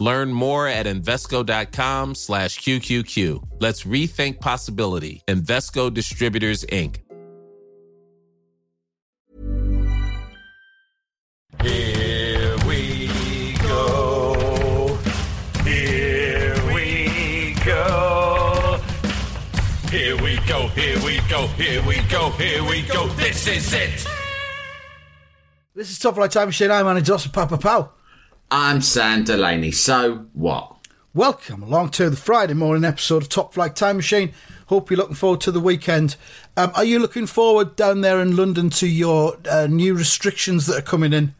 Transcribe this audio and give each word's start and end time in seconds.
Learn 0.00 0.32
more 0.32 0.66
at 0.66 0.86
Invesco.com 0.86 2.14
slash 2.14 2.58
QQQ. 2.60 3.46
Let's 3.60 3.84
rethink 3.84 4.40
possibility. 4.40 5.22
Invesco 5.28 5.92
Distributors, 5.92 6.64
Inc. 6.64 6.96
Here 11.62 12.56
we 12.66 13.52
go. 13.62 14.98
Here 15.64 16.56
we 16.72 17.54
go. 17.62 18.80
Here 19.90 20.16
we 20.16 20.36
go. 20.48 20.68
Here 20.68 21.04
we 21.04 21.20
go. 21.28 21.46
Here 21.48 21.82
we 21.86 22.00
go. 22.08 22.30
Here 22.30 22.64
we 22.64 22.82
go. 22.82 23.06
This 23.08 23.46
is 23.46 23.74
it. 23.74 24.06
This 25.74 25.90
is 25.90 25.98
Top 25.98 26.14
Flight 26.14 26.30
Time 26.30 26.48
Machine. 26.48 26.70
I'm 26.70 26.86
Andy 26.86 27.02
Dawson, 27.02 27.30
Papa 27.32 27.58
Pow. 27.58 27.92
I'm 28.52 28.80
Sam 28.80 29.22
Delaney. 29.22 29.70
So 29.70 30.26
what? 30.32 30.76
Welcome 31.14 31.62
along 31.62 31.90
to 31.90 32.10
the 32.10 32.16
Friday 32.16 32.54
morning 32.54 32.84
episode 32.84 33.22
of 33.22 33.28
Top 33.28 33.54
Flight 33.54 33.76
Time 33.76 33.96
Machine. 33.96 34.32
Hope 34.66 34.90
you're 34.90 34.98
looking 34.98 35.14
forward 35.14 35.40
to 35.42 35.52
the 35.52 35.60
weekend. 35.60 36.16
Um, 36.56 36.72
are 36.74 36.82
you 36.82 36.98
looking 36.98 37.26
forward 37.26 37.76
down 37.76 38.00
there 38.00 38.20
in 38.20 38.34
London 38.34 38.68
to 38.70 38.88
your 38.88 39.36
uh, 39.48 39.68
new 39.68 39.94
restrictions 39.94 40.66
that 40.66 40.78
are 40.78 40.82
coming 40.82 41.12
in 41.12 41.34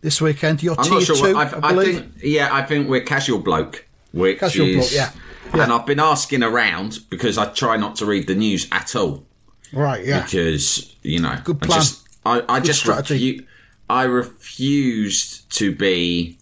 this 0.00 0.22
weekend? 0.22 0.62
Your 0.62 0.78
I'm 0.78 0.84
tier 0.84 0.94
not 0.94 1.02
sure. 1.02 1.16
two, 1.16 1.34
what, 1.34 1.54
I, 1.54 1.68
I, 1.68 1.80
I 1.80 1.84
think. 1.84 2.12
Yeah, 2.22 2.48
I 2.50 2.62
think 2.62 2.88
we're 2.88 3.02
casual 3.02 3.40
bloke. 3.40 3.86
Which 4.12 4.38
Casual 4.38 4.66
is, 4.66 4.76
bloke, 4.76 4.92
yeah. 4.92 5.10
Yeah. 5.54 5.64
And 5.64 5.72
I've 5.72 5.84
been 5.84 6.00
asking 6.00 6.42
around 6.42 6.98
because 7.10 7.36
I 7.36 7.46
try 7.46 7.76
not 7.76 7.96
to 7.96 8.06
read 8.06 8.26
the 8.26 8.34
news 8.34 8.68
at 8.72 8.96
all 8.96 9.26
right, 9.72 10.04
yeah. 10.04 10.22
because 10.22 10.96
you 11.02 11.20
know 11.20 11.38
Good 11.44 11.58
I 11.62 11.66
plan. 11.66 11.80
just 11.80 12.08
I, 12.24 12.42
I 12.48 12.60
Good 12.60 12.66
just 12.66 12.84
refu- 12.84 13.46
I 13.90 14.04
refused 14.04 15.54
to 15.56 15.74
be 15.74 16.38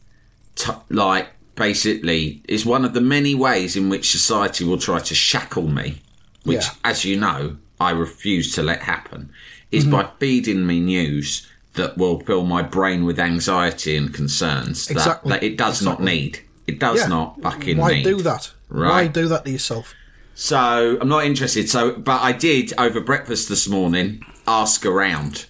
t- 0.55 0.73
like 0.91 1.29
basically 1.55 2.43
is 2.49 2.65
one 2.67 2.85
of 2.85 2.95
the 2.95 3.01
many 3.01 3.35
ways 3.35 3.77
in 3.77 3.89
which 3.89 4.11
society 4.11 4.65
will 4.65 4.79
try 4.79 4.99
to 4.99 5.15
shackle 5.15 5.69
me, 5.69 6.01
which 6.45 6.65
Yeah. 6.65 6.71
as 6.85 7.05
you 7.05 7.17
know 7.19 7.57
I 7.81 7.91
refuse 7.91 8.53
to 8.55 8.63
let 8.63 8.83
happen, 8.83 9.31
is 9.71 9.85
Mm-hmm. 9.85 9.93
by 9.93 10.09
feeding 10.19 10.67
me 10.67 10.81
news 10.81 11.47
that 11.75 11.97
will 11.97 12.21
fill 12.21 12.45
my 12.45 12.63
brain 12.63 13.05
with 13.05 13.19
anxiety 13.19 13.97
and 13.97 14.13
concerns 14.13 14.87
that, 14.87 14.93
Exactly. 14.93 15.31
that 15.33 15.43
it 15.43 15.57
does 15.57 15.83
not 15.83 16.03
need. 16.03 16.41
It 16.67 16.79
does 16.79 17.01
Yeah. 17.01 17.09
not 17.09 17.41
fucking 17.43 17.79
Why 17.79 17.95
need. 17.95 18.05
do 18.05 18.21
that? 18.23 18.51
Why 18.69 19.07
do 19.07 19.27
that 19.29 19.45
to 19.45 19.51
yourself? 19.51 19.95
So 20.35 20.97
I'm 21.01 21.09
not 21.09 21.25
interested. 21.25 21.69
So, 21.69 21.93
but 21.93 22.21
I 22.23 22.33
did 22.33 22.73
over 22.79 23.01
breakfast 23.01 23.49
this 23.49 23.69
morning 23.69 24.25
ask 24.47 24.85
around, 24.87 25.47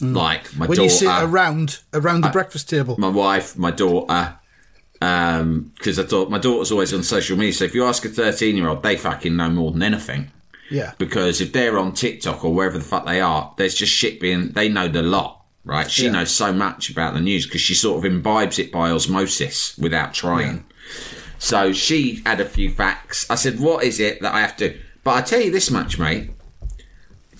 like 0.00 0.54
my 0.56 0.66
Mm. 0.66 0.68
When 0.68 0.76
daughter, 0.76 0.82
you 0.82 0.88
sit 0.90 1.08
around 1.08 1.78
around 1.92 2.20
the 2.22 2.28
breakfast 2.30 2.68
table. 2.70 2.96
my 2.98 3.08
wife, 3.08 3.56
my 3.56 3.70
daughter, 3.70 4.34
because 5.00 5.98
I 5.98 6.02
thought 6.04 6.30
my 6.30 6.38
daughter's 6.38 6.72
always 6.72 6.92
on 6.92 7.02
social 7.02 7.36
media. 7.36 7.52
So 7.52 7.64
if 7.64 7.74
you 7.74 7.84
ask 7.84 8.04
a 8.04 8.08
13 8.08 8.56
year 8.56 8.68
old, 8.68 8.82
they 8.82 8.96
fucking 8.96 9.36
know 9.36 9.48
more 9.50 9.70
than 9.72 9.82
anything. 9.82 10.30
yeah. 10.70 10.92
Because 10.98 11.40
if 11.40 11.52
they're 11.52 11.78
on 11.78 11.92
TikTok 11.92 12.44
or 12.44 12.52
wherever 12.54 12.76
the 12.78 12.84
fuck 12.84 13.06
they 13.06 13.20
are, 13.20 13.54
there's 13.56 13.74
just 13.74 13.92
shit 13.92 14.20
being. 14.20 14.50
They 14.52 14.68
know 14.68 14.88
the 14.88 15.02
lot, 15.02 15.42
right? 15.64 15.90
She 15.90 16.04
Yeah. 16.04 16.12
knows 16.12 16.30
so 16.30 16.52
much 16.52 16.90
about 16.90 17.14
the 17.14 17.20
news 17.20 17.46
because 17.46 17.60
she 17.62 17.74
sort 17.74 17.98
of 17.98 18.04
imbibes 18.04 18.58
it 18.58 18.70
by 18.72 18.90
osmosis 18.90 19.76
without 19.78 20.12
trying. 20.14 20.64
So 21.38 21.72
she 21.72 22.22
had 22.26 22.40
a 22.40 22.44
few 22.44 22.70
facts. 22.70 23.24
I 23.30 23.36
said, 23.36 23.60
"What 23.60 23.84
is 23.84 24.00
it 24.00 24.20
that 24.22 24.34
I 24.34 24.40
have 24.40 24.56
to?" 24.58 24.76
But 25.04 25.12
I 25.14 25.22
tell 25.22 25.40
you 25.40 25.50
this 25.52 25.70
much, 25.70 25.98
mate. 25.98 26.30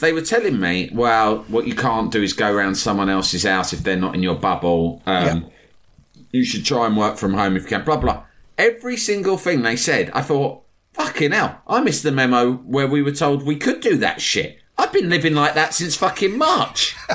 They 0.00 0.12
were 0.12 0.22
telling 0.22 0.60
me, 0.60 0.90
well, 0.92 1.38
what 1.48 1.66
you 1.66 1.74
can't 1.74 2.12
do 2.12 2.22
is 2.22 2.32
go 2.32 2.52
around 2.52 2.76
someone 2.76 3.08
else's 3.10 3.42
house 3.44 3.72
if 3.72 3.80
they're 3.80 3.96
not 3.96 4.14
in 4.14 4.22
your 4.22 4.36
bubble. 4.36 5.02
Um, 5.06 5.24
Yeah. 5.24 5.40
You 6.30 6.44
should 6.44 6.64
try 6.66 6.86
and 6.86 6.96
work 6.96 7.16
from 7.16 7.34
home 7.34 7.56
if 7.56 7.62
you 7.62 7.68
can. 7.70 7.84
Blah 7.84 7.96
blah. 7.96 8.22
Every 8.58 8.96
single 8.96 9.38
thing 9.38 9.62
they 9.62 9.76
said, 9.76 10.10
I 10.12 10.20
thought, 10.20 10.62
fucking 10.92 11.30
hell. 11.32 11.62
I 11.66 11.80
missed 11.80 12.02
the 12.02 12.12
memo 12.12 12.52
where 12.52 12.86
we 12.86 13.02
were 13.02 13.12
told 13.12 13.44
we 13.46 13.56
could 13.56 13.80
do 13.80 13.96
that 13.98 14.20
shit. 14.20 14.58
I've 14.76 14.92
been 14.92 15.08
living 15.08 15.34
like 15.34 15.54
that 15.54 15.74
since 15.74 15.96
fucking 15.96 16.36
March. 16.38 16.94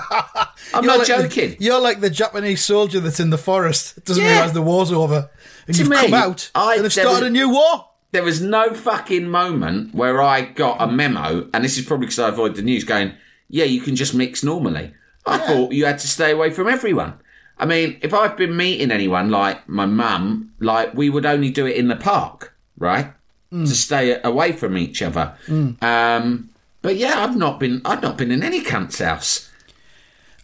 I'm 0.74 0.86
not 0.86 1.00
like 1.00 1.08
the- 1.08 1.24
joking. 1.28 1.56
you're 1.60 1.80
like 1.80 2.00
the 2.02 2.10
Japanese 2.10 2.66
soldier 2.66 3.00
that's 3.00 3.20
in 3.20 3.30
the 3.30 3.38
forest. 3.38 4.04
Doesn't 4.04 4.24
Yeah. 4.24 4.34
realise 4.38 4.52
the 4.52 4.62
war's 4.62 4.92
over. 4.92 5.30
And 5.68 5.76
To 5.76 5.82
you've 5.84 5.90
me, 5.90 5.96
come 5.98 6.14
out 6.14 6.50
I- 6.56 6.74
and 6.76 6.84
have 6.84 6.92
started 6.92 7.26
a 7.28 7.30
new 7.30 7.50
war. 7.50 7.86
There 8.14 8.24
was 8.24 8.42
no 8.42 8.74
fucking 8.74 9.28
moment 9.28 9.94
where 9.94 10.22
I 10.22 10.42
got 10.42 10.80
a 10.80 10.88
memo, 10.88 11.50
and 11.54 11.64
this 11.66 11.78
is 11.78 11.86
probably 11.86 12.06
because 12.06 12.20
I 12.20 12.30
avoid 12.30 12.56
the 12.56 12.62
news, 12.62 12.84
going, 12.84 13.14
yeah, 13.50 13.66
you 13.66 13.82
can 13.82 13.96
just 13.96 14.14
mix 14.14 14.44
normally. 14.44 14.94
I 15.26 15.40
thought 15.40 15.72
you 15.74 15.86
had 15.86 16.00
to 16.00 16.08
stay 16.08 16.32
away 16.32 16.52
from 16.52 16.68
everyone. 16.68 17.16
I 17.58 17.66
mean, 17.66 17.98
if 18.02 18.14
I've 18.14 18.38
been 18.38 18.56
meeting 18.56 18.92
anyone 18.92 19.30
like 19.32 19.68
my 19.68 19.86
mum, 19.88 20.54
like 20.60 20.94
we 20.94 21.10
would 21.10 21.26
only 21.26 21.50
do 21.50 21.66
it 21.66 21.76
in 21.76 21.88
the 21.88 21.96
park, 21.96 22.56
right? 22.78 23.08
To 23.52 23.68
stay 23.68 24.20
away 24.24 24.52
from 24.52 24.78
each 24.78 25.02
other. 25.04 25.36
Um, 25.82 26.50
but 26.82 26.96
yeah, 26.96 27.24
I've 27.24 27.38
not 27.38 27.60
been. 27.60 27.82
I've 27.86 28.02
not 28.02 28.18
been 28.18 28.32
in 28.32 28.42
any 28.42 28.62
cunt's 28.62 28.98
house. 29.00 29.52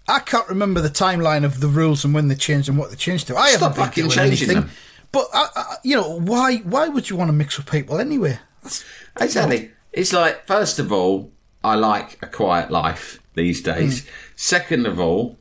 I 0.08 0.20
can't 0.20 0.48
remember 0.48 0.80
the 0.80 0.90
timeline 0.90 1.44
of 1.44 1.60
the 1.60 1.68
rules 1.68 2.06
and 2.06 2.14
when 2.14 2.28
they 2.28 2.36
changed 2.36 2.70
and 2.70 2.78
what 2.78 2.90
they 2.92 2.96
changed 2.96 3.28
to. 3.28 3.36
I 3.36 3.50
Stop 3.50 3.76
haven't 3.76 3.76
been 3.76 3.86
fucking 3.86 4.04
doing 4.04 4.12
changing 4.30 4.50
anything. 4.50 4.68
them. 4.68 4.72
But 5.12 5.28
I, 5.34 5.48
I, 5.56 5.76
you 5.84 5.96
know, 5.96 6.20
why? 6.20 6.58
Why 6.58 6.88
would 6.88 7.10
you 7.10 7.16
want 7.16 7.30
to 7.30 7.34
mix 7.34 7.58
with 7.58 7.70
people 7.70 8.00
anyway? 8.00 8.40
That's, 8.64 8.86
Exactly. 9.20 9.72
It's 9.92 10.14
like, 10.14 10.46
first 10.46 10.80
of 10.80 10.92
all, 10.92 11.32
I 11.64 11.76
like 11.76 12.18
a 12.22 12.28
quiet 12.28 12.72
life 12.72 13.20
these 13.36 13.62
days. 13.62 14.04
Hmm. 14.04 14.10
Second 14.36 14.86
of 14.86 15.00
all, 15.00 15.38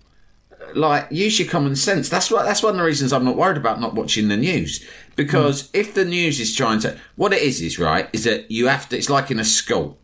like 0.74 1.06
use 1.10 1.38
your 1.38 1.48
common 1.48 1.76
sense. 1.76 2.08
That's 2.08 2.30
what. 2.30 2.44
That's 2.44 2.62
one 2.62 2.74
of 2.74 2.78
the 2.78 2.84
reasons 2.84 3.12
I'm 3.12 3.24
not 3.24 3.36
worried 3.36 3.56
about 3.56 3.80
not 3.80 3.94
watching 3.94 4.28
the 4.28 4.36
news 4.36 4.86
because 5.16 5.70
hmm. 5.70 5.76
if 5.76 5.94
the 5.94 6.04
news 6.04 6.40
is 6.40 6.54
trying 6.54 6.80
to, 6.80 6.98
what 7.16 7.32
it 7.32 7.42
is 7.42 7.60
is 7.60 7.78
right 7.78 8.08
is 8.12 8.24
that 8.24 8.50
you 8.50 8.68
have 8.68 8.88
to. 8.88 8.96
It's 8.96 9.10
like 9.10 9.30
in 9.30 9.38
a 9.38 9.44
school. 9.44 9.98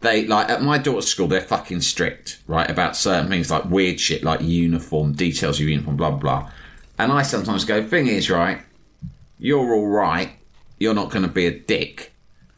They 0.00 0.26
like 0.26 0.48
at 0.48 0.62
my 0.62 0.78
daughter's 0.78 1.08
school, 1.08 1.26
they're 1.26 1.40
fucking 1.40 1.80
strict, 1.80 2.40
right, 2.46 2.70
about 2.70 2.96
certain 2.96 3.28
things 3.28 3.50
like 3.50 3.64
weird 3.64 3.98
shit 3.98 4.22
like 4.22 4.40
uniform, 4.40 5.12
details 5.12 5.58
of 5.58 5.66
uniform, 5.66 5.96
blah 5.96 6.10
blah 6.10 6.18
blah. 6.18 6.52
And 6.98 7.10
I 7.10 7.22
sometimes 7.22 7.64
go, 7.64 7.84
thing 7.84 8.06
is, 8.06 8.30
right, 8.30 8.60
you're 9.38 9.74
all 9.74 9.86
right. 9.88 10.30
You're 10.78 10.94
not 10.94 11.10
going 11.10 11.22
to 11.22 11.28
be 11.28 11.46
a 11.46 11.58
dick. 11.58 12.12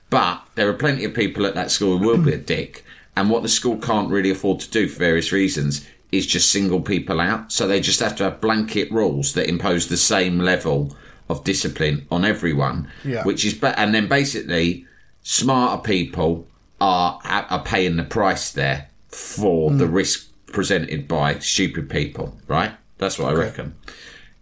But 0.09 0.43
there 0.57 0.69
are 0.69 0.75
plenty 0.75 1.05
of 1.05 1.15
people 1.15 1.47
at 1.47 1.55
that 1.55 1.71
school 1.71 1.99
who 1.99 2.09
will 2.09 2.19
be 2.19 2.33
a 2.33 2.39
dick. 2.39 2.85
And 3.17 3.31
what 3.31 3.43
the 3.43 3.49
school 3.49 3.77
can't 3.77 4.11
really 4.11 4.31
afford 4.31 4.61
to 4.61 4.71
do 4.71 4.89
for 4.89 4.99
various 4.99 5.33
reasons 5.33 5.87
is 6.11 6.27
just 6.27 6.51
single 6.51 6.81
people 6.81 7.21
out. 7.21 7.53
So 7.53 7.67
they 7.67 7.81
just 7.81 8.01
have 8.01 8.17
to 8.17 8.25
have 8.25 8.41
blanket 8.41 8.91
rules 8.91 9.35
that 9.35 9.49
impose 9.49 9.89
the 9.89 9.97
same 9.97 10.39
level 10.39 10.97
of 11.29 11.45
discipline 11.45 12.07
on 12.11 12.25
everyone. 12.25 12.91
Yeah. 13.05 13.23
Which 13.23 13.45
is, 13.45 13.55
ba- 13.55 13.79
and 13.79 13.95
then 13.95 14.09
basically, 14.09 14.87
smarter 15.23 15.81
people 15.83 16.47
are 16.81 17.21
are 17.25 17.63
paying 17.63 17.97
the 17.97 18.03
price 18.05 18.51
there 18.53 18.89
for 19.09 19.71
the 19.71 19.87
hmm. 19.87 19.93
risk 19.93 20.31
presented 20.47 21.07
by 21.07 21.39
stupid 21.39 21.89
people. 21.91 22.37
Right? 22.49 22.73
That's 22.99 23.19
what 23.19 23.33
I 23.33 23.37
reckon. 23.37 23.77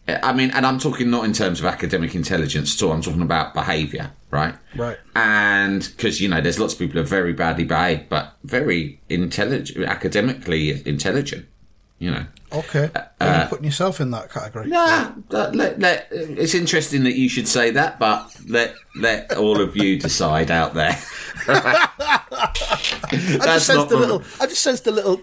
I 0.08 0.32
mean, 0.32 0.50
and 0.52 0.64
I'm 0.64 0.78
talking 0.78 1.10
not 1.10 1.24
in 1.24 1.32
terms 1.32 1.60
of 1.60 1.66
academic 1.66 2.14
intelligence 2.14 2.74
at 2.80 2.84
all. 2.86 2.92
I'm 2.92 3.02
talking 3.02 3.22
about 3.22 3.52
behaviour, 3.52 4.10
right? 4.30 4.54
Right. 4.74 4.96
And 5.14 5.86
because 5.96 6.20
you 6.20 6.28
know, 6.28 6.40
there's 6.40 6.58
lots 6.58 6.72
of 6.72 6.78
people 6.78 6.94
who 6.94 7.00
are 7.00 7.04
very 7.04 7.32
badly 7.34 7.64
behaved, 7.64 8.08
but 8.08 8.34
very 8.44 9.00
intelligent, 9.08 9.84
academically 9.86 10.86
intelligent. 10.86 11.46
You 11.98 12.12
know. 12.12 12.26
okay. 12.52 12.90
Uh, 12.94 13.00
are 13.20 13.26
you 13.26 13.32
uh, 13.34 13.48
putting 13.48 13.64
yourself 13.64 14.00
in 14.00 14.12
that 14.12 14.30
category? 14.30 14.68
Nah, 14.68 15.10
that- 15.30 15.56
let, 15.56 15.80
let, 15.80 16.06
it's 16.12 16.54
interesting 16.54 17.02
that 17.02 17.16
you 17.16 17.28
should 17.28 17.48
say 17.48 17.72
that, 17.72 17.98
but 17.98 18.32
let 18.46 18.74
let 18.94 19.36
all 19.36 19.60
of 19.60 19.76
you 19.76 19.98
decide 19.98 20.50
out 20.50 20.74
there. 20.74 20.96
I 21.48 23.08
just 23.10 23.38
That's 23.40 23.64
sensed 23.64 23.90
not 23.90 23.92
a 23.92 23.96
little. 23.96 24.22
I 24.40 24.46
just 24.46 24.62
sensed 24.62 24.86
a 24.86 24.92
little 24.92 25.20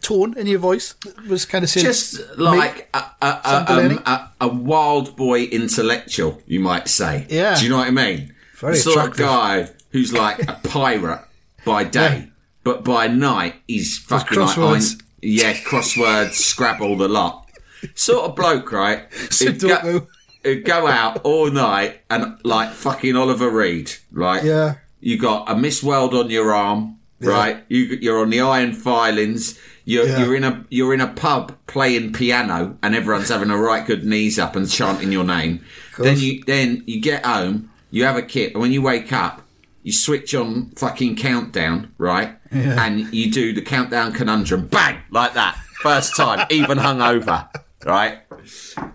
tone 0.00 0.36
in 0.38 0.46
your 0.46 0.58
voice 0.58 0.94
was 1.28 1.44
kind 1.44 1.64
of 1.64 1.70
saying 1.70 1.86
Just 1.86 2.36
like 2.38 2.88
a, 2.94 2.98
a, 3.22 3.26
a, 3.44 3.64
um, 3.68 4.02
a, 4.06 4.30
a 4.42 4.48
wild 4.48 5.16
boy 5.16 5.44
intellectual, 5.44 6.40
you 6.46 6.60
might 6.60 6.88
say. 6.88 7.26
Yeah. 7.28 7.56
Do 7.56 7.64
you 7.64 7.70
know 7.70 7.78
what 7.78 7.88
I 7.88 7.90
mean? 7.90 8.34
Very 8.56 8.74
the 8.74 8.78
sort 8.80 8.96
attractive. 8.98 9.20
of 9.20 9.26
guy 9.30 9.68
who's 9.92 10.12
like 10.12 10.42
a 10.48 10.54
pirate 10.68 11.24
by 11.64 11.84
day, 11.84 12.18
Yeah. 12.18 12.24
but 12.64 12.84
by 12.84 13.06
night 13.08 13.56
he's 13.66 13.98
fucking 13.98 14.38
like. 14.38 14.58
Ein- 14.58 14.82
yeah, 15.20 15.52
crosswords, 15.54 16.34
Scrabble, 16.34 16.96
the 16.96 17.08
lot. 17.08 17.48
Sort 17.94 18.24
of 18.24 18.36
bloke, 18.36 18.70
right? 18.72 19.12
Who'd 19.38 19.60
go, 19.60 20.06
who'd 20.44 20.64
go 20.64 20.86
out 20.86 21.20
all 21.24 21.50
night 21.50 22.00
and 22.10 22.38
like 22.44 22.70
fucking 22.72 23.16
Oliver 23.16 23.50
Reed, 23.50 23.92
right? 24.12 24.44
Yeah. 24.44 24.76
You 25.00 25.18
got 25.18 25.50
a 25.50 25.56
Miss 25.56 25.82
World 25.82 26.14
on 26.14 26.30
your 26.30 26.52
arm, 26.54 26.97
right? 27.20 27.64
You, 27.68 27.98
you're 28.00 28.20
on 28.20 28.30
the 28.30 28.40
iron 28.40 28.72
filings. 28.72 29.58
You're, 29.84 30.06
Yeah. 30.06 30.24
you're 30.24 30.36
in 30.36 30.44
a 30.44 30.64
you're 30.68 30.92
in 30.92 31.00
a 31.00 31.06
pub 31.08 31.56
playing 31.66 32.12
piano, 32.12 32.76
and 32.82 32.94
everyone's 32.94 33.30
having 33.30 33.50
a 33.50 33.56
right 33.56 33.86
good 33.86 34.04
knees 34.04 34.38
up 34.38 34.54
and 34.54 34.70
chanting 34.70 35.12
your 35.12 35.24
name. 35.24 35.64
Then 35.98 36.18
you 36.18 36.42
then 36.46 36.82
you 36.86 37.00
get 37.00 37.24
home, 37.24 37.70
you 37.90 38.04
have 38.04 38.16
a 38.16 38.22
kip, 38.22 38.52
and 38.52 38.60
when 38.60 38.72
you 38.72 38.82
wake 38.82 39.12
up, 39.12 39.42
you 39.82 39.92
switch 39.92 40.34
on 40.34 40.70
fucking 40.76 41.16
countdown, 41.16 41.92
right? 41.96 42.36
Yeah. 42.52 42.84
And 42.84 43.12
you 43.14 43.30
do 43.30 43.52
the 43.54 43.62
countdown 43.62 44.12
conundrum, 44.12 44.66
bang, 44.66 44.98
like 45.10 45.34
that, 45.34 45.56
first 45.80 46.14
time, 46.16 46.46
even 46.50 46.78
hungover, 46.78 47.48
right? 47.84 48.18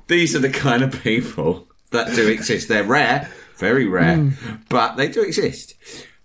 These 0.07 0.35
are 0.35 0.39
the 0.39 0.49
kind 0.49 0.83
of 0.83 1.01
people 1.03 1.67
that 1.89 2.15
do 2.15 2.27
exist. 2.27 2.67
They're 2.67 2.83
rare, 2.83 3.29
very 3.57 3.87
rare, 3.87 4.17
hmm. 4.17 4.55
but 4.69 4.95
they 4.95 5.07
do 5.07 5.23
exist. 5.23 5.73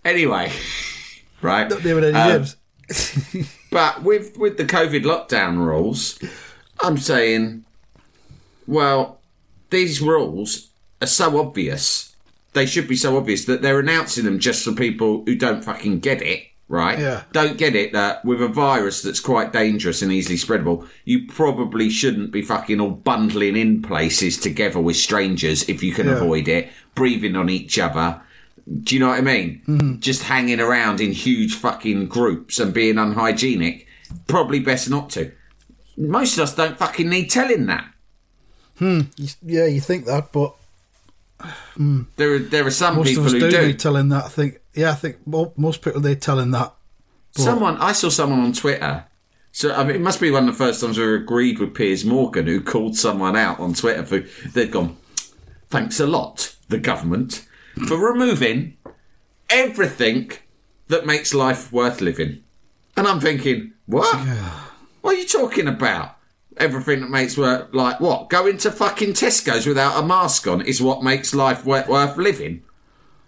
Anyway, 0.05 0.53
right? 1.43 1.69
Not 1.69 1.85
naming 1.85 2.05
any 2.05 2.15
Um, 2.15 2.29
names. 2.31 2.57
But 3.71 4.03
with 4.03 4.39
with 4.39 4.57
the 4.57 4.65
COVID 4.65 5.03
lockdown 5.05 5.59
rules, 5.59 6.19
I'm 6.81 6.97
saying, 6.97 7.65
well, 8.67 9.21
these 9.71 10.01
rules 10.01 10.69
are 11.03 11.07
so 11.07 11.39
obvious. 11.39 12.15
They 12.55 12.67
should 12.67 12.89
be 12.89 12.97
so 12.97 13.17
obvious 13.17 13.45
that 13.45 13.61
they're 13.63 13.79
announcing 13.79 14.25
them 14.25 14.39
just 14.39 14.65
for 14.65 14.73
people 14.73 15.23
who 15.27 15.35
don't 15.37 15.63
fucking 15.63 16.01
get 16.01 16.23
it, 16.23 16.45
right? 16.69 16.99
Yeah. 16.99 17.25
Don't 17.33 17.59
get 17.59 17.77
it 17.77 17.93
that 17.93 18.25
with 18.25 18.41
a 18.43 18.49
virus 18.49 19.03
that's 19.03 19.21
quite 19.21 19.53
dangerous 19.53 20.01
and 20.01 20.11
easily 20.11 20.39
spreadable, 20.39 20.89
you 21.05 21.27
probably 21.29 21.91
shouldn't 21.91 22.31
be 22.33 22.41
fucking 22.43 22.81
all 22.81 22.91
bundling 22.91 23.55
in 23.57 23.83
places 23.83 24.39
together 24.39 24.81
with 24.81 24.97
strangers 24.97 25.69
if 25.69 25.83
you 25.83 25.93
can 25.93 26.07
Yeah. 26.07 26.15
avoid 26.17 26.49
it, 26.49 26.71
breathing 26.95 27.37
on 27.37 27.51
each 27.51 27.79
other. 27.79 28.23
Do 28.83 28.95
you 28.95 29.01
know 29.01 29.09
what 29.09 29.19
I 29.19 29.23
mean? 29.23 29.63
Mm-hmm. 29.67 29.99
Just 30.01 30.25
hanging 30.25 30.61
around 30.61 31.01
in 31.01 31.13
huge 31.13 31.55
fucking 31.55 32.07
groups 32.09 32.59
and 32.59 32.75
being 32.75 32.99
unhygienic. 32.99 33.87
Probably 34.27 34.61
best 34.61 34.91
not 34.91 35.11
to. 35.11 35.33
Most 35.97 36.35
of 36.37 36.45
us 36.45 36.55
don't 36.55 36.77
fucking 36.79 37.09
need 37.09 37.29
telling 37.31 37.67
that. 37.67 37.87
You- 38.81 39.07
yeah, 39.43 39.67
you 39.67 39.81
think 39.81 40.05
that, 40.07 40.33
but 40.33 40.55
There 42.17 42.35
are 42.35 42.39
there 42.39 42.67
are 42.67 42.71
some 42.71 42.97
most 42.97 43.09
people 43.09 43.23
of 43.23 43.27
us 43.29 43.33
who 43.33 43.41
do, 43.41 43.51
do. 43.51 43.67
need 43.67 43.79
telling 43.79 44.09
that. 44.11 44.25
I 44.25 44.29
think. 44.29 44.61
Yeah, 44.75 44.91
I 44.91 44.95
think 44.95 45.17
most 45.27 45.83
people 45.83 46.01
they 46.01 46.15
telling 46.15 46.51
that. 46.53 46.75
Someone 47.33 47.77
I 47.79 47.93
saw 47.93 48.09
someone 48.09 48.41
on 48.41 48.53
Twitter. 48.53 49.05
So 49.53 49.75
I 49.75 49.83
mean, 49.85 49.97
it 49.97 50.01
must 50.01 50.21
be 50.21 50.31
one 50.31 50.49
of 50.49 50.57
the 50.59 50.65
first 50.65 50.81
times 50.81 50.99
we 50.99 51.15
agreed 51.15 51.59
with 51.59 51.75
Piers 51.75 52.05
Morgan, 52.05 52.47
who 52.47 52.61
called 52.61 52.97
someone 52.97 53.35
out 53.37 53.59
on 53.61 53.75
Twitter 53.75 54.05
for 54.05 54.21
they'd 54.51 54.71
gone. 54.71 54.97
Thanks 55.71 56.01
a 56.01 56.07
lot, 56.07 56.55
the 56.69 56.79
government, 56.79 57.47
for 57.87 57.97
removing 57.99 58.77
everything 59.51 60.33
that 60.89 61.07
makes 61.07 61.35
life 61.35 61.73
worth 61.73 62.01
living. 62.01 62.43
And 62.97 63.07
I'm 63.07 63.21
thinking, 63.21 63.73
what? 63.87 64.15
What 65.03 65.15
are 65.15 65.19
you 65.19 65.27
talking 65.27 65.69
about? 65.69 66.17
Everything 66.57 67.01
that 67.03 67.11
makes 67.11 67.37
work 67.39 67.69
like 67.73 68.01
what? 68.01 68.29
Going 68.31 68.59
to 68.59 68.73
fucking 68.73 69.11
Tesco's 69.13 69.67
without 69.67 70.03
a 70.03 70.07
mask 70.07 70.47
on 70.49 70.61
is 70.61 70.83
what 70.83 71.05
makes 71.05 71.33
life 71.35 71.65
wor- 71.65 71.85
worth 71.89 72.17
living. 72.17 72.63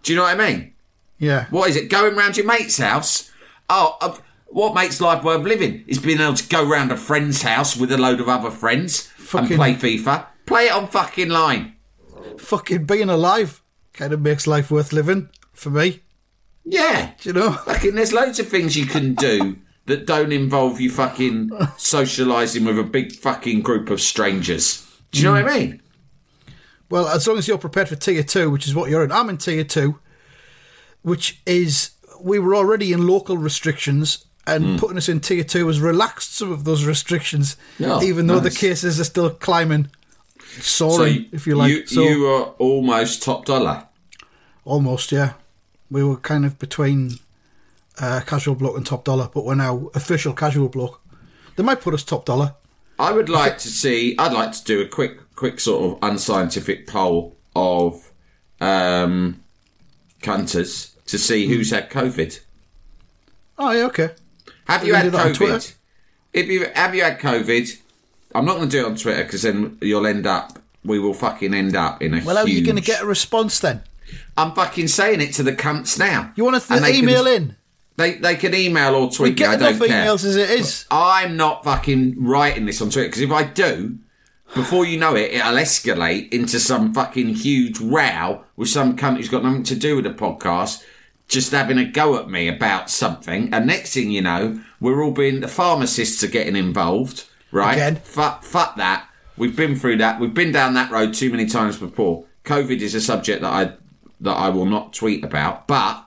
Do 0.03 0.13
you 0.13 0.17
know 0.17 0.25
what 0.25 0.41
I 0.41 0.51
mean? 0.53 0.73
Yeah, 1.19 1.47
What 1.51 1.69
is 1.69 1.77
it? 1.77 1.91
Going 1.91 2.17
round 2.17 2.39
your 2.39 2.47
mate's 2.47 2.79
house? 2.79 3.31
Oh, 3.69 3.97
uh, 4.01 4.17
what 4.47 4.75
makes 4.75 5.01
life 5.03 5.23
worth 5.23 5.43
living 5.45 5.85
is 5.87 5.99
being 5.99 6.19
able 6.19 6.35
to 6.35 6.49
go 6.49 6.65
round 6.67 6.91
a 6.91 6.97
friend's 6.97 7.43
house 7.43 7.77
with 7.77 7.93
a 7.93 7.99
load 7.99 8.21
of 8.21 8.29
other 8.29 8.51
friends 8.51 9.03
Fucking- 9.19 9.61
and 9.61 9.79
play 9.79 9.99
FIFA. 9.99 10.27
Play 10.47 10.67
it 10.67 10.73
on 10.73 10.89
fucking 10.89 11.29
line. 11.29 11.75
fucking 12.39 12.85
being 12.87 13.11
alive 13.11 13.63
kind 13.93 14.13
of 14.13 14.21
makes 14.21 14.47
life 14.47 14.71
worth 14.71 14.93
living 14.93 15.29
for 15.53 15.71
me. 15.71 16.01
Yeah. 16.65 17.13
Do 17.21 17.29
you 17.29 17.33
know? 17.33 17.53
Fucking, 17.53 17.95
there's 17.95 18.13
loads 18.13 18.39
of 18.39 18.49
things 18.49 18.77
you 18.77 18.87
can 18.87 19.15
do 19.15 19.57
that 19.87 20.07
don't 20.07 20.33
involve 20.33 20.81
you 20.81 20.91
fucking 20.91 21.49
socialising 21.79 22.67
with 22.67 22.79
a 22.79 22.83
big 22.85 23.13
fucking 23.13 23.63
group 23.63 23.91
of 23.91 24.01
strangers. 24.01 24.87
Do 25.11 25.19
you 25.21 25.25
know 25.25 25.33
what 25.33 25.51
I 25.51 25.59
mean? 25.59 25.83
Well, 26.91 27.09
as 27.09 27.27
long 27.27 27.39
as 27.39 27.49
you're 27.49 27.59
prepared 27.59 27.89
for 27.89 27.97
tier 27.97 28.23
two, 28.23 28.51
which 28.51 28.67
is 28.67 28.75
what 28.75 28.91
you're 28.91 29.05
in. 29.05 29.13
I'm 29.13 29.29
in 29.31 29.39
tier 29.39 29.65
two, 29.65 29.99
which 31.03 31.41
is 31.47 31.91
we 32.21 32.39
were 32.39 32.55
already 32.55 32.93
in 32.93 33.07
local 33.07 33.39
restrictions, 33.39 34.25
and 34.47 34.65
Hmm. 34.65 34.77
putting 34.77 34.97
us 34.97 35.09
in 35.09 35.21
tier 35.21 35.45
two 35.45 35.67
has 35.69 35.81
relaxed 35.81 36.37
some 36.37 36.53
of 36.53 36.65
those 36.65 36.85
restrictions, 36.85 37.57
Yeah, 37.79 38.01
even 38.03 38.27
though 38.27 38.41
the 38.41 38.51
cases 38.51 39.01
are 39.01 39.05
still 39.05 39.31
climbing, 39.31 39.89
soaring, 40.61 41.27
if 41.33 41.47
you 41.47 41.55
like. 41.57 41.71
You, 41.71 41.87
so 41.87 42.03
you 42.03 42.27
are 42.27 42.45
almost 42.59 43.23
top 43.23 43.45
dollar. 43.45 43.87
almost, 44.65 45.13
yeah, 45.13 45.35
we 45.91 46.03
were 46.05 46.17
kind 46.17 46.45
of 46.45 46.59
between 46.59 47.19
uh, 48.01 48.21
casual 48.27 48.55
block 48.55 48.77
and 48.77 48.87
top 48.87 49.05
dollar, 49.05 49.29
but 49.33 49.45
we're 49.45 49.55
now 49.55 49.91
official 49.95 50.33
casual 50.33 50.69
block. 50.69 51.01
They 51.57 51.63
might 51.63 51.81
put 51.81 51.95
us 51.95 52.03
top 52.03 52.25
dollar. 52.25 52.55
I 52.99 53.13
would 53.13 53.29
like 53.29 53.59
to 53.59 53.69
see. 53.69 54.15
I'd 54.19 54.33
like 54.33 54.53
to 54.53 54.65
do 54.65 54.81
a 54.83 54.87
quick, 54.87 55.35
quick 55.35 55.59
sort 55.61 55.85
of 55.85 55.99
unscientific 56.03 56.87
poll 56.87 57.37
of 57.57 58.11
um, 58.61 59.43
cunters 60.23 60.95
to 61.07 61.19
see 61.19 61.47
who's 61.47 61.71
had 61.71 61.91
COVID. 61.91 62.41
Oh 63.59 63.71
yeah, 63.73 63.85
okay. 63.87 64.11
Have 64.67 64.87
You 64.87 64.95
had 64.95 65.03
do 65.05 65.11
that 65.11 65.27
on 65.27 65.33
COVID? 65.33 65.75
If 66.33 66.47
you 66.47 66.67
have 66.75 66.95
you 66.95 67.03
had 67.03 67.19
COVID, 67.19 67.77
I'm 68.35 68.45
not 68.45 68.57
going 68.57 68.69
to 68.69 68.77
do 68.77 68.85
it 68.87 68.89
on 68.91 68.97
Twitter 68.97 69.25
because 69.25 69.43
then 69.43 69.79
you'll 69.81 70.07
end 70.07 70.27
up. 70.27 70.59
We 70.85 70.99
will 70.99 71.13
fucking 71.15 71.53
end 71.53 71.77
up 71.77 72.01
in 72.03 72.15
a. 72.15 72.25
Well, 72.25 72.37
how 72.37 72.43
are 72.43 72.49
you 72.49 72.65
going 72.65 72.77
to 72.77 72.83
get 72.83 73.03
a 73.03 73.07
response 73.07 73.59
then? 73.61 73.83
I'm 74.37 74.53
fucking 74.55 74.89
saying 74.89 75.21
it 75.21 75.35
to 75.35 75.43
the 75.43 75.53
cunts 75.53 75.99
now. 75.99 76.33
You 76.37 76.45
want 76.45 76.61
to 76.63 76.67
can- 76.67 76.85
email 76.95 77.27
in? 77.27 77.57
They 77.97 78.15
they 78.15 78.37
can 78.37 78.55
email 78.55 78.95
or 78.95 79.09
We 79.09 79.13
tweet 79.13 79.33
me. 79.33 79.37
get 79.37 79.51
I 79.51 79.55
enough 79.55 79.79
don't 79.79 79.89
care. 79.89 80.07
emails 80.07 80.25
as 80.25 80.37
it 80.37 80.49
is. 80.51 80.87
I'm 80.91 81.37
not 81.37 81.65
fucking 81.65 82.15
writing 82.25 82.65
this 82.65 82.81
on 82.81 82.89
Twitter 82.89 83.09
because 83.09 83.21
if 83.21 83.31
I 83.31 83.45
do, 83.45 83.99
before 84.55 84.87
you 84.87 84.99
know 84.99 85.15
it, 85.17 85.33
it'll 85.33 85.53
escalate 85.53 86.33
into 86.33 86.59
some 86.61 86.95
fucking 86.95 87.35
huge 87.35 87.79
row 87.79 88.45
with 88.57 88.71
some 88.71 88.97
cunt 88.97 89.17
who's 89.19 89.29
got 89.29 89.45
nothing 89.45 89.65
to 89.65 89.77
do 89.77 89.97
with 89.97 90.07
the 90.07 90.15
podcast, 90.15 90.83
just 91.29 91.53
having 91.53 91.77
a 91.77 91.85
go 91.85 92.17
at 92.19 92.31
me 92.31 92.49
about 92.49 92.89
something. 92.89 93.53
And 93.53 93.67
next 93.67 93.93
thing 93.93 94.11
you 94.11 94.23
know, 94.23 94.61
we're 94.81 95.05
all 95.05 95.13
being 95.13 95.41
the 95.41 95.49
pharmacists 95.49 96.25
are 96.25 96.29
getting 96.29 96.57
involved, 96.57 97.27
right? 97.51 97.73
Again. 97.75 97.97
Fuck, 97.97 98.43
fuck 98.45 98.77
that. 98.77 99.09
We've 99.37 99.57
been 99.57 99.77
through 99.77 99.97
that. 99.99 100.21
We've 100.21 100.35
been 100.35 100.53
down 100.53 100.75
that 100.75 100.91
road 100.91 101.15
too 101.15 101.31
many 101.31 101.47
times 101.47 101.79
before. 101.79 102.25
COVID 102.45 102.81
is 102.81 102.95
a 102.95 103.01
subject 103.01 103.43
that 103.43 103.53
I 103.53 103.73
that 104.21 104.33
I 104.35 104.49
will 104.51 104.67
not 104.67 104.93
tweet 104.93 105.25
about, 105.25 105.67
but. 105.67 106.05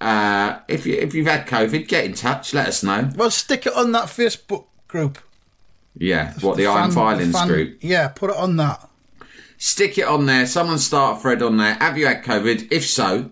Uh, 0.00 0.58
if 0.68 0.84
you 0.84 0.94
if 0.94 1.14
you've 1.14 1.26
had 1.26 1.46
COVID, 1.46 1.88
get 1.88 2.04
in 2.04 2.12
touch. 2.12 2.52
Let 2.52 2.68
us 2.68 2.82
know. 2.82 3.08
Well, 3.16 3.30
stick 3.30 3.64
it 3.66 3.74
on 3.74 3.92
that 3.92 4.06
Facebook 4.06 4.66
group. 4.86 5.18
Yeah, 5.96 6.34
what 6.40 6.56
the 6.58 6.66
Iron 6.66 6.90
Fan- 6.90 6.92
Filings 6.92 7.32
fan- 7.32 7.48
group. 7.48 7.78
Yeah, 7.80 8.08
put 8.08 8.28
it 8.30 8.36
on 8.36 8.56
that. 8.56 8.86
Stick 9.56 9.96
it 9.96 10.04
on 10.06 10.26
there. 10.26 10.46
Someone 10.46 10.78
start 10.78 11.18
a 11.18 11.20
thread 11.20 11.42
on 11.42 11.56
there. 11.56 11.74
Have 11.74 11.96
you 11.96 12.06
had 12.06 12.22
COVID? 12.22 12.70
If 12.70 12.84
so, 12.84 13.30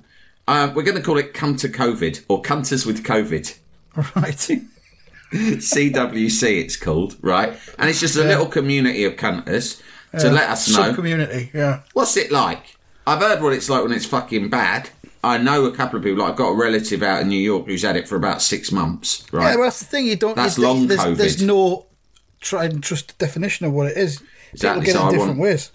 uh, 0.49 0.73
we're 0.75 0.85
going 0.85 0.97
to 0.97 1.03
call 1.03 1.19
it 1.19 1.35
"Come 1.35 1.57
to 1.57 1.69
COVID" 1.69 2.25
or 2.29 2.41
"Cunters 2.41 2.87
with 2.87 3.03
COVID." 3.05 3.59
Right. 4.17 4.51
CWC, 5.33 6.61
it's 6.65 6.77
called, 6.77 7.17
right? 7.23 7.55
And 7.79 7.89
it's 7.89 8.01
just 8.01 8.17
a 8.17 8.25
little 8.25 8.47
community 8.47 9.05
of 9.05 9.17
cunters 9.17 9.83
to 10.19 10.31
let 10.31 10.51
us 10.51 10.69
know 10.75 10.95
community. 10.95 11.51
Yeah. 11.55 11.83
what's 11.95 12.17
it 12.17 12.31
like. 12.31 12.77
I've 13.07 13.21
heard 13.21 13.43
what 13.43 13.53
it's 13.53 13.69
like 13.69 13.83
when 13.83 13.93
it's 13.93 14.07
fucking 14.07 14.49
bad. 14.51 14.91
I 15.25 15.39
know 15.39 15.65
a 15.65 15.73
couple 15.75 15.99
of 15.99 16.05
people. 16.05 16.21
Like 16.23 16.33
I've 16.33 16.37
got 16.39 16.51
a 16.51 16.57
relative 16.57 17.03
out 17.03 17.23
in 17.23 17.29
New 17.29 17.39
York 17.41 17.67
who's 17.67 17.83
had 17.83 17.97
it 17.97 18.09
for 18.09 18.17
about 18.17 18.43
six 18.43 18.71
months, 18.73 19.25
right? 19.33 19.51
Yeah, 19.51 19.55
well, 19.57 19.65
that's 19.65 19.79
the 19.81 19.87
thing. 19.87 20.07
You 20.07 20.17
don't. 20.17 20.37
That's 20.37 20.59
long 20.59 20.87
there's, 20.89 21.01
COVID. 21.01 21.17
There's 21.17 21.43
no 21.43 21.87
try 22.41 22.65
and 22.65 22.83
trust 22.83 23.17
definition 23.19 23.67
of 23.67 23.73
what 23.73 23.89
it 23.91 23.97
is. 23.97 24.21
Exactly, 24.53 24.85
People 24.87 24.93
get 24.93 24.93
so 24.93 24.99
it 24.99 25.03
I 25.03 25.07
in 25.07 25.13
different 25.15 25.39
want- 25.39 25.41
ways. 25.41 25.73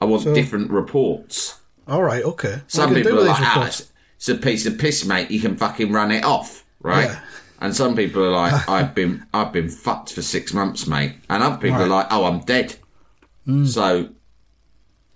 I 0.00 0.04
want 0.04 0.22
So- 0.22 0.34
different 0.34 0.70
reports. 0.70 1.58
All 1.86 2.02
right. 2.02 2.22
Okay. 2.22 2.60
Some 2.66 2.82
What 2.82 2.88
can 2.88 2.96
you 2.98 3.04
people 3.04 3.20
are 3.20 3.28
like, 3.28 3.40
ah, 3.40 3.66
it's, 3.66 3.90
it's 4.16 4.28
a 4.28 4.34
piece 4.34 4.66
of 4.66 4.78
piss, 4.78 5.04
mate. 5.06 5.30
You 5.30 5.40
can 5.40 5.56
fucking 5.56 5.90
run 5.90 6.10
it 6.10 6.22
off, 6.24 6.64
right? 6.80 7.06
Yeah. 7.06 7.20
And 7.60 7.74
some 7.74 7.96
people 7.96 8.22
are 8.24 8.30
like, 8.30 8.68
I've 8.76 8.94
been, 8.94 9.26
I've 9.34 9.52
been 9.52 9.68
fucked 9.68 10.12
for 10.12 10.22
six 10.22 10.52
months, 10.54 10.86
mate. 10.86 11.14
And 11.28 11.42
other 11.42 11.56
people 11.58 11.82
are 11.82 11.88
like, 11.88 12.06
oh, 12.10 12.24
I'm 12.24 12.40
dead. 12.40 12.76
So, 13.64 14.10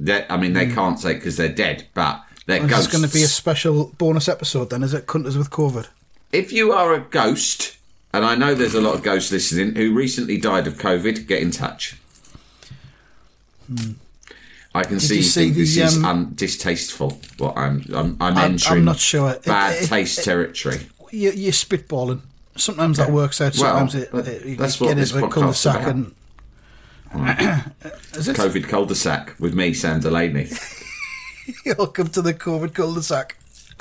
that 0.00 0.26
I 0.32 0.36
mean, 0.38 0.54
they 0.54 0.66
can't 0.66 0.98
say 0.98 1.14
because 1.14 1.36
they're 1.36 1.48
dead, 1.50 1.86
but 1.94 2.22
they're 2.46 2.64
is 2.64 2.86
going 2.88 3.04
to 3.06 3.12
be 3.12 3.22
a 3.22 3.26
special 3.28 3.92
bonus 3.98 4.26
episode 4.28 4.70
then, 4.70 4.82
is 4.82 4.94
it? 4.94 5.06
Cunters 5.06 5.36
with 5.36 5.50
COVID. 5.50 5.86
if 6.32 6.50
you 6.50 6.72
are 6.72 6.94
a 6.94 7.00
ghost, 7.00 7.76
and 8.12 8.24
I 8.24 8.34
know 8.34 8.54
there's 8.54 8.74
a 8.74 8.80
lot 8.80 8.94
of 8.94 9.02
ghosts 9.02 9.30
listening 9.30 9.74
who 9.74 9.94
recently 9.94 10.38
died 10.38 10.66
of 10.66 10.78
COVID, 10.78 11.26
get 11.28 11.42
in 11.42 11.50
touch. 11.50 11.98
I 14.74 14.84
can 14.84 14.98
see 15.00 15.16
Hmm. 15.16 15.18
you 15.18 15.22
see 15.22 15.44
think 15.44 15.56
this 15.56 15.74
the, 15.76 15.82
is 15.82 15.96
um, 15.98 16.04
un- 16.04 16.32
distasteful. 16.34 17.20
What 17.38 17.56
I'm, 17.56 17.84
I'm, 17.94 18.16
I'm 18.20 18.36
I'm 18.36 18.38
entering. 18.52 18.84
not 18.86 18.98
sure. 18.98 19.36
Bad 19.44 19.82
it- 19.82 19.86
taste 19.88 20.24
territory. 20.24 20.86
You, 21.10 21.30
you're 21.32 21.52
spitballing. 21.52 22.20
Sometimes 22.56 22.98
that 22.98 23.10
works 23.10 23.40
out. 23.40 23.56
Well, 23.58 23.88
Sometimes 23.88 23.94
it, 23.94 24.12
that- 24.12 24.28
it, 24.28 24.46
you 24.46 24.56
that's 24.56 24.78
get 24.78 24.86
what 24.86 24.96
this 24.96 25.12
into 25.12 25.24
a 25.26 25.30
cul-de-sac 25.30 25.76
about. 25.76 25.88
and. 25.88 26.14
Hmm. 27.10 27.28
is 28.18 28.28
it? 28.28 28.36
COVID 28.36 28.68
cul-de-sac 28.68 29.34
with 29.38 29.54
me, 29.54 29.72
Sam 29.74 30.00
Delaney. 30.00 30.48
Welcome 31.78 32.08
to 32.08 32.22
the 32.22 32.34
COVID 32.34 32.74
cul-de-sac. 32.74 33.36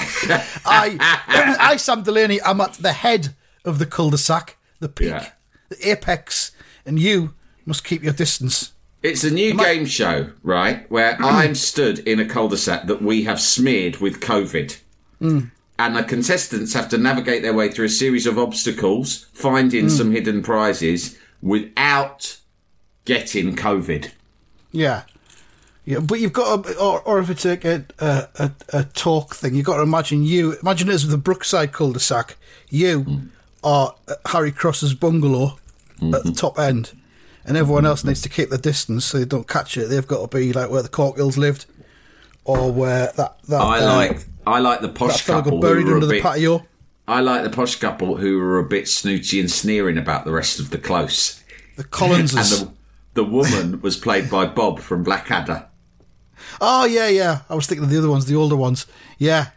I, 0.65 0.97
I, 1.59 1.75
Sam 1.77 2.03
Delaney, 2.03 2.41
I'm 2.41 2.59
at 2.61 2.73
the 2.73 2.91
head 2.93 3.35
of 3.65 3.77
the 3.79 3.85
cul-de-sac, 3.85 4.57
the 4.79 4.89
peak, 4.89 5.09
Yeah. 5.09 5.29
the 5.69 5.89
apex, 5.89 6.51
and 6.85 6.99
you 6.99 7.33
must 7.65 7.83
keep 7.83 8.03
your 8.03 8.13
distance. 8.13 8.73
It's 9.03 9.23
a 9.23 9.31
new 9.31 9.53
game 9.55 9.85
show, 9.85 10.31
right? 10.43 10.89
Where 10.91 11.15
I'm 11.21 11.55
stood 11.55 11.99
in 11.99 12.19
a 12.19 12.25
cul-de-sac 12.25 12.85
that 12.87 13.01
we 13.01 13.23
have 13.23 13.39
smeared 13.41 13.97
with 13.97 14.19
COVID. 14.19 14.79
Hmm. 15.19 15.39
And 15.81 15.95
the 15.95 16.03
contestants 16.03 16.73
have 16.73 16.89
to 16.89 16.97
navigate 17.00 17.41
their 17.41 17.55
way 17.55 17.71
through 17.71 17.85
a 17.85 17.89
series 17.89 18.27
of 18.27 18.38
obstacles, 18.38 19.25
finding 19.33 19.85
hmm. 19.85 19.89
some 19.89 20.11
hidden 20.11 20.43
prizes 20.43 21.17
without 21.41 22.38
getting 23.03 23.55
COVID. 23.55 24.11
Yeah. 24.71 25.03
Yeah, 25.83 25.97
but 25.97 26.19
you've 26.19 26.33
got 26.33 26.63
to, 26.63 26.77
or, 26.77 27.01
or 27.01 27.19
if 27.19 27.31
it's 27.31 27.45
a, 27.45 27.83
a, 27.97 28.27
a, 28.35 28.51
a 28.71 28.83
talk 28.83 29.33
thing, 29.33 29.55
you've 29.55 29.65
got 29.65 29.77
to 29.77 29.81
imagine 29.81 30.21
you, 30.23 30.55
imagine 30.61 30.88
it 30.88 30.93
as 30.93 31.07
the 31.07 31.17
Brookside 31.17 31.71
cul-de-sac. 31.71 32.38
You 32.69 33.00
hmm. 33.01 33.17
are 33.63 33.95
Harry 34.27 34.51
Cross's 34.51 34.93
bungalow 34.93 35.57
at 35.95 36.11
the 36.11 36.17
mm-hmm. 36.19 36.31
top 36.33 36.59
end, 36.59 36.91
and 37.43 37.57
everyone 37.57 37.88
else 37.88 38.03
needs 38.03 38.21
to 38.21 38.29
keep 38.29 38.51
the 38.51 38.59
distance 38.59 39.05
so 39.05 39.17
they 39.17 39.25
don't 39.25 39.47
catch 39.47 39.77
it. 39.77 39.89
They've 39.89 40.05
got 40.05 40.29
to 40.29 40.38
be 40.38 40.53
like 40.53 40.69
where 40.69 40.83
the 40.83 40.89
Corkills 40.89 41.38
lived, 41.38 41.65
or 42.45 42.71
where 42.71 43.11
that, 43.17 43.41
that 43.50 43.61
I 43.61 43.79
uh, 43.79 43.95
like 43.95 44.27
I 44.45 44.60
like 44.60 44.81
the 44.81 44.89
posh 44.89 45.21
fella 45.21 45.43
couple 45.43 45.60
buried 45.60 45.83
who 45.83 45.89
were 45.89 45.93
under 45.95 46.05
a 46.05 46.07
the 46.07 46.13
bit, 46.15 46.24
patio. 46.24 46.65
I 47.07 47.19
like 47.21 47.43
the 47.43 47.50
posh 47.50 47.75
couple 47.75 48.17
who 48.17 48.38
were 48.39 48.60
a 48.60 48.63
bit 48.63 48.88
snooty 48.88 49.39
and 49.39 49.50
sneering 49.51 49.98
about 49.98 50.25
the 50.25 50.31
rest 50.31 50.60
of 50.60 50.69
the 50.69 50.77
close. 50.77 51.43
The 51.77 51.83
Collins 51.83 52.33
And 52.33 52.45
the 52.45 52.71
the 53.13 53.24
woman 53.24 53.81
was 53.81 53.98
played 53.98 54.29
by 54.29 54.45
Bob 54.45 54.79
from 54.79 55.03
Blackadder. 55.03 55.67
oh 56.62 56.86
yeah, 56.86 57.07
yeah. 57.07 57.41
I 57.50 57.55
was 57.55 57.67
thinking 57.67 57.83
of 57.86 57.89
the 57.89 57.98
other 57.98 58.10
ones, 58.10 58.25
the 58.25 58.36
older 58.36 58.55
ones. 58.55 58.86
Yeah, 59.17 59.48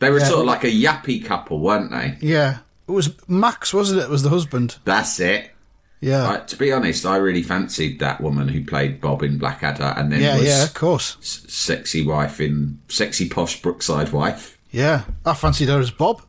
They 0.00 0.10
were 0.10 0.18
Yeah. 0.18 0.24
sort 0.26 0.40
of 0.40 0.46
like 0.46 0.64
a 0.64 0.70
yappy 0.70 1.24
couple, 1.24 1.60
weren't 1.60 1.90
they? 1.90 2.16
yeah. 2.20 2.58
It 2.88 2.92
was 2.92 3.10
Max, 3.28 3.72
wasn't 3.72 4.00
it? 4.00 4.04
It 4.04 4.10
was 4.10 4.24
the 4.24 4.30
husband. 4.30 4.78
That's 4.84 5.20
it. 5.20 5.52
Yeah, 6.00 6.30
I, 6.30 6.36
to 6.38 6.56
be 6.56 6.72
honest, 6.72 7.04
I 7.04 7.16
really 7.16 7.42
fancied 7.42 7.98
that 8.00 8.22
woman 8.22 8.48
who 8.48 8.64
played 8.64 9.00
Bob 9.02 9.22
in 9.22 9.36
Blackadder 9.36 9.92
and 9.98 10.10
then 10.10 10.20
yeah, 10.22 10.36
was 10.38 10.46
yeah. 10.46 10.64
Of 10.64 10.72
course. 10.72 11.16
s- 11.20 11.44
sexy 11.48 12.06
wife 12.06 12.40
in 12.40 12.80
sexy 12.88 13.28
posh 13.28 13.60
Brookside 13.60 14.10
wife. 14.10 14.56
Yeah, 14.70 15.04
I 15.26 15.34
fancied 15.34 15.68
her 15.68 15.78
as 15.78 15.90
Bob. 15.90 16.22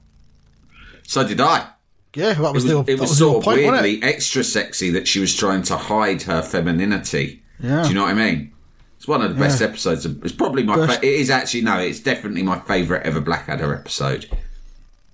So 1.08 1.26
did 1.26 1.40
I. 1.40 1.68
Yeah, 2.14 2.34
that 2.34 2.40
It 2.50 2.54
was, 2.54 2.64
was, 2.66 2.66
the, 2.66 2.92
it 2.92 3.00
was 3.00 3.10
was 3.12 3.18
sort 3.20 3.38
of 3.38 3.44
point, 3.46 3.60
weirdly 3.60 4.04
extra 4.04 4.44
sexy 4.44 4.90
that 4.92 5.08
she 5.08 5.20
was 5.22 5.34
trying 5.34 5.62
to 5.64 5.78
hide 5.78 6.24
her 6.24 6.42
femininity. 6.42 7.42
Yeah. 7.60 7.84
Do 7.84 7.90
you 7.90 7.96
know 7.96 8.02
what 8.04 8.12
I 8.12 8.14
mean? 8.16 8.52
It's 8.98 9.08
one 9.08 9.22
of 9.22 9.34
the 9.34 9.40
best 9.40 9.62
Yeah. 9.62 9.68
episodes. 9.68 10.06
Of, 10.06 10.22
it's 10.26 10.34
probably 10.36 10.64
my. 10.64 10.76
Best- 10.76 11.00
Fa- 11.00 11.06
it 11.08 11.14
is 11.14 11.30
actually 11.30 11.62
no. 11.62 11.80
It's 11.80 12.02
definitely 12.02 12.44
my 12.44 12.60
favourite 12.60 13.06
ever 13.06 13.22
Blackadder 13.22 13.74
episode. 13.74 14.30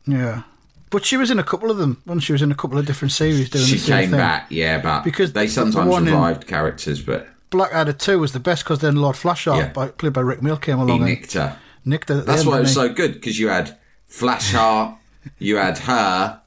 Yeah, 0.07 0.41
but 0.89 1.06
she 1.06 1.17
was 1.17 1.29
in 1.32 1.39
a 1.39 1.44
couple 1.44 1.70
of 1.72 1.77
them. 1.77 2.01
When 2.06 2.20
she 2.20 2.32
was 2.34 2.41
in 2.41 2.51
a 2.51 2.56
couple 2.56 2.77
of 2.77 2.86
different 2.86 3.12
series 3.12 3.50
doing 3.50 3.65
She 3.65 3.74
the 3.75 3.79
same 3.79 4.00
came 4.01 4.10
thing. 4.12 4.20
back, 4.20 4.48
yeah, 4.50 4.79
but 4.79 5.03
Because 5.03 5.34
they 5.34 5.41
the- 5.41 5.48
the 5.48 5.72
sometimes 5.72 5.96
in- 5.98 6.06
revived 6.06 6.48
characters, 6.48 7.01
but 7.01 7.27
Blackadder 7.50 7.94
Two 7.94 8.20
was 8.20 8.34
the 8.34 8.39
best 8.39 8.63
because 8.63 8.79
then 8.79 8.96
Lord 8.98 9.15
Flashheart, 9.15 9.58
Yeah. 9.58 9.67
by, 9.70 9.88
played 9.88 10.13
by 10.13 10.22
Rik 10.22 10.41
Mayall, 10.41 10.62
came 10.62 10.77
he 10.77 10.84
along 10.84 10.98
and 11.01 11.06
nicked 11.10 11.34
her. 11.34 11.58
nicked 11.86 12.10
her. 12.10 12.15
At 12.20 12.25
the 12.25 12.32
That's 12.32 12.46
why 12.46 12.58
it 12.58 12.62
was 12.62 12.74
so 12.74 12.89
good 12.89 13.13
because 13.13 13.39
you 13.39 13.48
had 13.50 13.77
Flashheart, 14.10 14.96
you 15.39 15.56
had 15.58 15.77
her, 15.79 16.41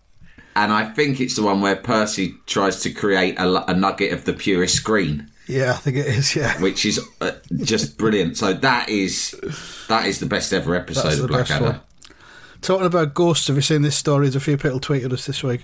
and 0.57 0.73
I 0.73 0.85
think 0.91 1.21
it's 1.21 1.37
the 1.37 1.43
one 1.43 1.61
where 1.61 1.77
Percy 1.77 2.35
tries 2.47 2.81
to 2.83 2.91
create 2.91 3.39
a, 3.39 3.71
a 3.71 3.75
nugget 3.75 4.13
of 4.13 4.25
the 4.25 4.33
purest 4.33 4.85
green. 4.85 5.31
Yeah, 5.47 5.73
I 5.73 5.77
think 5.77 5.97
it 5.97 6.07
is. 6.07 6.37
Yeah, 6.37 6.61
which 6.61 6.85
is 6.85 7.01
uh, 7.21 7.33
just 7.63 7.97
brilliant. 7.99 8.37
So 8.37 8.53
that 8.53 8.89
is 8.89 9.35
that 9.89 10.07
is 10.07 10.21
the 10.21 10.27
best 10.27 10.53
ever 10.53 10.75
episode 10.77 11.05
That's 11.09 11.19
of 11.21 11.29
Blackadder. 11.29 11.81
Talking 12.63 12.87
about 12.87 13.15
ghosts, 13.15 13.47
have 13.47 13.57
you 13.57 13.63
seen 13.63 13.83
this 13.83 13.97
story? 13.97 14.27
There's 14.27 14.37
a 14.37 14.41
few 14.41 14.57
people 14.57 14.81
tweeted 14.81 15.13
us 15.13 15.27
this 15.27 15.43
week. 15.43 15.63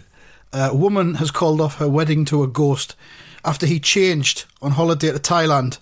Uh, 0.52 0.70
a 0.72 0.76
woman 0.76 1.16
has 1.16 1.30
called 1.30 1.60
off 1.60 1.76
her 1.76 1.88
wedding 1.88 2.24
to 2.26 2.42
a 2.42 2.46
ghost 2.48 2.96
after 3.44 3.66
he 3.66 3.78
changed 3.78 4.44
on 4.62 4.72
holiday 4.72 5.12
to 5.12 5.18
Thailand 5.18 5.78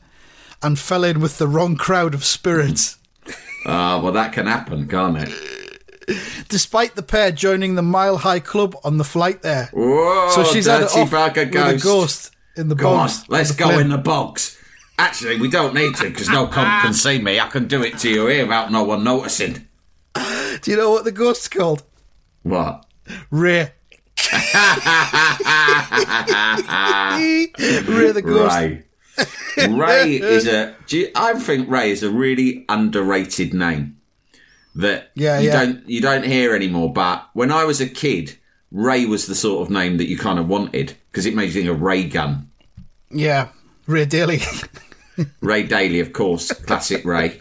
and 0.63 0.79
fell 0.79 1.05
in 1.05 1.21
with 1.21 1.39
the 1.39 1.47
wrong 1.47 1.77
crowd 1.77 2.15
of 2.15 2.25
spirits. 2.25 2.99
Ah, 3.67 3.99
well, 3.99 4.13
that 4.13 4.35
can 4.35 4.47
happen, 4.47 4.87
can't 4.87 5.17
it? 5.17 6.47
Despite 6.51 6.97
the 6.97 7.03
pair 7.03 7.33
joining 7.33 7.77
the 7.77 7.83
Mile 7.83 8.19
High 8.19 8.41
Club 8.41 8.77
on 8.85 8.99
the 8.99 9.05
flight 9.05 9.41
there. 9.41 9.71
Whoa, 9.73 10.29
so 10.35 10.45
she's 10.45 10.67
had 10.67 10.83
it 10.83 10.89
dirty 10.91 11.01
off 11.01 11.35
with 11.35 11.51
ghost. 11.51 11.75
a 11.75 11.83
ghost 11.83 12.31
in 12.59 12.69
the 12.69 12.75
Go 12.75 12.91
on, 12.91 13.09
let's 13.29 13.53
go 13.53 13.69
plane. 13.69 13.81
in 13.81 13.89
the 13.89 13.97
box. 13.97 14.59
Actually, 14.99 15.41
we 15.41 15.49
don't 15.49 15.73
need 15.73 15.95
to 15.97 16.11
because 16.11 16.29
no 16.29 16.47
cop 16.47 16.83
can 16.83 16.93
see 16.93 17.19
me. 17.19 17.41
I 17.41 17.49
can 17.49 17.67
do 17.67 17.83
it 17.83 17.97
to 18.01 18.11
you 18.11 18.27
here 18.27 18.45
without 18.45 18.71
no 18.71 18.83
one 18.85 19.03
noticing. 19.03 19.67
Do 20.63 20.71
you 20.71 20.77
know 20.77 20.91
what 20.91 21.05
the 21.05 21.13
ghost's 21.13 21.49
called? 21.49 21.83
What? 22.43 22.87
Ray. 23.31 23.71
Ray 24.33 24.41
the 28.13 28.23
ghost. 28.25 28.57
Ray. 28.57 28.83
Ray 29.69 30.17
is 30.17 30.47
a. 30.47 30.75
Do 30.87 30.99
you, 30.99 31.11
I 31.15 31.35
think 31.35 31.69
Ray 31.69 31.91
is 31.91 32.03
a 32.03 32.11
really 32.11 32.65
underrated 32.69 33.55
name 33.55 33.99
that 34.75 35.11
Yeah, 35.15 35.39
you 35.39 35.49
yeah. 35.49 35.65
don't 35.65 35.89
you 35.89 36.01
don't 36.01 36.25
hear 36.25 36.55
anymore. 36.55 36.93
But 36.93 37.29
when 37.33 37.53
I 37.53 37.65
was 37.65 37.81
a 37.81 37.89
kid, 37.89 38.37
Ray 38.71 39.07
was 39.07 39.27
the 39.27 39.35
sort 39.35 39.63
of 39.63 39.71
name 39.71 39.99
that 39.99 40.09
you 40.09 40.19
kind 40.19 40.39
of 40.39 40.49
wanted 40.49 40.95
because 41.11 41.27
it 41.27 41.35
made 41.35 41.47
you 41.47 41.53
think 41.53 41.69
of 41.69 41.81
ray 41.81 42.05
gun. 42.05 42.51
Yeah, 43.11 43.49
Ray 43.87 44.07
Daly. 44.07 44.41
Ray 45.41 45.63
Daly, 45.63 46.01
of 46.01 46.13
course, 46.13 46.51
classic 46.51 47.05
Ray. 47.05 47.41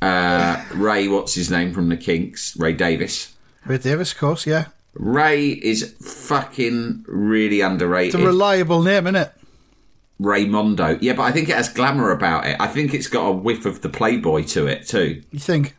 Uh, 0.00 0.64
Ray, 0.74 1.08
what's 1.08 1.34
his 1.34 1.50
name 1.50 1.72
from 1.72 1.88
the 1.88 1.96
Kinks? 1.96 2.56
Ray 2.56 2.72
Davies. 2.72 3.34
Ray 3.64 3.78
Davies, 3.78 4.12
of 4.12 4.18
course, 4.18 4.46
yeah. 4.46 4.66
Ray 4.94 5.48
is 5.48 5.94
fucking 6.00 7.04
really 7.06 7.60
underrated. 7.60 8.14
It's 8.14 8.22
a 8.22 8.26
reliable 8.26 8.82
name, 8.82 9.06
isn't 9.06 9.16
it? 9.16 9.32
Raymondo. 10.20 10.98
Yeah, 11.00 11.12
but 11.12 11.22
I 11.22 11.32
think 11.32 11.48
it 11.48 11.54
has 11.56 11.68
glamour 11.68 12.10
about 12.10 12.46
it. 12.46 12.56
I 12.58 12.66
think 12.66 12.92
it's 12.92 13.06
got 13.06 13.26
a 13.26 13.32
whiff 13.32 13.66
of 13.66 13.82
the 13.82 13.88
Playboy 13.88 14.44
to 14.46 14.66
it 14.66 14.86
too. 14.86 15.22
You 15.30 15.38
think? 15.38 15.76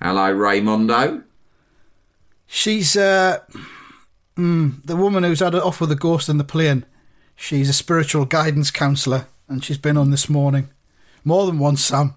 Hello, 0.00 0.34
Raymondo. 0.34 1.24
She's 2.46 2.96
uh, 2.96 3.38
mm, 4.36 4.84
the 4.84 4.96
woman 4.96 5.24
who's 5.24 5.40
had 5.40 5.54
it 5.54 5.62
off 5.62 5.80
with 5.80 5.92
a 5.92 5.96
ghost 5.96 6.28
in 6.28 6.36
the 6.36 6.44
plane. 6.44 6.84
She's 7.36 7.70
a 7.70 7.74
spiritual 7.74 8.26
guidance 8.26 8.70
counsellor, 8.70 9.28
and 9.48 9.64
she's 9.64 9.78
been 9.78 9.96
on 9.96 10.10
this 10.10 10.28
morning. 10.28 10.68
More 11.24 11.46
than 11.46 11.58
once, 11.58 11.84
Sam. 11.84 12.14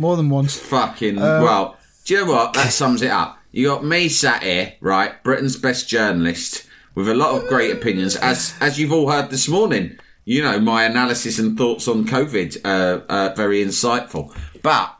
More 0.00 0.16
than 0.16 0.30
once. 0.30 0.56
Fucking 0.58 1.18
Uh, 1.18 1.42
well. 1.42 1.76
Do 2.06 2.14
you 2.14 2.24
know 2.24 2.32
what? 2.32 2.54
That 2.54 2.72
sums 2.72 3.02
it 3.02 3.10
up. 3.10 3.38
You 3.52 3.68
got 3.68 3.84
me 3.84 4.08
sat 4.08 4.42
here, 4.42 4.72
right? 4.80 5.22
Britain's 5.22 5.56
best 5.56 5.88
journalist 5.88 6.66
with 6.94 7.06
a 7.08 7.14
lot 7.14 7.34
of 7.36 7.48
great 7.48 7.70
opinions, 7.70 8.16
as 8.16 8.54
as 8.60 8.78
you've 8.80 8.92
all 8.92 9.10
heard 9.10 9.28
this 9.30 9.46
morning. 9.46 9.98
You 10.24 10.42
know 10.42 10.58
my 10.58 10.84
analysis 10.84 11.38
and 11.38 11.58
thoughts 11.58 11.86
on 11.86 12.06
COVID, 12.06 12.58
uh, 12.64 13.00
uh, 13.12 13.34
very 13.36 13.62
insightful. 13.64 14.34
But 14.62 14.96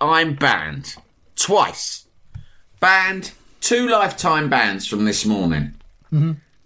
I'm 0.00 0.34
banned 0.34 0.96
twice. 1.36 2.06
Banned 2.80 3.32
two 3.60 3.88
lifetime 3.88 4.50
bans 4.50 4.86
from 4.86 5.04
this 5.06 5.24
morning. 5.24 5.74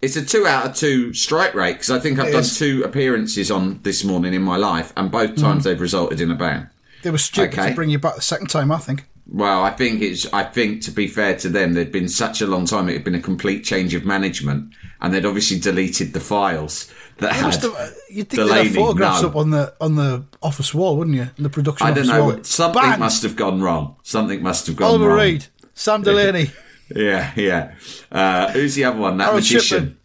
It's 0.00 0.16
a 0.16 0.24
two 0.24 0.46
out 0.46 0.66
of 0.66 0.74
two 0.74 1.12
strike 1.14 1.54
rate 1.54 1.74
because 1.74 1.90
I 1.90 2.00
think 2.00 2.18
I've 2.18 2.28
It 2.28 2.32
done 2.32 2.40
is. 2.40 2.58
two 2.58 2.82
appearances 2.84 3.50
on 3.52 3.78
this 3.84 4.02
morning 4.02 4.34
in 4.34 4.42
my 4.42 4.56
life, 4.56 4.92
and 4.96 5.10
both 5.12 5.36
times 5.36 5.62
they've 5.64 5.80
resulted 5.80 6.20
in 6.20 6.30
a 6.30 6.34
ban. 6.34 6.68
They 7.02 7.10
were 7.10 7.18
stupid 7.18 7.58
Okay. 7.58 7.70
to 7.70 7.74
bring 7.74 7.90
you 7.90 7.98
back 7.98 8.16
the 8.16 8.22
second 8.22 8.48
time, 8.48 8.70
I 8.72 8.78
think. 8.78 9.04
Well, 9.30 9.62
I 9.62 9.70
think 9.70 10.02
it's. 10.02 10.26
I 10.32 10.42
think 10.44 10.82
to 10.82 10.90
be 10.90 11.06
fair 11.06 11.36
to 11.38 11.48
them, 11.48 11.72
there'd 11.74 11.92
been 11.92 12.08
such 12.08 12.40
a 12.42 12.46
long 12.46 12.66
time; 12.66 12.88
it 12.88 12.94
had 12.94 13.04
been 13.04 13.14
a 13.14 13.20
complete 13.20 13.64
change 13.64 13.94
of 13.94 14.04
management, 14.04 14.74
and 15.00 15.14
they'd 15.14 15.24
obviously 15.24 15.58
deleted 15.60 16.12
the 16.12 16.20
files 16.20 16.90
that 17.18 17.32
had. 17.32 17.54
Have- 17.54 17.64
uh, 17.64 17.88
You'd 18.10 18.28
think 18.28 18.42
Delaney, 18.42 18.64
have 18.68 18.74
photographs 18.74 19.22
no. 19.22 19.28
up 19.28 19.36
on 19.36 19.50
the 19.50 19.74
on 19.80 19.94
the 19.94 20.24
office 20.42 20.74
wall, 20.74 20.96
wouldn't 20.96 21.16
you? 21.16 21.30
In 21.38 21.44
the 21.44 21.50
production 21.50 21.86
I 21.86 21.92
don't 21.92 22.08
know. 22.08 22.24
wall. 22.24 22.44
Something 22.44 22.82
Banned. 22.82 23.00
must 23.00 23.22
have 23.22 23.36
gone 23.36 23.62
wrong. 23.62 23.96
Something 24.02 24.42
must 24.42 24.66
have 24.66 24.76
gone 24.76 24.88
Oliver 24.88 25.08
wrong. 25.08 25.18
Reed, 25.18 25.46
Sam 25.72 26.02
Delaney. 26.04 26.50
Yeah, 26.94 27.32
yeah. 27.36 27.74
Uh, 28.10 28.50
who's 28.52 28.74
the 28.74 28.84
other 28.84 28.98
one? 28.98 29.16
That 29.18 29.24
Harold 29.26 29.42
magician. 29.42 29.98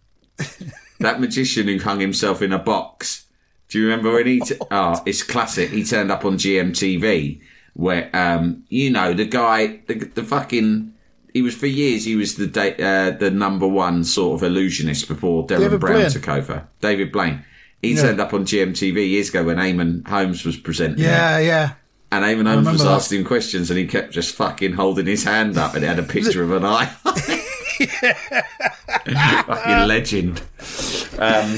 that 1.00 1.20
magician 1.20 1.68
who 1.68 1.80
hung 1.80 2.00
himself 2.00 2.42
in 2.42 2.54
a 2.54 2.60
box. 2.60 3.26
Do 3.70 3.80
you 3.80 3.86
remember 3.90 4.14
when 4.14 4.28
he? 4.28 4.40
T- 4.40 4.56
oh, 4.72 5.02
it's 5.06 5.24
classic. 5.24 5.70
He 5.72 5.84
turned 5.84 6.12
up 6.12 6.24
on 6.26 6.38
GMTV, 6.38 7.42
where 7.74 8.10
um, 8.16 8.64
you 8.70 8.90
know 8.90 9.14
the 9.14 9.26
guy, 9.26 9.82
the, 9.88 9.96
the 9.96 10.24
fucking. 10.24 10.94
He 11.34 11.42
was 11.44 11.54
for 11.56 11.68
years. 11.68 12.06
He 12.06 12.16
was 12.16 12.36
the 12.36 12.48
da- 12.48 12.78
uh, 12.82 13.12
the 13.12 13.30
number 13.30 13.68
one 13.68 14.04
sort 14.04 14.40
of 14.40 14.44
illusionist 14.44 15.08
before 15.08 15.46
Derren 15.46 15.60
David 15.60 15.80
Brown 15.82 15.94
Blaine. 15.98 16.10
took 16.10 16.28
over. 16.30 16.68
David 16.82 17.12
Blaine. 17.12 17.44
He 17.82 17.94
Yeah. 17.94 18.02
turned 18.04 18.20
up 18.20 18.34
on 18.34 18.44
GMTV 18.46 19.08
years 19.10 19.30
ago 19.30 19.44
when 19.44 19.58
Eamonn 19.58 20.08
Holmes 20.08 20.44
was 20.46 20.58
presenting. 20.58 21.00
it. 21.04 21.08
Yeah, 21.08 21.38
yeah. 21.38 21.74
And 22.12 22.26
Eamonn 22.26 22.52
Holmes 22.52 22.68
was 22.70 22.82
that. 22.84 22.90
asking 22.92 23.20
him 23.20 23.26
questions, 23.26 23.70
and 23.70 23.78
he 23.78 23.86
kept 23.86 24.14
just 24.14 24.34
fucking 24.34 24.74
holding 24.74 25.06
his 25.06 25.26
hand 25.26 25.58
up, 25.60 25.76
and 25.76 25.84
it 25.84 25.88
had 25.88 26.00
a 26.00 26.04
picture 26.04 26.42
of 26.42 26.52
an 26.54 26.66
eye. 26.66 26.92
fucking 29.46 29.88
legend. 29.88 30.42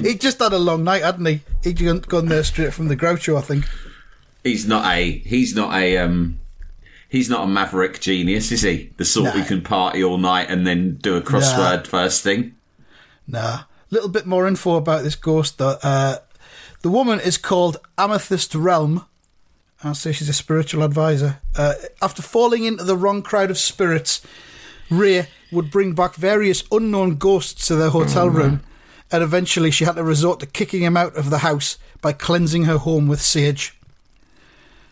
He 0.02 0.16
just 0.16 0.40
had 0.40 0.54
a 0.54 0.58
long 0.60 0.84
night, 0.84 1.04
hadn't 1.04 1.26
he? 1.26 1.42
He'd 1.64 1.84
gone, 1.84 2.00
gone 2.00 2.28
there 2.28 2.44
straight 2.44 2.74
from 2.74 2.88
the 2.88 2.96
Groucho, 2.96 3.38
I 3.38 3.42
think. 3.42 3.66
He's 4.44 4.66
not 4.66 4.86
a. 4.86 5.12
He's 5.20 5.56
not 5.56 5.74
a. 5.74 5.98
Um, 5.98 6.40
He's 7.12 7.28
not 7.28 7.44
a 7.44 7.48
maverick 7.48 8.00
genius, 8.00 8.52
is 8.52 8.62
he? 8.62 8.92
The 8.98 9.04
sort 9.04 9.32
who 9.32 9.40
No. 9.40 9.46
can 9.46 9.62
party 9.62 10.04
all 10.04 10.20
night 10.20 10.48
and 10.48 10.68
then 10.68 11.00
do 11.02 11.16
a 11.18 11.22
crossword 11.22 11.88
first 11.88 12.22
thing. 12.22 12.54
Nah. 13.28 13.62
Little 13.90 14.10
bit 14.10 14.28
more 14.28 14.48
info 14.48 14.76
about 14.76 15.02
this 15.04 15.16
ghost, 15.16 15.58
though. 15.58 15.80
Uh, 15.82 16.18
the 16.84 16.90
woman 16.92 17.20
is 17.20 17.40
called 17.40 17.78
Amethyst 17.98 18.54
Realm. 18.54 19.06
I'll 19.84 19.96
say 19.96 20.12
she's 20.12 20.30
a 20.30 20.34
spiritual 20.34 20.84
advisor. 20.84 21.40
Uh, 21.56 21.74
after 22.00 22.22
falling 22.22 22.66
into 22.66 22.84
the 22.84 22.96
wrong 22.96 23.24
crowd 23.24 23.50
of 23.50 23.58
spirits, 23.58 24.22
Ray 24.92 25.26
would 25.52 25.72
bring 25.72 25.94
back 25.96 26.14
various 26.14 26.64
unknown 26.72 27.16
ghosts 27.16 27.66
to 27.70 27.76
their 27.76 27.90
hotel 27.90 28.30
room, 28.30 28.62
and 29.12 29.24
eventually 29.24 29.72
she 29.72 29.86
had 29.86 29.96
to 29.96 30.04
resort 30.04 30.40
to 30.42 30.46
kicking 30.46 30.82
him 30.84 30.96
out 30.98 31.16
of 31.16 31.30
the 31.30 31.40
house 31.40 31.78
by 32.02 32.14
cleansing 32.14 32.64
her 32.64 32.78
home 32.78 33.08
with 33.08 33.22
sage. 33.22 33.76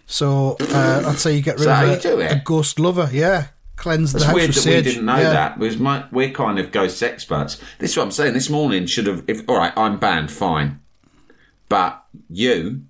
So 0.06 0.56
uh, 0.60 1.04
I'd 1.08 1.18
say 1.20 1.36
you 1.36 1.42
get 1.42 1.60
rid 1.60 1.66
So 2.02 2.14
of 2.14 2.20
a, 2.22 2.28
a 2.30 2.42
ghost 2.44 2.80
lover. 2.80 3.10
Yeah, 3.12 3.48
cleanse 3.76 4.14
the 4.14 4.18
It's 4.20 4.26
house 4.26 4.36
weird 4.36 4.48
with 4.50 4.56
that 4.56 4.62
sage. 4.62 4.86
we 4.86 4.92
didn't 4.92 5.06
know 5.06 5.18
Yeah. 5.18 5.56
that. 5.58 5.80
My, 5.80 6.06
we're 6.12 6.32
kind 6.32 6.60
of 6.60 6.72
ghost 6.72 7.04
experts. 7.04 7.60
This 7.80 7.92
is 7.92 7.98
what 7.98 8.04
I'm 8.04 8.12
saying. 8.12 8.34
This 8.34 8.50
morning 8.50 8.86
should 8.86 9.08
have. 9.08 9.24
If 9.28 9.42
all 9.50 9.58
right, 9.58 9.74
I'm 9.76 10.00
banned, 10.00 10.32
fine. 10.32 10.80
But 11.70 12.02
you, 12.30 12.84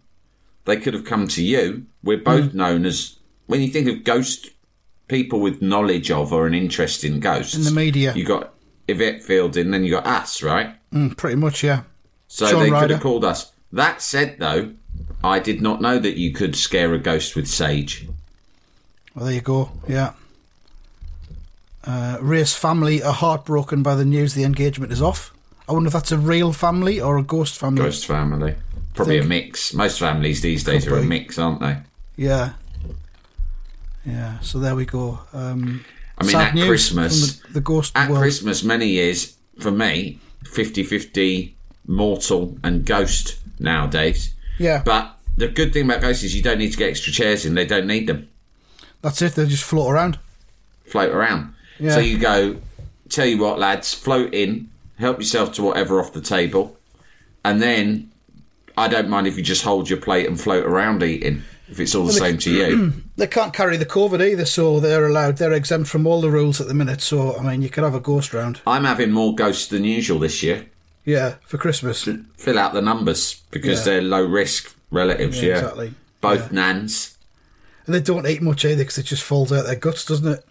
they 0.66 0.78
could 0.78 0.94
have 0.94 1.06
come 1.06 1.28
to 1.30 1.44
you. 1.44 1.88
We're 2.04 2.20
both 2.20 2.52
Hmm. 2.52 2.58
known 2.58 2.86
as 2.86 3.16
when 3.48 3.62
you 3.62 3.70
think 3.70 3.88
of 3.88 4.04
ghost 4.04 4.52
people 5.08 5.40
with 5.40 5.62
knowledge 5.62 6.12
of 6.12 6.32
or 6.32 6.46
an 6.46 6.54
interest 6.54 7.04
in 7.04 7.20
ghosts 7.20 7.56
In 7.56 7.64
the 7.64 7.72
media. 7.72 8.14
You 8.14 8.26
got 8.26 8.54
Yvette 8.88 9.24
Fielding, 9.24 9.72
then 9.72 9.84
you 9.84 9.92
got 9.92 10.06
us, 10.06 10.44
right? 10.44 10.76
Mm, 10.94 11.18
pretty 11.18 11.36
much, 11.36 11.64
yeah. 11.64 11.84
So 12.28 12.48
Sean 12.48 12.64
they 12.64 12.70
could 12.70 12.90
have 12.90 13.02
called 13.02 13.26
us. 13.26 13.52
That 13.72 14.02
said, 14.02 14.38
though, 14.40 14.74
I 15.24 15.40
did 15.40 15.62
not 15.62 15.82
know 15.82 16.00
that 16.00 16.18
you 16.18 16.32
could 16.34 16.56
scare 16.56 16.94
a 16.94 17.00
ghost 17.00 17.36
with 17.36 17.48
sage. 17.48 18.08
Well, 19.16 19.26
there 19.26 19.34
you 19.34 19.42
go. 19.42 19.72
Yeah. 19.88 20.14
Uh, 21.84 22.18
Ray's 22.22 22.54
family 22.54 23.02
are 23.02 23.14
heartbroken 23.14 23.82
by 23.82 23.96
the 23.96 24.06
news 24.06 24.34
the 24.34 24.44
engagement 24.44 24.92
is 24.92 25.02
off. 25.02 25.34
I 25.70 25.74
wonder 25.74 25.88
if 25.88 25.94
that's 25.94 26.12
a 26.12 26.18
real 26.18 26.54
family 26.54 27.00
or 27.02 27.18
a 27.18 27.24
ghost 27.24 27.58
family. 27.58 27.84
Ghost 27.84 28.06
family. 28.06 28.56
Probably 28.94 29.20
a 29.20 29.24
mix. 29.24 29.74
Most 29.74 30.00
families 30.00 30.42
these 30.42 30.64
days 30.64 30.86
Could 30.86 30.94
are 30.94 30.98
a 30.98 31.04
mix, 31.04 31.38
aren't 31.38 31.60
they? 31.60 31.78
Yeah. 32.16 32.54
Yeah. 34.06 34.40
So 34.40 34.60
there 34.60 34.76
we 34.76 34.86
go. 34.86 35.20
Um, 35.34 35.86
I 36.18 36.24
mean, 36.24 36.32
sad 36.32 36.48
at 36.50 36.56
news 36.56 36.68
Christmas, 36.68 37.40
from 37.40 37.48
the, 37.48 37.54
the 37.54 37.62
ghost 37.62 37.92
at 37.96 38.10
world. 38.10 38.22
Christmas, 38.22 38.64
many 38.64 38.88
years 38.88 39.38
for 39.60 39.72
me, 39.72 40.20
50-50 40.44 41.54
mortal 41.86 42.58
and 42.64 42.86
ghost 42.86 43.38
nowadays. 43.60 44.34
Yeah. 44.58 44.82
But 44.84 45.16
the 45.36 45.48
good 45.48 45.74
thing 45.74 45.86
about 45.86 46.02
ghosts 46.02 46.24
is 46.24 46.36
you 46.36 46.42
don't 46.42 46.58
need 46.58 46.72
to 46.72 46.78
get 46.78 46.90
extra 46.90 47.14
chairs 47.14 47.46
in. 47.46 47.56
They 47.56 47.66
don't 47.66 47.88
need 47.88 48.08
them. 48.08 48.30
That's 49.02 49.22
it. 49.22 49.36
They 49.36 49.46
just 49.46 49.64
float 49.64 49.92
around. 49.92 50.20
Float 50.86 51.12
around. 51.14 51.54
Yeah. 51.80 51.94
So 51.94 52.00
you 52.00 52.18
go. 52.18 52.58
Tell 53.10 53.26
you 53.26 53.38
what, 53.38 53.58
lads, 53.58 53.94
float 53.94 54.34
in. 54.34 54.70
Help 55.00 55.20
yourself 55.20 55.54
to 55.54 55.64
whatever 55.64 56.00
off 56.02 56.12
the 56.12 56.22
table, 56.22 56.76
and 57.46 57.62
then 57.62 58.12
I 58.76 58.88
don't 58.88 59.08
mind 59.08 59.28
if 59.28 59.38
you 59.38 59.44
just 59.44 59.64
hold 59.64 59.90
your 59.90 60.00
plate 60.00 60.26
and 60.26 60.42
float 60.42 60.66
around 60.66 61.04
eating. 61.04 61.44
If 61.70 61.80
it's 61.82 61.94
all 61.96 62.06
the 62.06 62.14
same 62.14 62.38
to 62.40 62.52
you. 62.52 62.94
They 63.18 63.26
can't 63.28 63.52
carry 63.52 63.78
the 63.78 63.86
COVID 63.86 64.22
either, 64.22 64.46
so 64.46 64.80
they're 64.80 65.08
allowed. 65.08 65.38
They're 65.38 65.52
exempt 65.52 65.90
from 65.90 66.06
all 66.06 66.22
the 66.22 66.30
rules 66.30 66.62
at 66.62 66.68
the 66.68 66.76
minute. 66.76 67.02
So 67.02 67.36
I 67.36 67.42
mean, 67.42 67.64
you 67.64 67.70
could 67.70 67.84
have 67.84 67.96
a 67.96 68.00
ghost 68.00 68.32
round. 68.32 68.62
I'm 68.68 68.84
having 68.84 69.12
more 69.12 69.34
ghosts 69.34 69.66
than 69.68 69.84
usual 69.84 70.20
this 70.20 70.44
year. 70.44 70.68
Yeah, 71.04 71.36
for 71.48 71.58
Christmas. 71.58 72.08
fill 72.38 72.60
out 72.60 72.74
the 72.74 72.82
numbers 72.82 73.42
because 73.50 73.80
Yeah. 73.80 73.86
they're 73.94 74.02
low 74.04 74.24
risk 74.24 74.76
relatives. 74.92 75.42
Yeah, 75.42 75.50
Yeah, 75.50 75.58
exactly. 75.60 75.94
Both 76.22 76.52
nans. 76.52 77.18
And 77.86 77.96
they 77.96 78.02
don't 78.02 78.28
eat 78.28 78.42
much 78.42 78.66
either 78.66 78.84
because 78.84 78.98
it 79.00 79.06
just 79.08 79.24
falls 79.24 79.52
out 79.52 79.66
their 79.66 79.76
guts, 79.76 80.06
doesn't 80.06 80.28
it? 80.28 80.46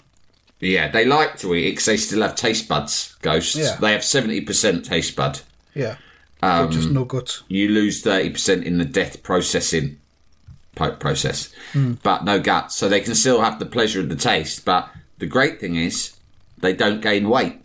Yeah, 0.59 0.91
they 0.91 1.05
like 1.05 1.39
to 1.39 1.55
eat 1.55 1.71
because 1.71 1.85
they 1.85 1.99
still 1.99 2.23
have 2.23 2.35
taste 2.35 2.67
buds. 2.67 3.15
Ghosts. 3.23 3.55
Yeah. 3.57 3.77
They 3.77 3.93
have 3.93 4.03
seventy 4.05 4.41
percent 4.41 4.85
taste 4.87 5.15
bud. 5.15 5.41
Yeah. 5.75 5.97
Um, 6.43 6.71
just 6.73 6.91
no 6.91 7.05
guts. 7.05 7.43
You 7.49 7.69
lose 7.69 8.01
thirty 8.03 8.31
percent 8.31 8.65
in 8.65 8.79
the 8.79 8.85
death 8.85 9.23
processing 9.23 9.99
process, 10.77 11.53
Hmm. 11.73 11.95
but 12.03 12.25
no 12.25 12.39
guts. 12.39 12.77
So 12.77 12.89
they 12.89 13.01
can 13.01 13.15
still 13.17 13.41
have 13.41 13.59
the 13.59 13.67
pleasure 13.67 13.99
of 14.01 14.09
the 14.09 14.15
taste. 14.17 14.65
But 14.65 14.89
the 15.19 15.27
great 15.27 15.59
thing 15.61 15.75
is 15.77 16.13
they 16.59 16.73
don't 16.73 17.01
gain 17.01 17.29
weight. 17.29 17.61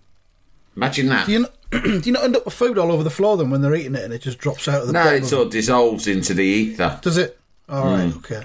Imagine 0.76 1.08
that. 1.08 1.26
Do 1.28 1.32
you, 1.34 1.40
not, 1.40 1.54
do 1.72 2.02
you 2.06 2.12
not 2.12 2.24
end 2.24 2.36
up 2.36 2.46
with 2.46 2.54
food 2.54 2.78
all 2.78 2.92
over 2.92 3.04
the 3.04 3.10
floor 3.10 3.38
then 3.38 3.50
when 3.50 3.62
they're 3.62 3.76
eating 3.76 3.96
it 3.96 4.04
and 4.04 4.14
it 4.14 4.22
just 4.22 4.38
drops 4.40 4.68
out 4.68 4.82
of 4.82 4.88
the 4.88 4.94
no, 4.94 5.04
bottom 5.04 5.24
it 5.24 5.26
sort 5.28 5.48
of 5.48 5.52
dissolves 5.52 6.08
into 6.08 6.34
the 6.34 6.44
ether. 6.44 6.98
Does 7.02 7.18
it? 7.18 7.38
All 7.70 7.86
right, 7.86 8.10
Hmm. 8.12 8.18
okay. 8.20 8.44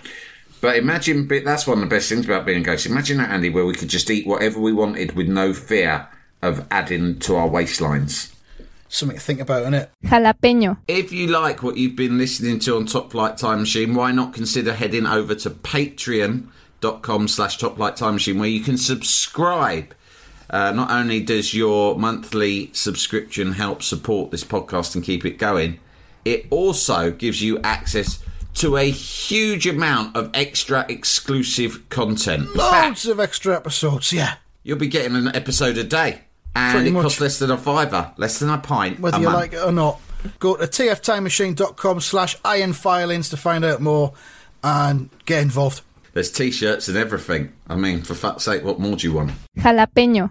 But 0.61 0.77
imagine, 0.77 1.29
that's 1.45 1.67
one 1.67 1.79
of 1.79 1.89
the 1.89 1.95
best 1.95 2.09
things 2.09 2.25
about 2.25 2.47
being 2.47 2.63
a 2.63 2.65
ghost. 2.65 2.87
Imagine 2.87 3.19
that, 3.19 3.31
Andy, 3.31 3.51
where 3.51 3.67
we 3.67 3.75
could 3.75 3.89
just 3.89 4.11
eat 4.11 4.27
whatever 4.27 4.59
we 4.59 4.73
wanted 4.73 5.13
with 5.13 5.29
no 5.29 5.53
fear 5.53 6.09
of 6.43 6.67
adding 6.71 7.19
to 7.21 7.37
our 7.37 7.49
waistlines. 7.49 8.33
Something 8.89 9.19
to 9.19 9.23
think 9.23 9.41
about, 9.41 9.65
innit? 9.67 9.89
Jalapeño. 10.05 10.79
If 10.89 11.13
you 11.13 11.27
like 11.27 11.63
what 11.63 11.77
you've 11.77 11.97
been 11.97 12.19
listening 12.19 12.59
to 12.61 12.77
on 12.77 12.87
Top 12.87 13.11
Flight 13.11 13.37
Time 13.37 13.61
Machine, 13.61 13.95
why 13.95 14.13
not 14.13 14.33
consider 14.33 14.73
heading 14.73 15.07
over 15.07 15.35
to 15.35 15.51
patreon.com 15.51 17.29
slash 17.29 17.59
Top 17.59 17.77
Flight 17.77 17.97
Time 17.97 18.15
Machine 18.15 18.39
where 18.39 18.49
you 18.49 18.61
can 18.61 18.77
subscribe. 18.79 19.95
Uh, 20.49 20.71
not 20.73 20.91
only 20.91 21.21
does 21.21 21.53
your 21.53 21.99
monthly 21.99 22.71
subscription 22.73 23.53
help 23.53 23.83
support 23.83 24.31
this 24.31 24.45
podcast 24.45 24.95
and 24.95 25.03
keep 25.05 25.25
it 25.25 25.39
going, 25.39 25.81
it 26.25 26.47
also 26.51 27.11
gives 27.11 27.43
you 27.43 27.59
access 27.63 28.23
to 28.55 28.77
a 28.77 28.89
huge 28.91 29.67
amount 29.67 30.17
of 30.17 30.31
extra 30.33 30.87
exclusive 30.89 31.89
content. 31.89 32.49
In 32.49 32.55
fact, 32.55 32.87
Loads 32.87 33.07
of 33.07 33.21
extra 33.21 33.57
episodes, 33.57 34.13
yeah. 34.13 34.37
You'll 34.63 34.79
be 34.79 34.89
getting 34.89 35.15
an 35.17 35.35
episode 35.35 35.77
a 35.79 35.85
day. 35.85 36.23
And 36.57 36.73
Pretty 36.75 36.89
it 36.89 36.93
much. 36.93 37.03
costs 37.03 37.21
less 37.21 37.39
than 37.39 37.51
a 37.51 37.59
fiver, 37.59 38.13
less 38.17 38.39
than 38.39 38.49
a 38.49 38.57
pint. 38.59 38.99
Whether 38.99 39.19
a 39.19 39.21
you 39.21 39.27
month. 39.27 39.37
like 39.39 39.53
it 39.53 39.63
or 39.63 39.73
not. 39.73 40.01
Go 40.39 40.57
to 40.57 40.65
tftimemachine.com 40.67 42.01
slash 42.01 42.37
iron 42.45 42.73
filings 42.73 43.29
to 43.29 43.37
find 43.37 43.65
out 43.65 43.81
more 43.81 44.15
and 44.65 45.11
get 45.27 45.43
involved. 45.43 45.83
There's 46.15 46.31
t 46.33 46.51
shirts 46.51 46.89
and 46.89 46.97
everything. 46.97 47.53
I 47.69 47.77
mean, 47.77 48.01
for 48.03 48.15
fuck's 48.15 48.45
sake, 48.45 48.65
what 48.65 48.81
more 48.81 48.97
do 48.97 49.07
you 49.07 49.13
want? 49.13 49.33
Jalapeño. 49.59 50.31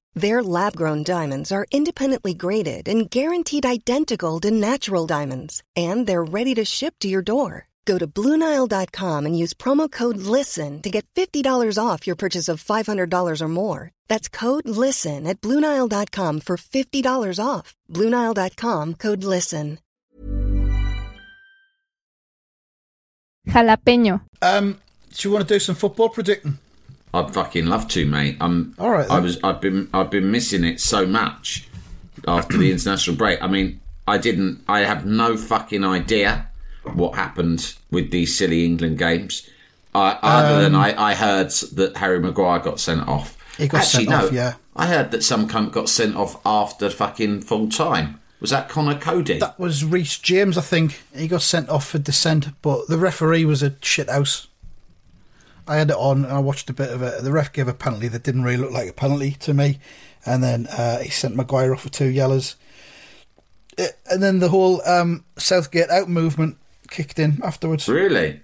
Their 0.13 0.43
lab 0.43 0.75
grown 0.75 1.03
diamonds 1.03 1.51
are 1.51 1.65
independently 1.71 2.33
graded 2.33 2.87
and 2.89 3.09
guaranteed 3.09 3.65
identical 3.65 4.39
to 4.41 4.51
natural 4.51 5.07
diamonds, 5.07 5.63
and 5.75 6.05
they're 6.05 6.23
ready 6.23 6.53
to 6.55 6.65
ship 6.65 6.95
to 6.99 7.07
your 7.07 7.21
door. 7.21 7.67
Go 7.85 7.97
to 7.97 8.05
BlueNile.com 8.07 9.25
and 9.25 9.37
use 9.37 9.53
promo 9.53 9.89
code 9.89 10.17
LISTEN 10.17 10.81
to 10.81 10.89
get 10.89 11.05
$50 11.15 11.77
off 11.83 12.05
your 12.05 12.15
purchase 12.15 12.47
of 12.49 12.63
$500 12.63 13.41
or 13.41 13.47
more. 13.47 13.91
That's 14.07 14.29
code 14.29 14.67
LISTEN 14.67 15.25
at 15.25 15.41
BlueNile.com 15.41 16.41
for 16.41 16.57
$50 16.57 17.39
off. 17.43 17.73
BlueNile.com 17.89 18.95
code 18.95 19.23
LISTEN. 19.23 19.79
Jalapeño. 23.47 24.21
Um, 24.43 24.79
do 25.13 25.27
you 25.27 25.33
want 25.33 25.47
to 25.47 25.53
do 25.55 25.59
some 25.59 25.75
football 25.75 26.09
predicting? 26.09 26.59
I'd 27.13 27.33
fucking 27.33 27.65
love 27.65 27.87
to, 27.89 28.05
mate. 28.05 28.37
I'm. 28.39 28.75
All 28.79 28.89
right. 28.89 29.09
I 29.09 29.19
was. 29.19 29.37
I've 29.43 29.59
been. 29.61 29.89
I've 29.93 30.09
been 30.09 30.31
missing 30.31 30.63
it 30.63 30.79
so 30.79 31.05
much 31.05 31.67
after 32.27 32.57
the 32.57 32.71
international 32.71 33.15
break. 33.17 33.41
I 33.41 33.47
mean, 33.47 33.81
I 34.07 34.17
didn't. 34.17 34.63
I 34.67 34.79
have 34.81 35.05
no 35.05 35.35
fucking 35.37 35.83
idea 35.83 36.47
what 36.93 37.15
happened 37.15 37.75
with 37.91 38.11
these 38.11 38.37
silly 38.37 38.65
England 38.65 38.97
games. 38.97 39.47
Uh, 39.93 40.17
other 40.21 40.61
than 40.63 40.73
I, 40.73 41.11
I 41.11 41.13
heard 41.15 41.49
that 41.73 41.97
Harry 41.97 42.19
Maguire 42.19 42.59
got 42.59 42.79
sent 42.79 43.07
off. 43.07 43.35
Um, 43.35 43.55
He 43.57 43.67
got 43.67 43.81
Actually, 43.81 44.05
sent 44.05 44.09
no. 44.17 44.25
off, 44.27 44.31
yeah. 44.31 44.53
I 44.73 44.87
heard 44.87 45.11
that 45.11 45.21
some 45.23 45.49
cunt 45.49 45.73
got 45.73 45.89
sent 45.89 46.15
off 46.15 46.39
after 46.45 46.89
fucking 46.89 47.41
full 47.41 47.67
time. 47.67 48.19
Was 48.39 48.51
that 48.51 48.69
Conor 48.69 48.97
Coady? 48.97 49.37
That 49.39 49.59
was 49.59 49.83
Reece 49.83 50.17
James, 50.17 50.57
I 50.57 50.61
think. 50.61 51.03
He 51.13 51.27
got 51.27 51.41
sent 51.41 51.69
off 51.69 51.87
for 51.89 51.99
dissent, 51.99 52.47
but 52.61 52.87
the 52.87 52.97
referee 52.97 53.43
was 53.45 53.61
a 53.61 53.75
shit 53.81 54.09
house. 54.09 54.47
I 55.67 55.75
had 55.77 55.89
it 55.89 55.95
on 55.95 56.23
and 56.25 56.33
I 56.33 56.39
watched 56.39 56.69
a 56.69 56.73
bit 56.73 56.89
of 56.91 57.01
it. 57.01 57.23
The 57.23 57.31
ref 57.31 57.51
gave 57.53 57.67
a 57.67 57.73
penalty 57.73 58.07
that 58.09 58.23
didn't 58.23 58.43
really 58.43 58.57
look 58.57 58.71
like 58.71 58.89
a 58.89 58.93
penalty 58.93 59.31
to 59.41 59.53
me, 59.53 59.79
and 60.25 60.43
then 60.43 60.67
uh, 60.67 60.99
he 60.99 61.09
sent 61.09 61.35
Maguire 61.35 61.73
off 61.73 61.81
for 61.81 61.89
two 61.89 62.07
yellows. 62.09 62.55
Uh, 63.79 63.87
and 64.09 64.21
then 64.21 64.39
the 64.39 64.49
whole 64.49 64.81
um, 64.87 65.23
Southgate 65.37 65.89
out 65.89 66.09
movement 66.09 66.57
kicked 66.89 67.19
in 67.19 67.39
afterwards 67.43 67.87
Really? 67.87 68.41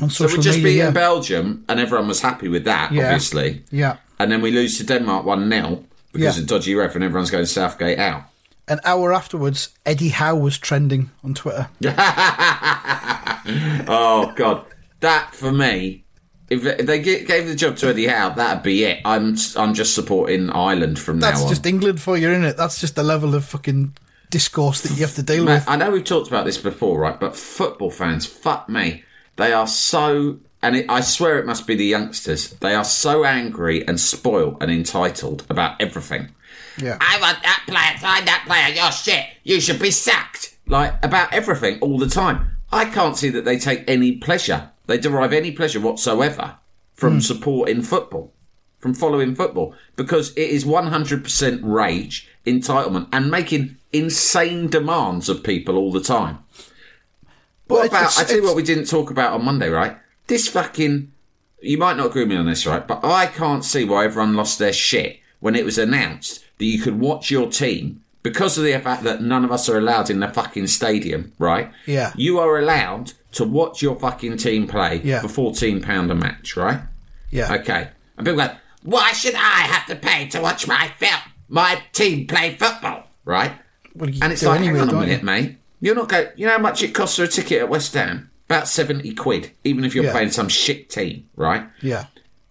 on 0.00 0.08
So 0.10 0.26
we 0.26 0.36
just 0.38 0.58
media. 0.58 0.62
beat 0.64 0.76
yeah. 0.78 0.88
in 0.88 0.94
Belgium, 0.94 1.64
and 1.68 1.78
everyone 1.78 2.08
was 2.08 2.20
happy 2.22 2.48
with 2.48 2.64
that, 2.64 2.90
Yeah. 2.92 3.04
obviously. 3.04 3.62
yeah, 3.70 3.96
And 4.18 4.32
then 4.32 4.40
we 4.40 4.50
lose 4.50 4.78
to 4.78 4.84
Denmark 4.84 5.26
1 5.26 5.50
0 5.50 5.84
because 6.12 6.36
Yeah. 6.36 6.42
of 6.42 6.48
dodgy 6.48 6.74
ref, 6.74 6.94
and 6.94 7.04
everyone's 7.04 7.30
going 7.30 7.46
Southgate 7.46 7.98
out. 7.98 8.22
an 8.68 8.80
hour 8.84 9.12
afterwards, 9.12 9.68
Eddie 9.84 10.08
Howe 10.10 10.36
was 10.36 10.56
trending 10.56 11.10
on 11.22 11.34
Twitter. 11.34 11.68
Oh, 13.88 14.32
God. 14.36 14.64
That, 15.00 15.34
for 15.34 15.50
me, 15.52 16.01
if 16.52 16.86
they 16.86 17.00
gave 17.00 17.46
the 17.46 17.54
job 17.54 17.76
to 17.78 17.88
Eddie 17.88 18.06
Howe, 18.06 18.30
that'd 18.30 18.62
be 18.62 18.84
it. 18.84 19.00
I'm 19.04 19.36
I'm 19.56 19.74
just 19.74 19.94
supporting 19.94 20.50
Ireland 20.50 20.98
from 20.98 21.20
That's 21.20 21.38
now 21.38 21.44
on. 21.44 21.48
That's 21.48 21.58
just 21.58 21.66
England 21.66 22.00
for 22.00 22.16
you, 22.16 22.30
isn't 22.30 22.44
it? 22.44 22.56
That's 22.56 22.80
just 22.80 22.94
the 22.94 23.02
level 23.02 23.34
of 23.34 23.44
fucking 23.44 23.94
discourse 24.30 24.80
that 24.82 24.92
you 24.96 25.02
have 25.02 25.14
to 25.14 25.22
deal 25.22 25.44
with. 25.44 25.68
I 25.68 25.76
know 25.76 25.90
we've 25.90 26.04
talked 26.04 26.28
about 26.28 26.44
this 26.44 26.58
before, 26.58 27.00
right? 27.00 27.18
But 27.18 27.36
football 27.36 27.90
fans, 27.90 28.26
fuck 28.26 28.68
me, 28.68 29.04
they 29.36 29.52
are 29.52 29.66
so, 29.66 30.38
and 30.62 30.76
it, 30.76 30.86
I 30.88 31.00
swear 31.00 31.38
it 31.38 31.46
must 31.46 31.66
be 31.66 31.74
the 31.74 31.84
youngsters. 31.84 32.50
They 32.50 32.74
are 32.74 32.84
so 32.84 33.24
angry 33.24 33.86
and 33.86 34.00
spoiled 34.00 34.62
and 34.62 34.70
entitled 34.70 35.44
about 35.48 35.80
everything. 35.80 36.30
Yeah. 36.78 36.96
I 37.00 37.20
want 37.20 37.42
that 37.42 37.64
player, 37.66 37.98
sign 37.98 38.24
that 38.24 38.44
player. 38.46 38.74
You're 38.74 38.92
shit. 38.92 39.26
You 39.44 39.60
should 39.60 39.78
be 39.78 39.90
sacked. 39.90 40.56
Like 40.66 41.04
about 41.04 41.32
everything 41.32 41.78
all 41.80 41.98
the 41.98 42.08
time. 42.08 42.56
I 42.72 42.86
can't 42.86 43.16
see 43.16 43.28
that 43.30 43.44
they 43.44 43.58
take 43.58 43.84
any 43.86 44.16
pleasure. 44.16 44.70
They 44.86 44.98
derive 44.98 45.32
any 45.32 45.52
pleasure 45.52 45.80
whatsoever 45.80 46.56
from 46.94 47.20
supporting 47.20 47.82
football, 47.82 48.32
from 48.78 48.94
following 48.94 49.34
football, 49.34 49.74
because 49.96 50.30
it 50.32 50.50
is 50.50 50.64
100% 50.64 51.60
rage, 51.62 52.28
entitlement, 52.46 53.08
and 53.12 53.30
making 53.30 53.76
insane 53.92 54.68
demands 54.68 55.28
of 55.28 55.42
people 55.42 55.76
all 55.76 55.92
the 55.92 56.00
time. 56.00 56.38
What 57.66 57.88
about? 57.88 58.18
I 58.18 58.24
tell 58.24 58.36
you 58.36 58.42
what, 58.42 58.56
we 58.56 58.62
didn't 58.62 58.88
talk 58.88 59.10
about 59.10 59.32
on 59.32 59.44
Monday, 59.44 59.68
right? 59.68 59.96
This 60.26 60.48
fucking. 60.48 61.12
You 61.60 61.78
might 61.78 61.96
not 61.96 62.06
agree 62.06 62.22
with 62.22 62.30
me 62.30 62.36
on 62.36 62.46
this, 62.46 62.66
right? 62.66 62.86
But 62.86 63.04
I 63.04 63.26
can't 63.26 63.64
see 63.64 63.84
why 63.84 64.04
everyone 64.04 64.34
lost 64.34 64.58
their 64.58 64.72
shit 64.72 65.20
when 65.38 65.54
it 65.54 65.64
was 65.64 65.78
announced 65.78 66.44
that 66.58 66.64
you 66.64 66.80
could 66.80 66.98
watch 66.98 67.30
your 67.30 67.48
team 67.48 68.02
because 68.22 68.58
of 68.58 68.64
the 68.64 68.78
fact 68.78 69.04
that 69.04 69.22
none 69.22 69.44
of 69.44 69.52
us 69.52 69.68
are 69.68 69.78
allowed 69.78 70.10
in 70.10 70.20
the 70.20 70.28
fucking 70.28 70.66
stadium, 70.66 71.32
right? 71.38 71.72
Yeah. 71.86 72.12
You 72.16 72.40
are 72.40 72.58
allowed 72.58 73.12
to 73.32 73.44
watch 73.44 73.82
your 73.82 73.98
fucking 73.98 74.36
team 74.36 74.66
play 74.66 75.00
Yeah. 75.02 75.20
for 75.20 75.28
fourteen 75.28 75.80
pound 75.82 76.10
a 76.10 76.14
match, 76.14 76.56
right? 76.56 76.80
Yeah. 77.30 77.52
Okay. 77.54 77.88
And 78.16 78.26
people 78.26 78.44
go, 78.44 78.50
why 78.82 79.12
should 79.12 79.34
I 79.34 79.38
have 79.72 79.86
to 79.86 79.96
pay 79.96 80.28
to 80.28 80.40
watch 80.40 80.66
my 80.68 80.88
film, 80.98 81.20
my 81.48 81.82
team 81.92 82.26
play 82.26 82.54
football, 82.56 83.04
right? 83.24 83.52
Well, 83.94 84.10
And 84.22 84.32
it's 84.32 84.42
like, 84.42 84.60
anyway, 84.60 84.78
hang 84.80 84.88
on 84.88 84.94
a 84.96 85.00
minute, 85.00 85.20
you? 85.20 85.26
mate. 85.26 85.56
You're 85.80 85.94
not 85.94 86.08
going. 86.08 86.28
You 86.36 86.46
know 86.46 86.52
how 86.52 86.58
much 86.58 86.82
it 86.82 86.94
costs 86.94 87.16
for 87.16 87.24
a 87.24 87.28
ticket 87.28 87.60
at 87.62 87.68
West 87.68 87.92
Ham? 87.94 88.30
About 88.48 88.68
seventy 88.68 89.14
quid, 89.14 89.50
even 89.64 89.84
if 89.84 89.94
you're 89.94 90.04
Yeah. 90.04 90.12
playing 90.12 90.30
some 90.30 90.48
shit 90.48 90.90
team, 90.90 91.28
right? 91.36 91.66
Yeah. 91.80 92.06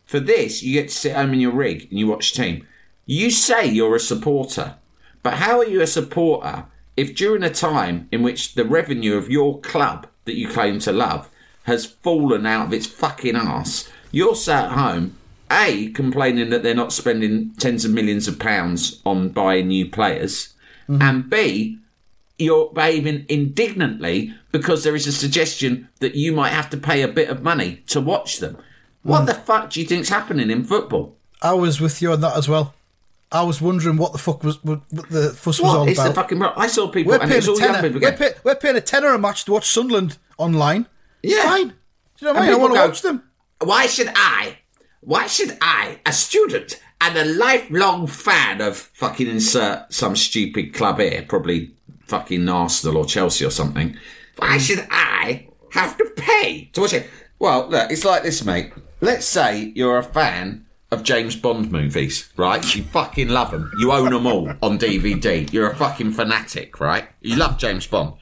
For 0.06 0.20
this, 0.20 0.62
you 0.64 0.74
get 0.74 0.90
to 0.90 0.96
sit 0.96 1.16
home 1.16 1.32
in 1.34 1.40
your 1.40 1.52
rig 1.54 1.88
and 1.90 1.98
you 2.00 2.08
watch 2.08 2.34
team. 2.34 2.66
You 3.06 3.30
say 3.32 3.66
you're 3.68 3.96
a 3.96 4.00
supporter, 4.00 4.76
but 5.24 5.36
how 5.36 5.60
are 5.60 5.66
you 5.66 5.82
a 5.82 5.88
supporter 5.88 6.66
if 6.98 7.16
during 7.16 7.44
a 7.44 7.50
time 7.50 8.08
in 8.12 8.22
which 8.24 8.56
the 8.56 8.66
revenue 8.66 9.16
of 9.16 9.30
your 9.30 9.60
club 9.62 10.08
that 10.26 10.38
you 10.38 10.48
claim 10.48 10.80
to 10.80 10.92
love 10.92 11.30
has 11.64 11.86
fallen 11.86 12.46
out 12.46 12.68
of 12.68 12.74
its 12.74 12.88
fucking 12.88 13.36
ass, 13.36 13.90
you're 14.12 14.36
sat 14.36 14.66
at 14.66 14.72
home, 14.72 15.18
A, 15.52 15.92
complaining 15.92 16.50
that 16.50 16.64
they're 16.64 16.74
not 16.74 16.94
spending 16.94 17.54
tens 17.56 17.86
of 17.86 17.92
millions 17.92 18.28
of 18.28 18.40
pounds 18.40 19.02
on 19.06 19.30
buying 19.30 19.68
new 19.68 19.90
players, 19.90 20.54
mm-hmm. 20.90 21.02
and 21.02 21.30
B, 21.30 21.78
you're 22.38 22.72
behaving 22.74 23.26
indignantly 23.30 24.34
because 24.52 24.84
there 24.84 24.96
is 24.96 25.08
a 25.08 25.12
suggestion 25.12 25.88
that 26.00 26.16
you 26.16 26.32
might 26.32 26.50
have 26.50 26.70
to 26.72 26.78
pay 26.78 27.02
a 27.02 27.08
bit 27.08 27.30
of 27.30 27.44
money 27.44 27.84
to 27.88 28.02
watch 28.02 28.40
them. 28.40 28.58
What 29.04 29.24
mm. 29.24 29.26
the 29.28 29.34
fuck 29.36 29.70
do 29.70 29.80
you 29.80 29.86
think's 29.86 30.10
happening 30.10 30.50
in 30.50 30.64
football? 30.64 31.16
I 31.42 31.54
was 31.54 31.80
with 31.80 32.02
you 32.02 32.12
on 32.12 32.22
that 32.22 32.38
as 32.38 32.50
well. 32.50 32.74
I 33.32 33.44
was 33.44 33.62
wondering 33.62 33.98
what 33.98 34.12
the 34.12 34.18
fuck 34.18 34.44
was 34.44 34.64
what, 34.64 34.82
what 34.92 35.10
the 35.10 35.30
fuss 35.30 35.62
was 35.62 35.74
all 35.74 35.86
What 35.86 35.94
about. 35.94 36.08
the 36.10 36.14
fucking? 36.14 36.44
I 36.44 36.68
saw 36.68 36.90
people, 36.90 37.12
we're 37.12 37.20
and 37.20 37.32
paying 37.32 37.44
a 37.44 37.50
all 37.50 37.56
tenner. 37.56 37.82
people 37.82 38.02
We're, 38.02 38.18
pay, 38.18 38.34
we're 38.44 38.56
paying 38.56 38.76
a 38.76 38.82
tenner 38.82 39.14
a 39.14 39.20
match 39.20 39.46
to 39.46 39.54
watch 39.54 39.70
Sunderland 39.70 40.18
online. 40.38 40.88
Yeah. 41.24 41.44
fine. 41.44 41.68
Do 41.70 41.74
you 42.20 42.28
know 42.28 42.34
what 42.34 42.44
I 42.44 42.46
mean? 42.46 42.56
I 42.56 42.58
want 42.58 42.74
to 42.74 42.80
watch 42.80 43.02
them. 43.02 43.24
Why 43.64 43.86
should 43.86 44.12
I? 44.16 44.58
Why 45.02 45.28
should 45.28 45.58
I, 45.62 46.00
a 46.06 46.14
student 46.14 46.80
and 47.00 47.18
a 47.18 47.26
lifelong 47.26 48.06
fan 48.06 48.62
of 48.62 48.78
fucking 48.78 49.28
insert 49.28 49.92
some 49.92 50.16
stupid 50.16 50.74
club 50.74 51.00
here, 51.00 51.26
probably 51.28 51.74
fucking 52.02 52.48
Arsenal 52.48 52.98
or 52.98 53.06
Chelsea 53.06 53.46
or 53.46 53.50
something, 53.50 53.98
why 54.38 54.58
mm. 54.58 54.60
should 54.60 54.88
I 54.92 55.48
have 55.72 55.98
to 55.98 56.06
pay 56.16 56.70
to 56.74 56.82
watch 56.82 56.94
it? 56.94 57.10
Well, 57.40 57.68
look, 57.70 57.90
it's 57.90 58.06
like 58.06 58.24
this, 58.24 58.46
mate. 58.46 58.74
Let's 59.00 59.26
say 59.26 59.72
you're 59.76 59.98
a 59.98 60.04
fan 60.04 60.68
of 60.92 61.04
James 61.04 61.36
Bond 61.38 61.72
movies, 61.72 62.30
right? 62.36 62.76
You 62.76 62.84
fucking 62.84 63.30
love 63.30 63.52
them. 63.52 63.72
You 63.80 63.92
own 63.94 64.12
them 64.12 64.28
all 64.28 64.50
on 64.62 64.78
DVD. 64.78 65.52
You're 65.52 65.70
a 65.72 65.76
fucking 65.76 66.12
fanatic, 66.12 66.80
right? 66.80 67.08
You 67.22 67.38
love 67.38 67.58
James 67.58 67.88
Bond. 67.88 68.16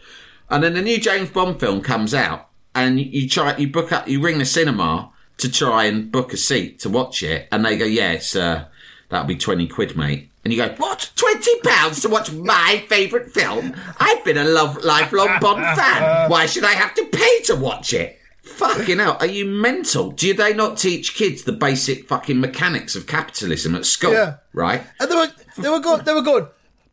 And 0.49 0.63
then 0.63 0.73
the 0.73 0.81
new 0.81 0.99
James 0.99 1.29
Bond 1.29 1.59
film 1.59 1.81
comes 1.81 2.13
out, 2.13 2.49
and 2.75 2.99
you 2.99 3.27
try, 3.27 3.57
you 3.57 3.67
book 3.67 3.91
up, 3.91 4.07
you 4.07 4.21
ring 4.21 4.37
the 4.37 4.45
cinema 4.45 5.11
to 5.37 5.51
try 5.51 5.85
and 5.85 6.11
book 6.11 6.31
a 6.31 6.37
seat 6.37 6.79
to 6.79 6.89
watch 6.89 7.23
it, 7.23 7.47
and 7.51 7.65
they 7.65 7.77
go, 7.77 7.85
"Yeah, 7.85 8.19
uh, 8.35 8.65
that'll 9.09 9.27
be 9.27 9.35
twenty 9.35 9.67
quid, 9.67 9.95
mate." 9.95 10.29
And 10.43 10.53
you 10.53 10.59
go, 10.59 10.73
"What? 10.77 11.11
Twenty 11.15 11.59
pounds 11.61 12.01
to 12.01 12.09
watch 12.09 12.31
my 12.31 12.83
favourite 12.87 13.31
film? 13.31 13.75
I've 13.99 14.23
been 14.23 14.37
a 14.37 14.43
love, 14.43 14.83
lifelong 14.83 15.39
Bond 15.39 15.63
fan. 15.77 16.29
Why 16.29 16.45
should 16.45 16.63
I 16.63 16.73
have 16.73 16.93
to 16.95 17.05
pay 17.05 17.41
to 17.45 17.55
watch 17.55 17.93
it?" 17.93 18.18
Fucking 18.49 18.99
hell, 18.99 19.17
are 19.19 19.25
you 19.27 19.45
mental? 19.45 20.11
Do 20.11 20.33
they 20.33 20.53
not 20.53 20.77
teach 20.77 21.15
kids 21.15 21.43
the 21.43 21.51
basic 21.51 22.07
fucking 22.07 22.39
mechanics 22.39 22.95
of 22.95 23.07
capitalism 23.07 23.75
at 23.75 23.85
school? 23.85 24.13
Yeah. 24.13 24.35
Right? 24.53 24.83
And 24.99 25.09
they 25.11 25.15
were 25.15 25.27
they 25.57 25.69
were 25.69 25.79
going 25.79 26.03
they 26.03 26.13
were 26.13 26.21
good. 26.21 26.47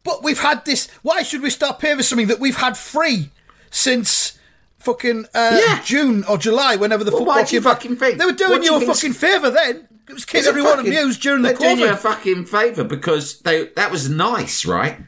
But 0.04 0.22
we've 0.22 0.38
had 0.38 0.64
this. 0.64 0.88
Why 1.02 1.22
should 1.22 1.42
we 1.42 1.50
start 1.50 1.78
paying 1.80 1.96
for 1.96 2.02
something 2.04 2.28
that 2.28 2.38
we've 2.38 2.56
had 2.56 2.76
free 2.76 3.30
since 3.70 4.38
fucking 4.78 5.26
uh, 5.34 5.60
Yeah. 5.66 5.82
June 5.82 6.24
or 6.28 6.38
July? 6.38 6.76
Whenever 6.76 7.02
the 7.04 7.10
Well, 7.10 7.20
football 7.20 7.34
why 7.36 7.44
do 7.44 7.54
you 7.56 7.60
came 7.60 7.64
back? 7.64 7.82
fucking 7.82 7.96
think? 7.96 8.18
They 8.18 8.24
were 8.26 8.32
doing 8.32 8.62
you 8.62 8.78
you 8.78 8.82
a 8.82 8.94
fucking 8.94 9.14
favour 9.14 9.50
then. 9.50 9.88
It 10.08 10.12
was 10.12 10.24
keeping 10.24 10.46
everyone 10.46 10.76
fucking- 10.76 10.92
amused 10.96 11.20
during 11.22 11.42
the 11.42 11.48
They're 11.48 11.58
doing 11.58 11.78
you 11.78 11.88
a 11.88 11.96
fucking 11.96 12.44
favour 12.46 12.84
because 12.84 13.40
they 13.40 13.66
that 13.76 13.90
was 13.90 14.08
nice, 14.08 14.64
right? 14.64 14.98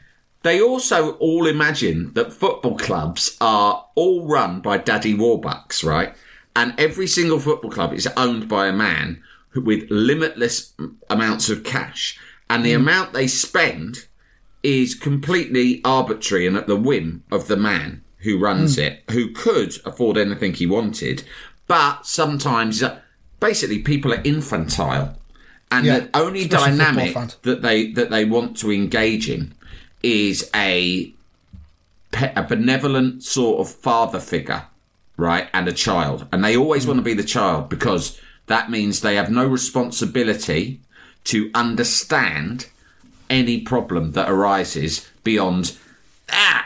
They 0.43 0.61
also 0.61 1.13
all 1.13 1.47
imagine 1.47 2.13
that 2.13 2.31
football 2.33 2.77
clubs 2.77 3.37
are 3.41 3.85
all 3.95 4.25
run 4.25 4.59
by 4.61 4.77
Daddy 4.77 5.13
Warbucks, 5.13 5.83
right? 5.83 6.13
And 6.59 6.73
every 6.77 7.07
single 7.07 7.39
football 7.39 7.71
club 7.71 7.93
is 7.93 8.05
owned 8.17 8.49
by 8.49 8.67
a 8.67 8.73
man 8.73 9.23
with 9.55 9.89
limitless 9.89 10.73
amounts 11.09 11.49
of 11.49 11.63
cash, 11.63 12.19
and 12.49 12.65
the 12.65 12.73
amount 12.73 13.13
they 13.13 13.27
spend 13.27 14.07
is 14.61 14.93
completely 14.93 15.79
arbitrary 15.85 16.45
and 16.45 16.57
at 16.57 16.67
the 16.67 16.75
whim 16.75 17.23
of 17.31 17.47
the 17.47 17.55
man 17.55 18.01
who 18.25 18.37
runs 18.37 18.75
Hmm. 18.75 18.81
it, 18.81 19.03
who 19.11 19.31
could 19.31 19.71
afford 19.85 20.17
anything 20.17 20.53
he 20.53 20.65
wanted, 20.67 21.23
but 21.67 22.05
sometimes, 22.05 22.83
uh, 22.83 22.97
basically, 23.39 23.79
people 23.79 24.11
are 24.13 24.21
infantile, 24.25 25.17
and 25.71 25.85
Yeah, 25.85 25.99
the 25.99 26.09
only 26.25 26.45
dynamic 26.45 27.15
that 27.43 27.61
they 27.61 27.79
that 27.93 28.09
they 28.09 28.25
want 28.25 28.57
to 28.57 28.71
engage 28.71 29.29
in 29.29 29.53
is 30.03 30.49
a 30.53 31.13
a 32.35 32.43
benevolent 32.43 33.23
sort 33.23 33.59
of 33.61 33.73
father 33.73 34.19
figure, 34.19 34.63
right, 35.19 35.49
and 35.53 35.67
a 35.67 35.73
child, 35.73 36.27
and 36.31 36.43
they 36.43 36.55
always 36.57 36.87
want 36.87 36.97
to 36.97 37.03
be 37.03 37.13
the 37.13 37.23
child 37.23 37.69
because 37.69 38.19
that 38.47 38.71
means 38.71 39.01
they 39.01 39.15
have 39.15 39.29
no 39.29 39.45
responsibility 39.45 40.81
to 41.25 41.51
understand 41.53 42.67
any 43.29 43.61
problem 43.61 44.13
that 44.13 44.29
arises 44.29 45.07
beyond 45.23 45.77
ah 46.31 46.65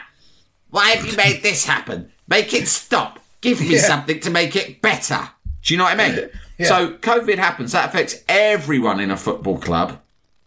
why 0.70 0.90
have 0.90 1.04
you 1.06 1.16
made 1.16 1.42
this 1.42 1.66
happen? 1.66 2.10
Make 2.26 2.54
it 2.54 2.66
stop. 2.68 3.20
Give 3.40 3.60
me 3.60 3.66
Yeah. 3.74 3.80
something 3.82 4.18
to 4.20 4.30
make 4.30 4.56
it 4.56 4.80
better. 4.80 5.28
Do 5.62 5.74
you 5.74 5.78
know 5.78 5.84
what 5.84 6.00
i 6.00 6.08
mean? 6.08 6.30
So 6.60 6.92
covid 6.98 7.38
happens 7.38 7.72
that 7.72 7.88
affects 7.88 8.22
everyone 8.28 9.00
in 9.00 9.10
a 9.10 9.16
football 9.16 9.58
club 9.58 10.00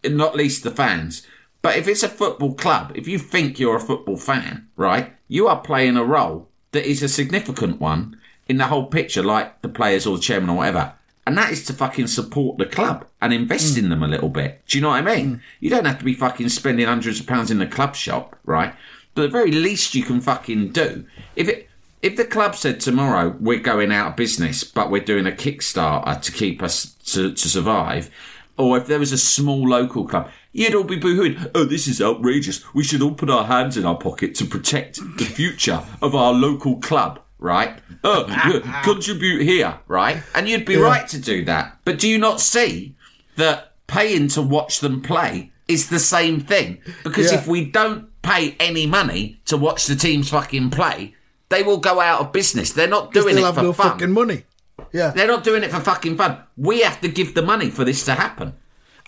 not 0.04 0.34
least 0.36 0.62
the 0.64 0.70
fans. 0.70 1.26
But 1.60 1.76
if 1.76 1.86
it's 1.88 2.02
a 2.02 2.08
football 2.08 2.54
club 2.54 2.92
if 2.94 3.06
you 3.06 3.18
think 3.18 3.58
you're 3.58 3.76
a 3.76 3.80
football 3.80 4.16
fan 4.16 4.68
right 4.76 5.12
you 5.28 5.46
are 5.48 5.60
playing 5.60 5.96
a 5.98 6.04
role 6.04 6.47
that 6.72 6.88
is 6.88 7.02
a 7.02 7.08
significant 7.08 7.80
one 7.80 8.20
in 8.48 8.56
the 8.56 8.66
whole 8.66 8.86
picture 8.86 9.22
like 9.22 9.60
the 9.62 9.68
players 9.68 10.06
or 10.06 10.16
the 10.16 10.22
chairman 10.22 10.50
or 10.50 10.58
whatever 10.58 10.94
and 11.28 11.36
that 11.36 11.52
is 11.52 11.62
to 11.66 11.74
fucking 11.74 12.06
support 12.06 12.56
the 12.56 12.64
club 12.64 13.06
and 13.20 13.34
invest 13.34 13.74
mm. 13.74 13.80
in 13.80 13.88
them 13.90 14.02
a 14.02 14.08
little 14.08 14.30
bit. 14.30 14.62
Do 14.66 14.78
you 14.78 14.82
know 14.82 14.88
what 14.88 15.06
I 15.06 15.14
mean? 15.14 15.36
Mm. 15.36 15.40
You 15.60 15.68
don't 15.68 15.84
have 15.84 15.98
to 15.98 16.04
be 16.04 16.14
fucking 16.14 16.48
spending 16.48 16.86
hundreds 16.86 17.20
of 17.20 17.26
pounds 17.26 17.50
in 17.50 17.58
the 17.58 17.66
club 17.66 17.94
shop, 17.94 18.34
right? 18.46 18.74
But 19.14 19.22
the 19.22 19.28
very 19.28 19.52
least 19.52 19.94
you 19.94 20.04
can 20.04 20.22
fucking 20.22 20.70
do, 20.70 21.04
if 21.36 21.50
it, 21.50 21.68
if 22.00 22.16
the 22.16 22.24
club 22.24 22.56
said 22.56 22.80
tomorrow 22.80 23.36
we're 23.40 23.58
going 23.58 23.92
out 23.92 24.08
of 24.08 24.16
business, 24.16 24.64
but 24.64 24.90
we're 24.90 25.04
doing 25.04 25.26
a 25.26 25.30
Kickstarter 25.30 26.18
to 26.18 26.32
keep 26.32 26.62
us 26.62 26.94
to, 27.12 27.34
to 27.34 27.48
survive, 27.48 28.10
or 28.56 28.78
if 28.78 28.86
there 28.86 28.98
was 28.98 29.12
a 29.12 29.18
small 29.18 29.68
local 29.68 30.08
club, 30.08 30.30
you'd 30.52 30.74
all 30.74 30.84
be 30.84 30.98
boohooing. 30.98 31.50
Oh, 31.54 31.64
this 31.64 31.86
is 31.88 32.00
outrageous. 32.00 32.62
We 32.74 32.84
should 32.84 33.02
all 33.02 33.14
put 33.14 33.30
our 33.30 33.44
hands 33.44 33.76
in 33.76 33.84
our 33.86 33.96
pocket 33.96 34.34
to 34.36 34.44
protect 34.44 34.98
the 35.18 35.24
future 35.24 35.82
of 36.02 36.14
our 36.14 36.32
local 36.32 36.76
club, 36.78 37.20
right? 37.38 37.78
Oh, 38.04 38.26
yeah, 38.28 38.82
contribute 38.84 39.42
here, 39.42 39.78
right? 39.88 40.22
And 40.34 40.48
you'd 40.48 40.64
be 40.64 40.76
right 40.76 41.06
to 41.08 41.18
do 41.20 41.44
that. 41.46 41.78
But 41.84 41.98
do 41.98 42.08
you 42.08 42.18
not 42.18 42.40
see 42.40 42.96
that 43.36 43.74
paying 43.86 44.28
to 44.28 44.42
watch 44.42 44.80
them 44.80 45.00
play 45.02 45.52
is 45.66 45.88
the 45.88 45.98
same 45.98 46.40
thing? 46.40 46.78
Because 47.04 47.32
Yeah. 47.32 47.38
if 47.38 47.46
we 47.46 47.64
don't 47.64 48.08
pay 48.22 48.56
any 48.60 48.86
money 48.86 49.40
to 49.46 49.56
watch 49.56 49.86
the 49.86 49.94
teams 49.96 50.28
fucking 50.30 50.70
play, 50.70 51.14
they 51.50 51.62
will 51.62 51.78
go 51.78 52.00
out 52.00 52.20
of 52.20 52.32
business. 52.32 52.72
They're 52.72 52.88
not 52.88 53.12
doing 53.12 53.38
it 53.38 53.42
have 53.44 53.54
for 53.54 53.62
no 53.62 53.72
fun. 53.72 53.92
fucking 53.92 54.10
money. 54.12 54.44
Yeah. 54.92 55.10
They're 55.10 55.26
not 55.26 55.44
doing 55.44 55.62
it 55.62 55.70
for 55.70 55.80
fucking 55.80 56.16
fun. 56.16 56.38
We 56.56 56.80
have 56.82 57.00
to 57.00 57.08
give 57.08 57.34
the 57.34 57.42
money 57.42 57.70
for 57.70 57.84
this 57.84 58.04
to 58.04 58.14
happen. 58.14 58.54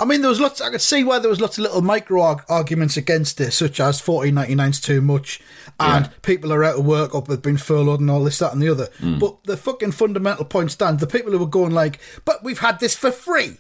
I 0.00 0.04
mean, 0.06 0.22
there 0.22 0.30
was 0.30 0.40
lots. 0.40 0.60
I 0.60 0.70
could 0.70 0.80
see 0.80 1.04
why 1.04 1.18
there 1.18 1.28
was 1.28 1.40
lots 1.40 1.58
of 1.58 1.62
little 1.64 1.82
micro 1.82 2.22
arg- 2.22 2.44
arguments 2.48 2.96
against 2.96 3.40
it, 3.40 3.52
such 3.52 3.78
as 3.80 4.00
fourteen 4.00 4.34
ninety 4.34 4.54
nine's 4.54 4.80
too 4.80 5.00
much, 5.02 5.40
and 5.78 6.06
Yeah. 6.06 6.12
people 6.22 6.52
are 6.52 6.64
out 6.64 6.78
of 6.78 6.86
work 6.86 7.14
or 7.14 7.20
they've 7.22 7.40
been 7.40 7.58
furloughed 7.58 8.00
and 8.00 8.10
all 8.10 8.24
this, 8.24 8.38
that, 8.38 8.52
and 8.52 8.62
the 8.62 8.70
other. 8.70 8.88
Hmm. 8.98 9.18
But 9.18 9.44
the 9.44 9.56
fucking 9.58 9.92
fundamental 9.92 10.44
point 10.46 10.70
stands: 10.72 11.00
the 11.00 11.06
people 11.06 11.32
who 11.32 11.38
were 11.38 11.46
going 11.46 11.72
like, 11.72 12.00
"But 12.24 12.42
we've 12.42 12.60
had 12.60 12.80
this 12.80 12.96
for 12.96 13.12
free," 13.12 13.58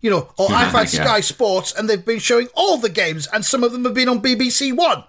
you 0.00 0.10
know, 0.10 0.28
or 0.38 0.46
I've 0.52 0.72
had 0.72 0.92
Yeah. 0.92 1.04
Sky 1.04 1.20
Sports 1.20 1.74
and 1.76 1.90
they've 1.90 2.04
been 2.04 2.20
showing 2.20 2.48
all 2.54 2.76
the 2.78 2.88
games, 2.88 3.26
and 3.32 3.44
some 3.44 3.64
of 3.64 3.72
them 3.72 3.84
have 3.84 3.94
been 3.94 4.08
on 4.08 4.22
BBC 4.22 4.72
One. 4.72 5.02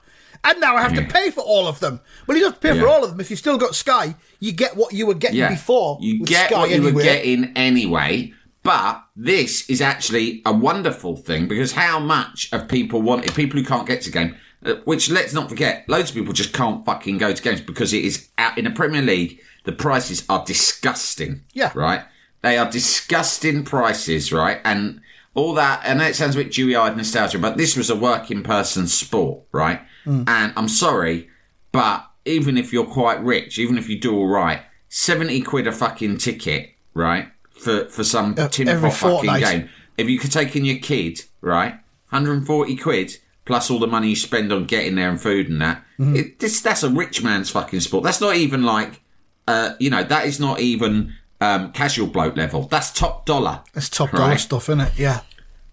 And 0.44 0.60
now 0.60 0.76
I 0.76 0.82
have 0.82 0.96
to 0.96 1.04
pay 1.04 1.30
for 1.30 1.42
all 1.42 1.68
of 1.68 1.80
them. 1.82 2.00
Well, 2.26 2.36
you 2.36 2.42
don't 2.44 2.54
have 2.54 2.60
to 2.62 2.68
pay 2.74 2.80
for 2.80 2.88
all 2.88 3.04
of 3.04 3.12
them. 3.12 3.20
If 3.20 3.30
you've 3.30 3.38
still 3.38 3.60
got 3.60 3.76
Sky, 3.76 4.16
you 4.40 4.52
get 4.52 4.76
what 4.76 4.92
you 4.92 5.06
were 5.06 5.14
getting 5.14 5.38
Yeah. 5.38 5.50
before. 5.50 6.00
You 6.02 6.22
with 6.22 6.30
get 6.30 6.50
Sky 6.50 6.60
what 6.60 6.72
you 6.72 6.82
were 6.82 6.94
getting 7.04 7.52
anyway. 7.56 8.34
But 8.64 9.04
this 9.16 9.68
is 9.70 9.82
actually 9.82 10.42
a 10.46 10.54
wonderful 10.54 11.16
thing 11.16 11.48
because 11.48 11.72
how 11.72 12.00
much 12.00 12.50
of 12.52 12.68
people 12.68 13.02
want 13.02 13.26
it? 13.26 13.34
people 13.34 13.60
who 13.60 13.66
can't 13.66 13.88
get 13.88 14.02
to 14.02 14.12
game, 14.12 14.36
uh, 14.64 14.76
which 14.86 15.10
let's 15.10 15.34
not 15.34 15.50
forget, 15.50 15.88
loads 15.90 16.10
of 16.10 16.16
people 16.16 16.34
just 16.34 16.54
can't 16.54 16.86
fucking 16.86 17.18
go 17.18 17.34
to 17.34 17.42
games 17.42 17.62
because 17.62 17.94
it 17.94 18.06
is 18.06 18.30
out 18.38 18.58
in 18.58 18.66
the 18.66 18.72
Premier 18.72 19.02
League. 19.02 19.42
The 19.64 19.72
prices 19.72 20.26
are 20.30 20.44
disgusting. 20.46 21.42
Yeah. 21.54 21.72
Right. 21.74 22.04
They 22.42 22.58
are 22.58 22.70
disgusting 22.70 23.64
prices. 23.64 24.32
Right. 24.32 24.60
And 24.64 25.02
all 25.34 25.54
that. 25.56 25.82
And 25.84 26.02
it 26.02 26.16
sounds 26.16 26.36
a 26.36 26.44
bit 26.44 26.52
dewy-eyed 26.52 26.96
nostalgia, 26.96 27.40
but 27.40 27.58
this 27.58 27.76
was 27.76 27.90
a 27.90 27.96
working 27.96 28.44
person 28.44 28.88
sport. 28.88 29.44
Right. 29.52 29.82
Hmm. 30.04 30.24
And 30.28 30.54
I'm 30.56 30.70
sorry, 30.70 31.30
but 31.72 32.08
even 32.26 32.58
if 32.58 32.72
you're 32.72 32.86
quite 32.86 33.24
rich, 33.24 33.58
even 33.58 33.78
if 33.78 33.90
you 33.90 34.00
do 34.00 34.16
all 34.16 34.28
right, 34.28 34.62
70 34.90 35.42
quid 35.42 35.68
a 35.68 35.72
fucking 35.72 36.18
ticket, 36.18 36.72
right? 36.94 37.30
For, 37.64 37.86
for 37.90 38.04
some 38.04 38.36
Uh, 38.38 38.48
tin 38.48 38.68
pot 38.68 38.94
fucking 38.94 39.40
game. 39.40 39.70
If 39.98 40.10
you 40.10 40.18
could 40.18 40.32
take 40.32 40.56
in 40.56 40.66
your 40.66 40.78
kid, 40.78 41.22
right? 41.42 41.74
140 42.10 42.76
quid 42.78 43.18
plus 43.46 43.70
all 43.70 43.80
the 43.80 43.88
money 43.88 44.10
you 44.10 44.16
spend 44.16 44.52
on 44.52 44.66
getting 44.66 44.96
there 44.96 45.10
and 45.10 45.20
food 45.22 45.50
and 45.50 45.62
that. 45.62 45.84
Mm-hmm. 46.00 46.16
It, 46.16 46.40
this, 46.40 46.62
that's 46.62 46.84
a 46.84 46.90
rich 46.90 47.24
man's 47.24 47.50
fucking 47.50 47.80
sport. 47.82 48.04
That's 48.04 48.22
not 48.22 48.36
even 48.36 48.64
like, 48.64 49.02
uh, 49.48 49.74
you 49.80 49.90
know, 49.90 50.04
that 50.04 50.26
is 50.26 50.40
not 50.40 50.60
even, 50.60 51.14
um, 51.40 51.72
casual 51.72 52.08
bloke 52.08 52.36
level. 52.38 52.64
That's 52.64 52.92
top 52.92 53.26
dollar. 53.26 53.62
That's 53.74 53.90
top 53.90 54.12
dollar 54.12 54.38
stuff, 54.38 54.70
isn't 54.70 54.82
it? 54.82 54.94
Yeah. 54.98 55.22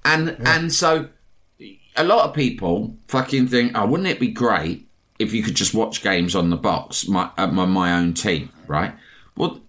And 0.05 0.37
and 0.47 0.73
so 0.73 1.09
a 1.97 2.05
lot 2.05 2.27
of 2.29 2.35
people 2.35 2.97
fucking 3.09 3.49
think, 3.49 3.73
oh, 3.75 3.87
wouldn't 3.87 4.09
it 4.09 4.19
be 4.21 4.29
great 4.29 4.87
if 5.19 5.35
you 5.35 5.43
could 5.43 5.55
just 5.55 5.75
watch 5.75 6.03
games 6.03 6.35
on 6.35 6.49
the 6.51 6.57
box, 6.57 7.07
my 7.09 7.31
uh, 7.37 7.49
my, 7.49 7.67
my 7.67 7.93
own 7.99 8.15
team, 8.15 8.51
right? 8.67 8.95
Well, 9.37 9.61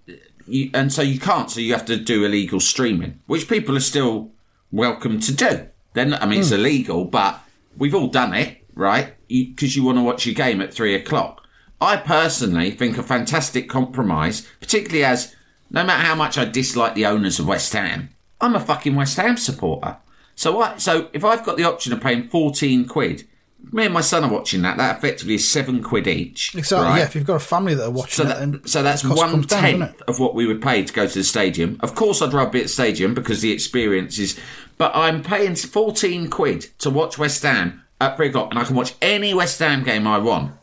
you, 0.51 0.69
and 0.73 0.91
so 0.91 1.01
you 1.01 1.19
can't, 1.19 1.49
so 1.49 1.59
you 1.59 1.73
have 1.73 1.85
to 1.85 1.97
do 1.97 2.25
illegal 2.25 2.59
streaming, 2.59 3.19
which 3.27 3.47
people 3.47 3.75
are 3.75 3.81
still 3.81 4.31
welcome 4.71 5.19
to 5.19 5.33
do. 5.33 5.67
Then 5.93 6.13
I 6.13 6.25
mean, 6.25 6.39
it's 6.39 6.49
hmm. 6.49 6.55
illegal, 6.55 7.05
but 7.05 7.39
we've 7.77 7.95
all 7.95 8.07
done 8.07 8.33
it, 8.33 8.57
right? 8.73 9.13
Because 9.27 9.75
you, 9.75 9.83
want 9.83 9.97
to 9.97 10.03
watch 10.03 10.25
your 10.25 10.35
game 10.35 10.61
at 10.61 10.73
three 10.73 10.95
o'clock. 10.95 11.43
I 11.81 11.97
personally 11.97 12.71
think 12.71 12.97
a 12.97 13.03
fantastic 13.03 13.69
compromise, 13.69 14.47
particularly 14.59 15.05
as 15.05 15.35
no 15.69 15.83
matter 15.83 16.03
how 16.03 16.15
much 16.15 16.37
I 16.37 16.45
dislike 16.45 16.95
the 16.95 17.05
owners 17.05 17.39
of 17.39 17.47
West 17.47 17.71
Ham, 17.73 18.09
I'm 18.41 18.55
a 18.55 18.59
fucking 18.59 18.95
West 18.95 19.17
Ham 19.17 19.37
supporter. 19.37 19.97
So 20.35 20.61
I, 20.61 20.77
so 20.77 21.09
if 21.13 21.23
I've 21.23 21.45
got 21.45 21.57
the 21.57 21.63
option 21.65 21.93
of 21.93 22.01
paying 22.01 22.27
14 22.27 22.85
quid, 22.85 23.27
me 23.71 23.85
and 23.85 23.93
my 23.93 24.01
son 24.01 24.23
are 24.23 24.31
watching 24.31 24.61
that, 24.63 24.77
that 24.77 24.97
effectively 24.97 25.35
is 25.35 25.47
seven 25.47 25.83
quid 25.83 26.07
each. 26.07 26.55
Exactly. 26.55 26.87
right? 26.87 26.97
Yeah, 26.99 27.03
if 27.05 27.15
you've 27.15 27.25
got 27.25 27.35
a 27.35 27.39
family 27.39 27.75
that 27.75 27.85
are 27.85 27.91
watching 27.91 28.25
So, 28.25 28.33
that, 28.33 28.69
so 28.69 28.83
that's 28.83 29.03
one 29.03 29.41
down, 29.41 29.61
tenth 29.61 29.95
it? 29.95 30.01
of 30.07 30.19
what 30.19 30.33
we 30.33 30.47
would 30.47 30.61
pay 30.61 30.83
to 30.83 30.93
go 30.93 31.07
to 31.07 31.13
the 31.13 31.23
stadium. 31.23 31.77
Of 31.81 31.93
course, 31.95 32.21
I'd 32.21 32.33
rather 32.33 32.49
be 32.49 32.59
at 32.59 32.63
the 32.63 32.69
stadium 32.69 33.13
because 33.13 33.41
the 33.41 33.51
experience 33.51 34.17
is. 34.17 34.39
But 34.77 34.91
I'm 34.95 35.21
paying 35.23 35.55
fourteen 35.55 36.29
quid 36.29 36.61
to 36.79 36.89
watch 36.89 37.17
West 37.17 37.43
Ham 37.43 37.83
at 38.01 38.15
three 38.15 38.29
o'clock, 38.29 38.49
and 38.51 38.59
I 38.59 38.63
can 38.63 38.75
watch 38.75 38.95
any 39.01 39.33
West 39.33 39.59
Ham 39.59 39.83
game 39.83 40.07
I 40.07 40.17
want. 40.17 40.53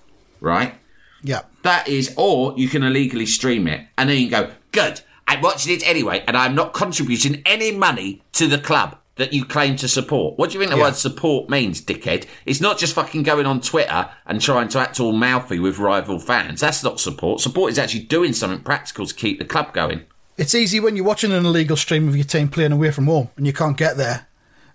Right? 0.41 0.75
Yeah. 1.23 1.43
That 1.63 1.87
is, 1.89 2.15
or 2.17 2.55
you 2.57 2.69
can 2.69 2.83
illegally 2.83 3.27
stream 3.27 3.67
it, 3.69 3.87
and 3.99 4.09
then 4.09 4.19
you 4.19 4.29
can 4.31 4.47
go, 4.47 4.53
good. 4.73 5.01
I'm 5.29 5.41
watching 5.43 5.75
it 5.75 5.87
anyway, 5.87 6.23
and 6.27 6.37
I'm 6.37 6.55
not 6.55 6.73
contributing 6.73 7.43
any 7.45 7.73
money 7.73 8.23
to 8.35 8.47
the 8.47 8.59
club 8.59 8.97
that 9.17 9.33
you 9.33 9.45
claim 9.45 9.77
to 9.77 9.89
support. 9.89 10.39
What 10.39 10.51
do 10.51 10.55
you 10.55 10.61
think 10.61 10.71
the 10.71 10.77
Yeah. 10.77 10.85
word 10.85 10.97
support 10.97 11.49
means, 11.49 11.81
dickhead? 11.81 12.25
It's 12.45 12.61
not 12.61 12.79
just 12.79 12.95
fucking 12.95 13.23
going 13.23 13.47
on 13.47 13.61
Twitter 13.61 14.09
and 14.27 14.41
trying 14.41 14.69
to 14.69 14.79
act 14.79 15.01
all 15.01 15.13
mouthy 15.13 15.59
with 15.59 15.79
rival 15.79 16.19
fans. 16.19 16.61
That's 16.61 16.85
not 16.85 17.01
support. 17.01 17.41
Support 17.41 17.73
is 17.73 17.79
actually 17.79 18.01
doing 18.05 18.33
something 18.35 18.61
practical 18.61 19.07
to 19.07 19.15
keep 19.15 19.39
the 19.39 19.45
club 19.45 19.73
going. 19.73 20.03
It's 20.37 20.55
easy 20.55 20.81
when 20.81 20.97
you're 20.97 21.05
watching 21.07 21.33
an 21.33 21.47
illegal 21.47 21.77
stream 21.79 22.09
of 22.09 22.17
your 22.17 22.27
team 22.27 22.49
playing 22.49 22.73
away 22.73 22.91
from 22.91 23.07
home 23.07 23.31
and 23.39 23.47
you 23.47 23.55
can't 23.55 23.77
get 23.77 23.97
there, 23.97 24.27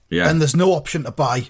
Yeah. 0.09 0.27
and 0.29 0.41
there's 0.41 0.55
no 0.55 0.73
option 0.73 1.03
to 1.03 1.11
buy. 1.11 1.49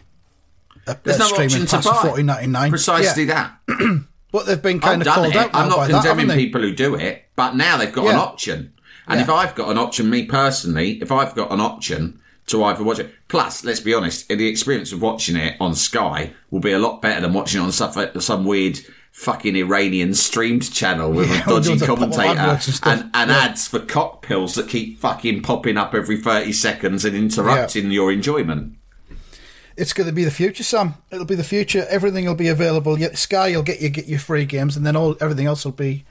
A, 0.88 0.98
There's 1.04 1.16
a 1.16 1.20
no 1.20 1.28
streaming 1.28 1.46
option 1.62 1.66
to 1.68 1.76
pass 1.78 1.86
for 1.86 1.94
buy. 1.94 2.02
fourteen 2.02 2.26
ninety 2.26 2.48
nine. 2.48 2.70
Precisely 2.72 3.24
Yeah. 3.26 3.52
that. 3.68 4.02
But 4.34 4.46
they've 4.46 4.62
been 4.62 4.78
I've 4.78 4.82
kind 4.82 5.02
of 5.02 5.08
called 5.10 5.28
it. 5.28 5.36
out 5.36 5.50
I'm 5.54 5.68
not 5.68 5.80
that, 5.88 5.92
condemning 5.92 6.28
haven't 6.30 6.38
people 6.42 6.62
who 6.62 6.72
do 6.74 6.96
it, 6.96 7.26
but 7.36 7.54
now 7.56 7.76
they've 7.76 7.92
got 7.92 8.06
an 8.08 8.16
option. 8.16 8.72
And 9.06 9.18
Yeah. 9.20 9.24
if 9.24 9.30
I've 9.30 9.56
got 9.56 9.70
an 9.70 9.78
option, 9.78 10.10
me 10.10 10.24
personally, 10.24 11.00
if 11.02 11.12
I've 11.12 11.36
got 11.36 11.52
an 11.52 11.60
option 11.60 12.20
to 12.52 12.64
either 12.64 12.84
watch 12.84 13.00
it, 13.00 13.14
plus, 13.28 13.64
let's 13.64 13.80
be 13.80 13.94
honest, 13.94 14.28
the 14.28 14.48
experience 14.48 14.92
of 14.92 15.02
watching 15.02 15.36
it 15.36 15.56
on 15.60 15.76
Sky 15.76 16.34
will 16.50 16.60
be 16.60 16.72
a 16.72 16.80
lot 16.80 17.02
better 17.02 17.22
than 17.22 17.34
watching 17.34 17.62
it 17.62 17.64
on 17.64 17.72
some, 17.72 18.20
some 18.22 18.46
weird 18.46 18.80
fucking 19.12 19.56
Iranian 19.58 20.14
streamed 20.14 20.72
channel 20.74 21.12
with 21.12 21.30
Yeah, 21.30 21.44
a 21.44 21.50
dodgy 21.50 21.78
commentator 21.80 22.40
adverts 22.40 22.80
and 22.84 23.10
and, 23.14 23.30
Yeah. 23.30 23.38
ads 23.38 23.68
for 23.68 23.80
cock 23.80 24.22
pills 24.22 24.56
that 24.56 24.70
keep 24.70 25.00
fucking 25.00 25.42
popping 25.42 25.76
up 25.78 25.94
every 25.94 26.16
30 26.18 26.54
seconds 26.54 27.04
and 27.04 27.16
interrupting 27.16 27.92
your 27.92 28.12
enjoyment. 28.12 28.76
It's 29.78 29.94
going 29.94 30.08
to 30.08 30.14
be 30.14 30.24
the 30.24 30.32
future, 30.32 30.64
Sam. 30.64 30.96
It'll 31.12 31.26
be 31.26 31.36
the 31.36 31.44
future. 31.44 31.86
Everything 31.90 32.26
will 32.26 32.36
be 32.36 32.50
available. 32.50 33.00
Yeah, 33.00 33.14
Sky, 33.16 33.48
you'll 33.48 33.64
get 33.64 33.82
you 33.82 33.90
get 33.90 34.08
your 34.08 34.20
free 34.20 34.46
games, 34.46 34.78
and 34.78 34.86
then 34.86 34.96
all 34.96 35.16
everything 35.22 35.46
else 35.48 35.64
will 35.66 35.72
be 35.72 36.04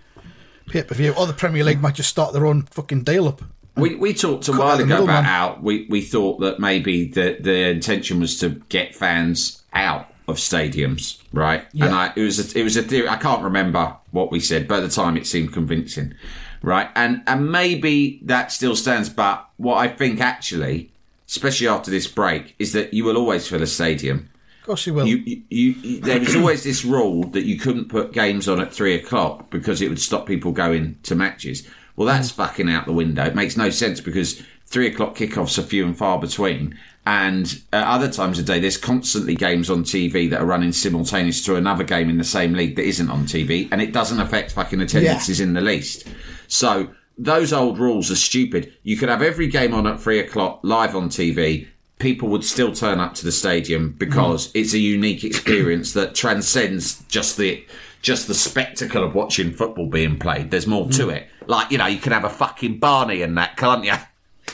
pay 0.68 0.82
per 0.82 0.94
view. 0.94 1.12
Or 1.12 1.26
the 1.26 1.32
Premier 1.34 1.62
League 1.62 1.80
might 1.80 1.94
just 1.94 2.08
start 2.08 2.32
their 2.32 2.46
own 2.46 2.62
fucking 2.62 3.04
deal 3.04 3.28
up. 3.28 3.42
We 3.80 3.94
we 3.96 4.14
talked 4.14 4.48
a 4.48 4.52
while 4.52 4.76
ago 4.76 4.84
about 4.84 4.88
middleman. 5.00 5.24
how 5.24 5.58
we, 5.60 5.86
we 5.88 6.00
thought 6.02 6.40
that 6.40 6.58
maybe 6.60 7.06
the 7.08 7.36
the 7.40 7.68
intention 7.70 8.20
was 8.20 8.38
to 8.40 8.50
get 8.68 8.94
fans 8.94 9.62
out 9.72 10.06
of 10.28 10.36
stadiums, 10.36 11.20
right? 11.32 11.64
And 11.74 11.94
I, 11.94 12.12
it 12.14 12.22
was 12.22 12.38
a, 12.54 12.58
it 12.58 12.62
was 12.62 12.76
a 12.76 12.82
theory. 12.82 13.08
I 13.08 13.16
can't 13.16 13.42
remember 13.42 13.96
what 14.12 14.30
we 14.30 14.38
said, 14.40 14.68
but 14.68 14.78
at 14.82 14.88
the 14.88 14.94
time 14.94 15.16
it 15.16 15.26
seemed 15.26 15.52
convincing, 15.52 16.14
right? 16.62 16.88
And 16.94 17.22
and 17.26 17.50
maybe 17.50 18.20
that 18.24 18.52
still 18.52 18.76
stands. 18.76 19.08
But 19.08 19.44
what 19.56 19.76
I 19.76 19.88
think 19.88 20.20
actually, 20.20 20.92
especially 21.28 21.66
after 21.68 21.90
this 21.90 22.06
break, 22.06 22.54
is 22.58 22.72
that 22.74 22.94
you 22.94 23.04
will 23.04 23.16
always 23.16 23.48
fill 23.48 23.62
a 23.62 23.66
stadium. 23.66 24.28
Of 24.60 24.66
course, 24.66 24.86
you 24.86 24.94
will. 24.94 25.06
You, 25.06 25.16
you, 25.16 25.42
you, 25.48 25.70
you- 25.82 26.00
there 26.00 26.20
was 26.20 26.36
always 26.36 26.62
this 26.62 26.84
rule 26.84 27.24
that 27.30 27.42
you 27.44 27.58
couldn't 27.58 27.88
put 27.88 28.12
games 28.12 28.46
on 28.48 28.60
at 28.60 28.72
three 28.72 28.94
o'clock 28.94 29.50
because 29.50 29.80
it 29.82 29.88
would 29.88 29.98
stop 30.00 30.26
people 30.26 30.52
going 30.52 30.96
to 31.04 31.14
matches. 31.14 31.66
Well, 31.96 32.08
hmm. 32.08 32.16
that's 32.16 32.30
fucking 32.30 32.70
out 32.70 32.86
the 32.86 32.92
window. 32.92 33.24
It 33.24 33.34
makes 33.34 33.56
no 33.56 33.70
sense 33.70 34.00
because 34.00 34.42
three 34.66 34.86
o'clock 34.86 35.16
kickoffs 35.16 35.58
are 35.58 35.62
few 35.62 35.84
and 35.84 35.96
far 35.96 36.18
between. 36.18 36.78
And 37.06 37.60
at 37.72 37.86
other 37.86 38.10
times 38.10 38.38
of 38.38 38.44
day, 38.44 38.60
there's 38.60 38.76
constantly 38.76 39.34
games 39.34 39.70
on 39.70 39.84
TV 39.84 40.30
that 40.30 40.40
are 40.40 40.46
running 40.46 40.72
simultaneous 40.72 41.44
to 41.46 41.56
another 41.56 41.82
game 41.82 42.10
in 42.10 42.18
the 42.18 42.24
same 42.24 42.52
league 42.52 42.76
that 42.76 42.84
isn't 42.84 43.10
on 43.10 43.24
TV, 43.24 43.68
and 43.72 43.80
it 43.80 43.92
doesn't 43.92 44.20
affect 44.20 44.52
fucking 44.52 44.80
attendances 44.80 45.40
in 45.40 45.54
the 45.54 45.60
least. 45.60 46.06
So 46.46 46.90
those 47.18 47.52
old 47.52 47.78
rules 47.78 48.10
are 48.10 48.16
stupid. 48.16 48.72
You 48.82 48.96
could 48.96 49.08
have 49.08 49.22
every 49.22 49.46
game 49.46 49.74
on 49.74 49.86
at 49.86 50.00
three 50.00 50.20
o'clock 50.20 50.60
live 50.62 50.94
on 50.94 51.08
TV. 51.08 51.68
People 51.98 52.28
would 52.28 52.44
still 52.44 52.72
turn 52.72 53.00
up 53.00 53.14
to 53.14 53.24
the 53.24 53.32
stadium 53.32 53.92
because 53.98 54.52
hmm. 54.52 54.58
it's 54.58 54.74
a 54.74 54.78
unique 54.78 55.24
experience 55.24 55.92
that 55.94 56.14
transcends 56.14 57.02
just 57.08 57.36
the 57.36 57.64
just 58.02 58.28
the 58.28 58.34
spectacle 58.34 59.04
of 59.04 59.14
watching 59.14 59.52
football 59.52 59.86
being 59.86 60.18
played. 60.18 60.50
There's 60.50 60.66
more 60.66 60.88
to 60.90 61.04
hmm. 61.04 61.10
it. 61.10 61.29
Like 61.50 61.72
you 61.72 61.78
know, 61.78 61.86
you 61.86 61.98
can 61.98 62.12
have 62.12 62.22
a 62.22 62.30
fucking 62.30 62.78
Barney 62.78 63.22
in 63.22 63.34
that, 63.34 63.56
can't 63.56 63.84
you? 63.84 63.94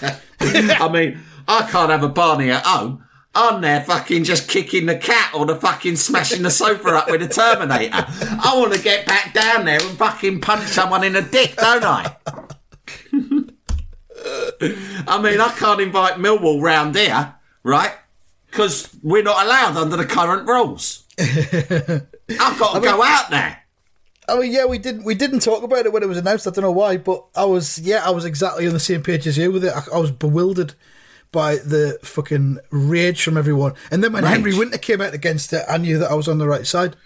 I 0.41 0.89
mean, 0.91 1.21
I 1.47 1.69
can't 1.71 1.91
have 1.91 2.03
a 2.03 2.09
Barney 2.09 2.51
at 2.51 2.65
home. 2.65 3.05
on 3.35 3.61
there 3.61 3.83
fucking 3.85 4.25
just 4.25 4.49
kicking 4.49 4.87
the 4.87 4.97
cat 4.97 5.31
or 5.35 5.45
the 5.45 5.57
fucking 5.57 5.97
smashing 5.97 6.43
the 6.43 6.51
sofa 6.51 6.89
up 6.89 7.11
with 7.11 7.21
a 7.21 7.29
Terminator. 7.29 7.93
I 7.93 8.55
want 8.57 8.73
to 8.73 8.83
get 8.83 9.05
back 9.05 9.35
down 9.35 9.67
there 9.67 9.79
and 9.79 9.99
fucking 9.99 10.41
punch 10.41 10.69
someone 10.69 11.05
in 11.05 11.13
the 11.13 11.21
dick, 11.21 11.55
don't 11.57 11.85
I? 11.85 12.17
I 15.07 15.21
mean, 15.21 15.39
I 15.39 15.55
can't 15.59 15.83
invite 15.83 16.15
Millwall 16.15 16.63
round 16.63 16.97
here, 16.97 17.35
right? 17.63 17.93
Because 18.51 18.89
we're 19.03 19.23
not 19.23 19.45
allowed 19.45 19.77
under 19.77 19.99
the 19.99 20.07
current 20.07 20.49
rules. 20.49 21.05
I've 21.21 22.59
got 22.59 22.75
to 22.75 22.81
go 22.81 23.03
out 23.03 23.29
there. 23.29 23.66
I 24.29 24.39
mean, 24.39 24.53
yeah, 24.53 24.65
we 24.65 24.79
didn't 24.79 25.05
we 25.05 25.15
didn't 25.15 25.41
talk 25.41 25.63
about 25.63 25.87
it 25.87 25.93
when 25.93 26.03
it 26.03 26.09
was 26.09 26.19
announced. 26.19 26.47
I 26.47 26.51
don't 26.51 26.63
know 26.65 26.73
why, 26.73 26.97
but 26.97 27.25
I 27.37 27.45
was 27.45 27.79
yeah, 27.79 28.03
I 28.05 28.11
was 28.11 28.25
exactly 28.25 28.67
on 28.67 28.73
the 28.73 28.81
same 28.81 29.03
page 29.03 29.27
as 29.27 29.39
you 29.39 29.53
with 29.53 29.65
it. 29.65 29.73
I, 29.75 29.83
I 29.95 29.99
was 29.99 30.11
bewildered 30.11 30.75
by 31.33 31.57
the 31.57 31.99
fucking 32.03 32.59
rage 32.71 33.23
from 33.23 33.37
everyone. 33.37 33.75
And 33.91 34.03
then 34.03 34.13
when 34.13 34.25
Rage. 34.25 34.33
Henry 34.33 34.57
Winter 34.59 34.79
came 34.79 35.01
out 35.01 35.13
against 35.15 35.53
it, 35.53 35.65
I 35.69 35.77
knew 35.77 35.99
that 35.99 36.11
I 36.11 36.15
was 36.15 36.29
on 36.29 36.39
the 36.39 36.49
right 36.49 36.67
side. 36.67 36.97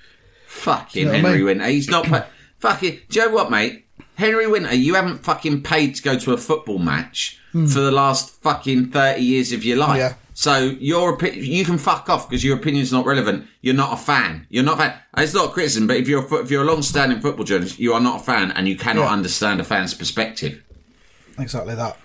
Fucking 0.46 1.00
You 1.00 1.06
know 1.06 1.12
what 1.12 1.18
I 1.18 1.20
Henry 1.22 1.38
mean? 1.38 1.46
Winter. 1.46 1.66
He's 1.66 1.88
not. 1.90 2.06
Pa- 2.06 2.26
fucking. 2.58 3.00
Do 3.08 3.18
you 3.20 3.26
know 3.26 3.34
what, 3.34 3.50
mate? 3.50 3.86
Henry 4.16 4.46
Winter, 4.46 4.74
you 4.74 4.94
haven't 4.94 5.18
fucking 5.18 5.62
paid 5.62 5.94
to 5.96 6.02
go 6.02 6.18
to 6.18 6.32
a 6.32 6.36
football 6.36 6.78
match 6.78 7.38
for 7.52 7.58
the 7.80 7.90
last 7.90 8.30
fucking 8.42 8.90
thirty 8.90 9.22
years 9.22 9.52
of 9.52 9.64
your 9.64 9.78
life. 9.78 9.90
Hmm. 9.92 9.96
Yeah. 9.98 10.14
So 10.40 10.56
your 10.80 11.22
you 11.34 11.66
can 11.66 11.76
fuck 11.76 12.08
off 12.08 12.26
because 12.30 12.42
your 12.42 12.56
opinion's 12.56 12.90
not 12.90 13.04
relevant. 13.04 13.46
You're 13.60 13.74
not 13.74 13.92
a 13.92 13.96
fan. 13.98 14.46
You're 14.48 14.64
not 14.64 14.76
a 14.76 14.78
fan. 14.78 14.98
It's 15.18 15.34
not 15.34 15.50
a 15.50 15.52
criticism, 15.52 15.86
but 15.86 15.98
if 15.98 16.08
you're 16.08 16.24
a, 16.24 16.34
if 16.36 16.50
you're 16.50 16.62
a 16.62 16.66
long-standing 16.66 17.20
football 17.20 17.44
journalist, 17.44 17.78
you 17.78 17.92
are 17.92 18.00
not 18.00 18.22
a 18.22 18.24
fan, 18.24 18.50
and 18.52 18.66
you 18.66 18.74
cannot 18.74 19.02
Yeah. 19.02 19.12
understand 19.12 19.60
a 19.60 19.64
fan's 19.64 19.92
perspective. 19.92 20.62
Exactly 21.38 21.74
that. 21.74 21.98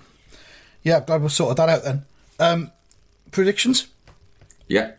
Yeah, 0.83 0.99
glad 0.99 1.21
we 1.21 1.29
sorted 1.29 1.55
that 1.59 1.69
out 1.69 1.83
then. 1.85 2.03
Um, 2.37 2.71
predictions? 3.31 3.87
Yeah. 4.67 4.91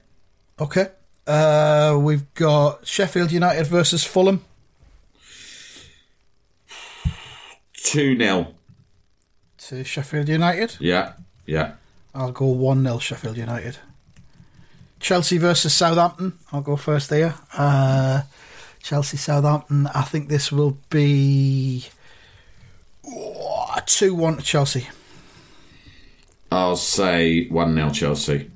Okay. 0.58 0.86
Uh, 1.26 1.98
we've 2.00 2.32
got 2.32 2.86
Sheffield 2.86 3.32
United 3.32 3.66
versus 3.66 4.02
Fulham. 4.02 4.46
Two 7.74 8.16
0 8.16 8.54
To 9.58 9.84
Sheffield 9.84 10.30
United. 10.30 10.76
Yeah. 10.80 11.12
Yeah. 11.44 11.72
I'll 12.16 12.32
go 12.32 12.46
1 12.46 12.82
0 12.82 12.98
Sheffield 12.98 13.36
United. 13.36 13.78
Chelsea 14.98 15.36
versus 15.36 15.74
Southampton. 15.74 16.32
I'll 16.50 16.62
go 16.62 16.76
first 16.76 17.10
there. 17.10 17.34
Uh, 17.56 18.22
Chelsea 18.82 19.18
Southampton. 19.18 19.86
I 19.88 20.02
think 20.02 20.28
this 20.28 20.50
will 20.50 20.78
be 20.88 21.84
2 23.04 24.14
1 24.14 24.36
to 24.38 24.42
Chelsea. 24.42 24.88
I'll 26.50 26.76
say 26.76 27.48
one 27.48 27.74
0 27.74 27.90
Chelsea. 27.90 28.50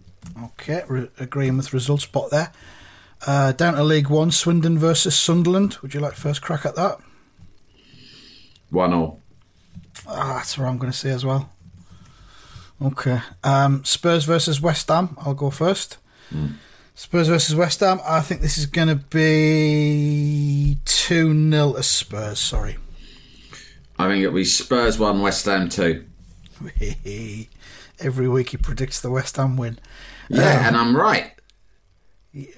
Okay, 0.44 0.82
re- 0.88 1.10
agreeing 1.18 1.56
with 1.56 1.74
result 1.74 2.00
spot 2.00 2.30
there. 2.30 2.52
Uh, 3.26 3.52
down 3.52 3.74
to 3.74 3.84
League 3.84 4.08
One, 4.08 4.30
Swindon 4.30 4.78
versus 4.78 5.18
Sunderland. 5.18 5.76
Would 5.82 5.92
you 5.92 6.00
like 6.00 6.14
first 6.14 6.40
crack 6.40 6.64
at 6.64 6.76
that? 6.76 6.98
One 8.70 8.90
0 8.90 9.18
Ah, 10.06 10.34
that's 10.36 10.56
what 10.56 10.66
I'm 10.66 10.78
going 10.78 10.90
to 10.92 10.96
say 10.96 11.10
as 11.10 11.26
well. 11.26 11.50
Okay. 12.82 13.20
Um, 13.44 13.84
Spurs 13.84 14.24
versus 14.24 14.60
West 14.60 14.88
Ham. 14.88 15.16
I'll 15.20 15.34
go 15.34 15.50
first. 15.50 15.98
Spurs 16.94 17.28
versus 17.28 17.54
West 17.54 17.80
Ham. 17.80 18.00
I 18.04 18.20
think 18.20 18.40
this 18.40 18.56
is 18.58 18.66
going 18.66 18.88
to 18.88 18.96
be 18.96 20.78
2 20.84 21.50
0 21.50 21.72
to 21.74 21.82
Spurs. 21.82 22.38
Sorry. 22.38 22.76
I 24.00 24.08
think 24.08 24.22
it'll 24.22 24.34
be 24.34 24.44
Spurs 24.44 24.98
one, 24.98 25.20
West 25.20 25.44
Ham 25.44 25.68
two. 25.68 26.06
Every 27.98 28.28
week 28.28 28.48
he 28.50 28.56
predicts 28.56 28.98
the 29.00 29.10
West 29.10 29.36
Ham 29.36 29.58
win. 29.58 29.78
Yeah, 30.30 30.66
and 30.66 30.74
I'm 30.74 30.96
right. 30.96 31.32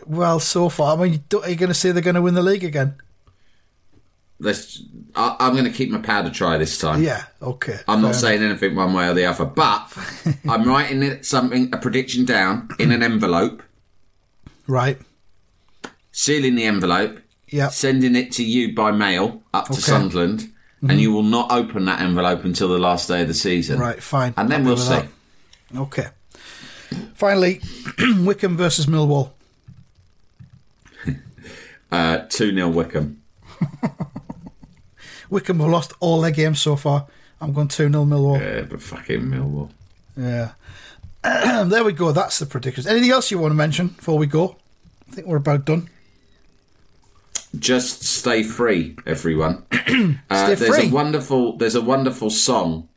Well, 0.07 0.39
so 0.39 0.69
far, 0.69 0.97
I 0.97 1.03
mean, 1.03 1.25
are 1.35 1.51
you 1.51 1.57
going 1.57 1.69
to 1.69 1.75
say 1.75 1.91
they're 1.91 2.01
going 2.03 2.15
to 2.15 2.23
win 2.23 2.35
the 2.35 2.43
league 2.43 2.63
again? 2.63 2.95
Let's. 4.43 4.83
I, 5.15 5.37
I'm 5.39 5.53
going 5.53 5.65
to 5.67 5.71
keep 5.71 5.89
my 5.91 5.99
powder 6.01 6.29
dry 6.31 6.59
this 6.59 6.77
time. 6.79 7.01
Yeah, 7.03 7.25
okay. 7.41 7.79
I'm 7.87 8.03
not 8.03 8.17
saying 8.17 8.43
anything 8.43 8.75
one 8.75 8.93
way 8.93 9.09
or 9.09 9.15
the 9.15 9.25
other, 9.27 9.45
but 9.45 9.87
I'm 10.49 10.65
writing 10.69 11.03
it 11.05 11.25
something, 11.25 11.69
a 11.73 11.77
prediction 11.79 12.25
down 12.25 12.69
in 12.79 12.91
an 12.91 13.03
envelope. 13.03 13.63
Right. 14.67 14.99
sealing 16.11 16.57
the 16.57 16.65
envelope, 16.65 17.21
Yeah. 17.49 17.69
sending 17.69 18.17
it 18.17 18.33
to 18.33 18.45
you 18.45 18.75
by 18.75 18.91
mail 18.91 19.43
up 19.55 19.67
to 19.67 19.73
Okay. 19.75 19.81
Sunderland, 19.83 20.51
and 20.89 21.01
you 21.01 21.13
will 21.13 21.23
not 21.23 21.53
open 21.53 21.85
that 21.85 22.01
envelope 22.01 22.45
until 22.45 22.69
the 22.69 22.79
last 22.79 23.07
day 23.09 23.23
of 23.23 23.29
the 23.29 23.35
season. 23.35 23.79
Right, 23.79 24.03
fine. 24.03 24.35
And 24.37 24.51
then 24.51 24.61
Happy 24.63 24.69
we'll 24.69 24.77
see. 24.77 24.89
that. 24.91 25.07
Okay. 25.77 26.07
Finally, 27.15 27.61
Wycombe 28.19 28.57
versus 28.57 28.87
Millwall. 28.87 29.31
Uh, 31.93 32.25
2 32.31 32.55
0 32.55 32.69
Wycombe. 32.71 33.21
Wycombe 35.33 35.61
have 35.61 35.71
lost 35.71 35.95
all 35.99 36.21
their 36.21 36.31
games 36.31 36.61
so 36.61 36.77
far. 36.77 37.07
I'm 37.41 37.55
going 37.55 37.67
2 37.67 37.91
0 37.91 38.05
Millwall. 38.05 38.39
Yeah, 38.39 38.67
but 38.69 38.83
fucking 38.83 39.23
Millwall. 39.23 39.71
Yeah. 40.15 40.53
there 41.65 41.83
we 41.83 41.95
go. 41.95 42.13
That's 42.13 42.39
the 42.39 42.45
predictions. 42.45 42.87
Anything 42.87 43.11
else 43.11 43.31
you 43.31 43.39
want 43.39 43.53
to 43.53 43.57
mention 43.57 43.89
before 43.89 44.19
we 44.19 44.27
go? 44.27 44.57
I 45.11 45.15
think 45.15 45.27
we're 45.27 45.39
about 45.39 45.65
done. 45.65 45.89
Just 47.59 48.03
stay 48.03 48.43
free, 48.43 48.95
everyone. 49.07 49.65
uh, 49.73 49.77
Stay 49.87 50.55
there's 50.55 50.77
free. 50.77 50.89
a 50.89 50.91
wonderful. 50.91 51.57
There's 51.57 51.75
a 51.75 51.83
wonderful 51.83 52.29
song. 52.29 52.89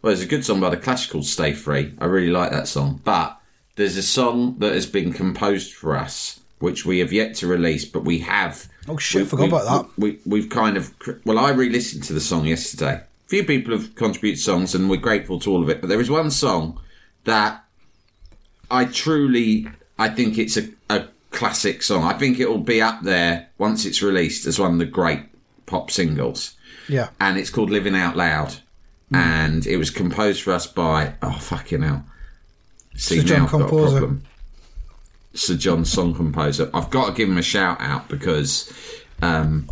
Well, 0.00 0.10
there's 0.10 0.22
a 0.22 0.26
good 0.26 0.44
song 0.44 0.60
by 0.60 0.70
the 0.70 0.76
Clash 0.76 1.08
called 1.08 1.26
"Stay 1.26 1.54
Free." 1.54 1.94
I 1.98 2.04
really 2.04 2.30
like 2.30 2.52
that 2.52 2.68
song. 2.68 3.00
But 3.04 3.40
there's 3.74 3.96
a 3.96 4.02
song 4.02 4.58
that 4.58 4.74
has 4.74 4.86
been 4.86 5.12
composed 5.12 5.74
for 5.74 5.96
us, 5.96 6.40
which 6.60 6.86
we 6.86 7.00
have 7.00 7.12
yet 7.12 7.34
to 7.36 7.48
release, 7.48 7.84
but 7.84 8.04
we 8.04 8.20
have. 8.20 8.68
Oh, 8.88 8.96
shit, 8.98 9.22
we- 9.22 9.28
forgot 9.28 9.42
we- 9.44 9.48
about 9.48 9.64
that. 9.86 9.98
We, 10.00 10.18
we've 10.26 10.48
kind 10.50 10.76
of. 10.76 10.92
Well, 11.24 11.38
I 11.38 11.50
re-listened 11.50 12.04
to 12.04 12.12
the 12.12 12.20
song 12.20 12.46
yesterday. 12.46 12.94
A 13.26 13.28
few 13.28 13.44
people 13.44 13.72
have 13.72 13.94
contributed 13.94 14.38
songs, 14.40 14.74
and 14.74 14.90
we're 14.90 14.96
grateful 14.96 15.38
to 15.40 15.50
all 15.50 15.62
of 15.62 15.68
it. 15.70 15.80
But 15.80 15.88
there 15.88 16.00
is 16.00 16.10
one 16.10 16.30
song 16.30 16.78
that 17.24 17.64
I 18.70 18.84
truly, 18.84 19.66
I 19.98 20.08
think 20.10 20.36
it's 20.38 20.56
a, 20.58 20.68
a 20.90 21.06
classic 21.30 21.82
song. 21.82 22.04
I 22.04 22.12
think 22.18 22.38
it 22.38 22.48
will 22.48 22.58
be 22.58 22.82
up 22.82 23.02
there 23.02 23.48
once 23.58 23.84
it's 23.86 24.02
released 24.02 24.46
as 24.46 24.58
one 24.58 24.72
of 24.72 24.78
the 24.78 24.84
great 24.84 25.22
pop 25.66 25.90
singles. 25.90 26.54
Yeah. 26.88 27.08
And 27.18 27.38
it's 27.38 27.48
called 27.50 27.70
Living 27.70 27.94
Out 27.96 28.16
Loud. 28.16 28.56
Hmm. 29.08 29.14
And 29.16 29.66
it 29.66 29.78
was 29.78 29.90
composed 29.90 30.42
for 30.42 30.52
us 30.52 30.66
by, 30.66 31.14
oh, 31.22 31.38
fucking 31.40 31.80
hell. 31.82 32.04
See, 32.96 33.20
Sir 33.20 33.24
John 33.24 33.38
now 33.38 33.44
I've 33.46 33.50
got 33.52 33.56
a 33.60 33.64
Composer. 33.68 33.98
problem. 33.98 34.22
Sir 35.34 35.56
John 35.56 35.84
Song 35.84 36.14
Composer. 36.14 36.70
I've 36.72 36.90
got 36.90 37.06
to 37.08 37.12
give 37.12 37.28
him 37.28 37.38
a 37.38 37.42
shout 37.42 37.80
out 37.80 38.08
because 38.08 38.72
um, 39.22 39.68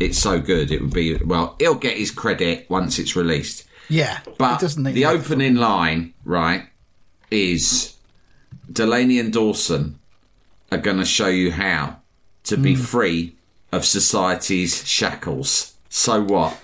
it's 0.00 0.18
so 0.18 0.40
good. 0.40 0.70
It 0.70 0.80
would 0.82 0.92
be, 0.92 1.16
well, 1.16 1.56
he'll 1.58 1.74
get 1.74 1.96
his 1.96 2.10
credit 2.10 2.68
once 2.68 2.98
it's 2.98 3.14
released. 3.16 3.64
Yeah. 3.88 4.20
But 4.38 4.58
the 4.60 5.06
opening 5.06 5.56
line, 5.56 6.14
right, 6.24 6.66
is 7.30 7.94
Delaney 8.72 9.18
and 9.18 9.32
Dawson 9.32 9.98
are 10.72 10.78
going 10.78 10.98
to 10.98 11.04
show 11.04 11.28
you 11.28 11.52
how 11.52 11.98
to 12.44 12.56
Hmm. 12.56 12.62
be 12.62 12.74
free 12.74 13.36
of 13.72 13.84
society's 13.84 14.86
shackles. 14.86 15.74
So 15.88 16.22
what? 16.22 16.58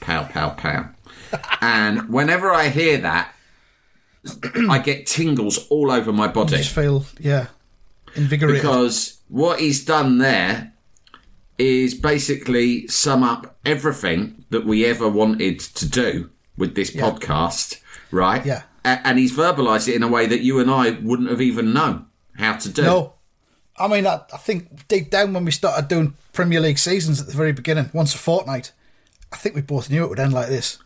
Pow, 0.00 0.24
pow, 0.24 0.50
pow. 0.50 0.88
and 1.60 2.08
whenever 2.08 2.50
I 2.50 2.68
hear 2.68 2.98
that, 2.98 3.34
I 4.68 4.78
get 4.78 5.06
tingles 5.06 5.66
all 5.68 5.90
over 5.90 6.12
my 6.12 6.28
body 6.28 6.58
Just 6.58 6.74
feel, 6.74 7.04
yeah, 7.18 7.46
invigorated. 8.14 8.60
because 8.62 9.20
what 9.28 9.60
he's 9.60 9.84
done 9.84 10.18
there 10.18 10.72
is 11.58 11.94
basically 11.94 12.86
sum 12.88 13.22
up 13.22 13.58
everything 13.64 14.44
that 14.50 14.64
we 14.66 14.84
ever 14.84 15.08
wanted 15.08 15.60
to 15.60 15.88
do 15.88 16.30
with 16.56 16.74
this 16.74 16.90
podcast, 16.90 17.80
right? 18.10 18.44
Yeah. 18.44 18.62
A- 18.84 19.06
and 19.06 19.18
he's 19.18 19.32
verbalised 19.32 19.88
it 19.88 19.94
in 19.94 20.02
a 20.02 20.08
way 20.08 20.26
that 20.26 20.40
you 20.40 20.58
and 20.60 20.70
I 20.70 20.90
wouldn't 20.90 21.30
have 21.30 21.40
even 21.40 21.72
known 21.72 22.06
how 22.36 22.56
to 22.56 22.68
do. 22.68 22.82
no. 22.82 23.14
I 23.78 23.88
mean, 23.88 24.06
I, 24.06 24.20
I 24.32 24.36
think 24.36 24.86
deep 24.88 25.08
down 25.10 25.32
when 25.32 25.46
we 25.46 25.50
started 25.52 25.88
doing 25.88 26.14
Premier 26.34 26.60
League 26.60 26.78
seasons 26.78 27.18
at 27.20 27.26
the 27.28 27.32
very 27.32 27.52
beginning, 27.52 27.88
once 27.94 28.14
a 28.14 28.18
fortnight, 28.18 28.72
I 29.32 29.36
think 29.36 29.54
we 29.54 29.62
both 29.62 29.88
knew 29.88 30.04
it 30.04 30.10
would 30.10 30.20
end 30.20 30.34
like 30.34 30.48
this. 30.48 30.78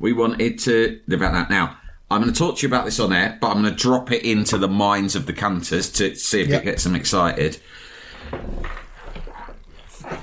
We 0.00 0.12
wanted 0.12 0.58
to 0.60 1.00
live 1.06 1.22
out 1.22 1.32
that. 1.34 1.50
Now, 1.50 1.76
I'm 2.10 2.20
going 2.22 2.32
to 2.32 2.38
talk 2.38 2.56
to 2.58 2.62
you 2.62 2.68
about 2.68 2.84
this 2.86 2.98
on 2.98 3.12
air, 3.12 3.38
but 3.40 3.48
I'm 3.48 3.62
going 3.62 3.72
to 3.74 3.80
drop 3.82 4.10
it 4.10 4.24
into 4.24 4.58
the 4.58 4.66
minds 4.68 5.14
of 5.14 5.26
the 5.26 5.32
cunters 5.32 5.88
to 5.92 6.14
see 6.16 6.40
if 6.40 6.48
Yep. 6.48 6.62
it 6.62 6.64
gets 6.64 6.84
them 6.84 6.96
excited. 6.96 7.58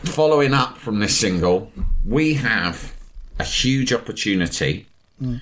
Following 0.03 0.53
up 0.53 0.77
from 0.77 0.99
this 0.99 1.17
single, 1.17 1.71
we 2.05 2.33
have 2.35 2.93
a 3.39 3.43
huge 3.45 3.93
opportunity, 3.93 4.87
mm. 5.21 5.39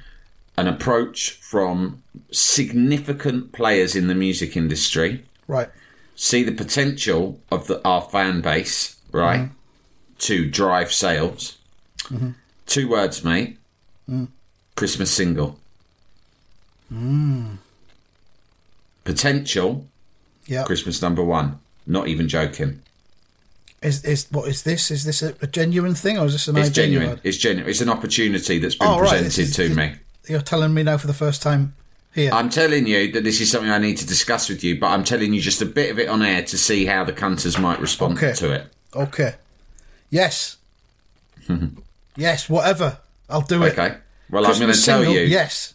an 0.56 0.68
approach 0.68 1.32
from 1.32 2.04
significant 2.32 3.52
players 3.52 3.96
in 3.96 4.08
the 4.08 4.16
music 4.16 4.56
industry, 4.56 5.26
Right. 5.48 5.70
see 6.16 6.44
the 6.44 6.52
potential 6.52 7.40
of 7.50 7.66
the, 7.68 7.82
our 7.88 8.02
fan 8.02 8.42
base, 8.42 8.98
right, 9.12 9.42
mm-hmm. 9.42 9.54
to 10.20 10.50
drive 10.50 10.94
sales. 10.94 11.58
Mm-hmm. 12.04 12.32
Two 12.68 12.88
words, 12.88 13.24
mate. 13.24 13.58
Mm. 14.10 14.28
Christmas 14.76 15.10
single. 15.10 15.60
Mm. 16.94 17.58
Potential 19.04 19.86
Yeah. 20.48 20.64
Christmas 20.64 21.02
number 21.02 21.24
one. 21.24 21.60
Not 21.88 22.08
even 22.08 22.28
joking. 22.28 22.82
Is 23.82 24.04
is 24.04 24.28
what 24.32 24.48
is 24.48 24.64
this? 24.64 24.90
Is 24.90 25.04
this 25.04 25.22
a, 25.22 25.36
a 25.42 25.48
genuine 25.48 25.94
thing 25.96 26.18
or 26.18 26.26
is 26.26 26.34
this 26.34 26.48
an 26.48 26.58
It's 26.58 26.70
genuine. 26.70 27.20
It's 27.24 27.38
genuine. 27.38 27.70
It's 27.70 27.82
an 27.82 27.90
opportunity 27.90 28.58
that's 28.60 28.76
been 28.76 28.88
Oh, 28.88 28.98
presented 29.00 29.38
is- 29.38 29.56
to 29.56 29.70
me. 29.70 29.96
You're 30.28 30.42
telling 30.42 30.74
me 30.74 30.82
now 30.82 30.98
for 30.98 31.06
the 31.06 31.14
first 31.14 31.44
time 31.44 31.76
here. 32.12 32.32
I'm 32.34 32.50
telling 32.50 32.88
you 32.88 33.12
that 33.12 33.24
this 33.24 33.40
is 33.42 33.52
something 33.52 33.70
I 33.70 33.78
need 33.78 33.98
to 33.98 34.08
discuss 34.08 34.50
with 34.50 34.64
you, 34.64 34.80
but 34.80 34.88
I'm 34.88 35.04
telling 35.04 35.34
you 35.36 35.40
just 35.42 35.62
a 35.62 35.68
bit 35.68 35.92
of 35.92 36.00
it 36.00 36.10
on 36.10 36.24
air 36.24 36.42
to 36.42 36.58
see 36.58 36.86
how 36.88 37.04
the 37.04 37.14
cunters 37.14 37.60
might 37.60 37.80
respond 37.80 38.18
Okay. 38.18 38.34
to 38.34 38.52
it. 38.52 38.68
okay. 38.96 39.36
Yes. 40.10 40.58
yes. 42.18 42.50
Whatever. 42.50 42.98
I'll 43.30 43.42
do 43.42 43.62
it. 43.66 43.78
Okay. 43.78 43.98
Well, 44.32 44.48
I'm 44.48 44.60
going 44.60 44.74
to 44.74 44.82
tell 44.84 45.04
you. 45.06 45.20
Yes. 45.20 45.75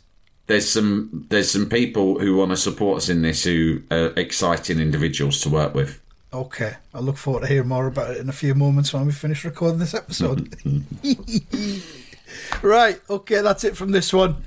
There's 0.51 0.69
some 0.69 1.27
there's 1.29 1.49
some 1.49 1.69
people 1.69 2.19
who 2.19 2.35
want 2.37 2.51
to 2.51 2.57
support 2.57 2.97
us 2.97 3.09
in 3.09 3.23
this 3.23 3.45
who 3.45 3.83
are 3.93 4.13
exciting 4.17 4.81
individuals 4.81 5.41
to 5.43 5.49
work 5.49 5.77
with. 5.77 6.01
Okay. 6.33 6.75
I 6.93 6.99
look 6.99 7.17
forward 7.17 7.43
to 7.43 7.47
hearing 7.47 7.69
more 7.69 7.87
about 7.87 8.11
it 8.11 8.17
in 8.17 8.29
a 8.29 8.33
few 8.33 8.57
moments 8.57 8.93
when 8.93 9.07
we 9.07 9.13
finish 9.13 9.45
recording 9.45 9.79
this 9.79 9.95
episode. 9.95 10.57
right. 12.63 13.01
Okay. 13.09 13.43
That's 13.43 13.63
it 13.63 13.77
from 13.77 13.93
this 13.93 14.13
one. 14.13 14.43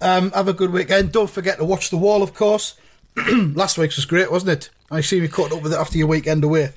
Um, 0.00 0.30
have 0.30 0.46
a 0.46 0.52
good 0.52 0.70
weekend. 0.70 1.10
Don't 1.10 1.28
forget 1.28 1.58
to 1.58 1.64
watch 1.64 1.90
The 1.90 1.96
Wall, 1.96 2.22
of 2.22 2.34
course. 2.34 2.76
Last 3.16 3.78
week's 3.78 3.96
was 3.96 4.04
great, 4.04 4.30
wasn't 4.30 4.52
it? 4.52 4.70
I 4.92 5.00
see 5.00 5.18
you 5.18 5.28
caught 5.28 5.50
up 5.50 5.62
with 5.62 5.72
it 5.72 5.78
after 5.80 5.98
your 5.98 6.06
weekend 6.06 6.44
away. 6.44 6.70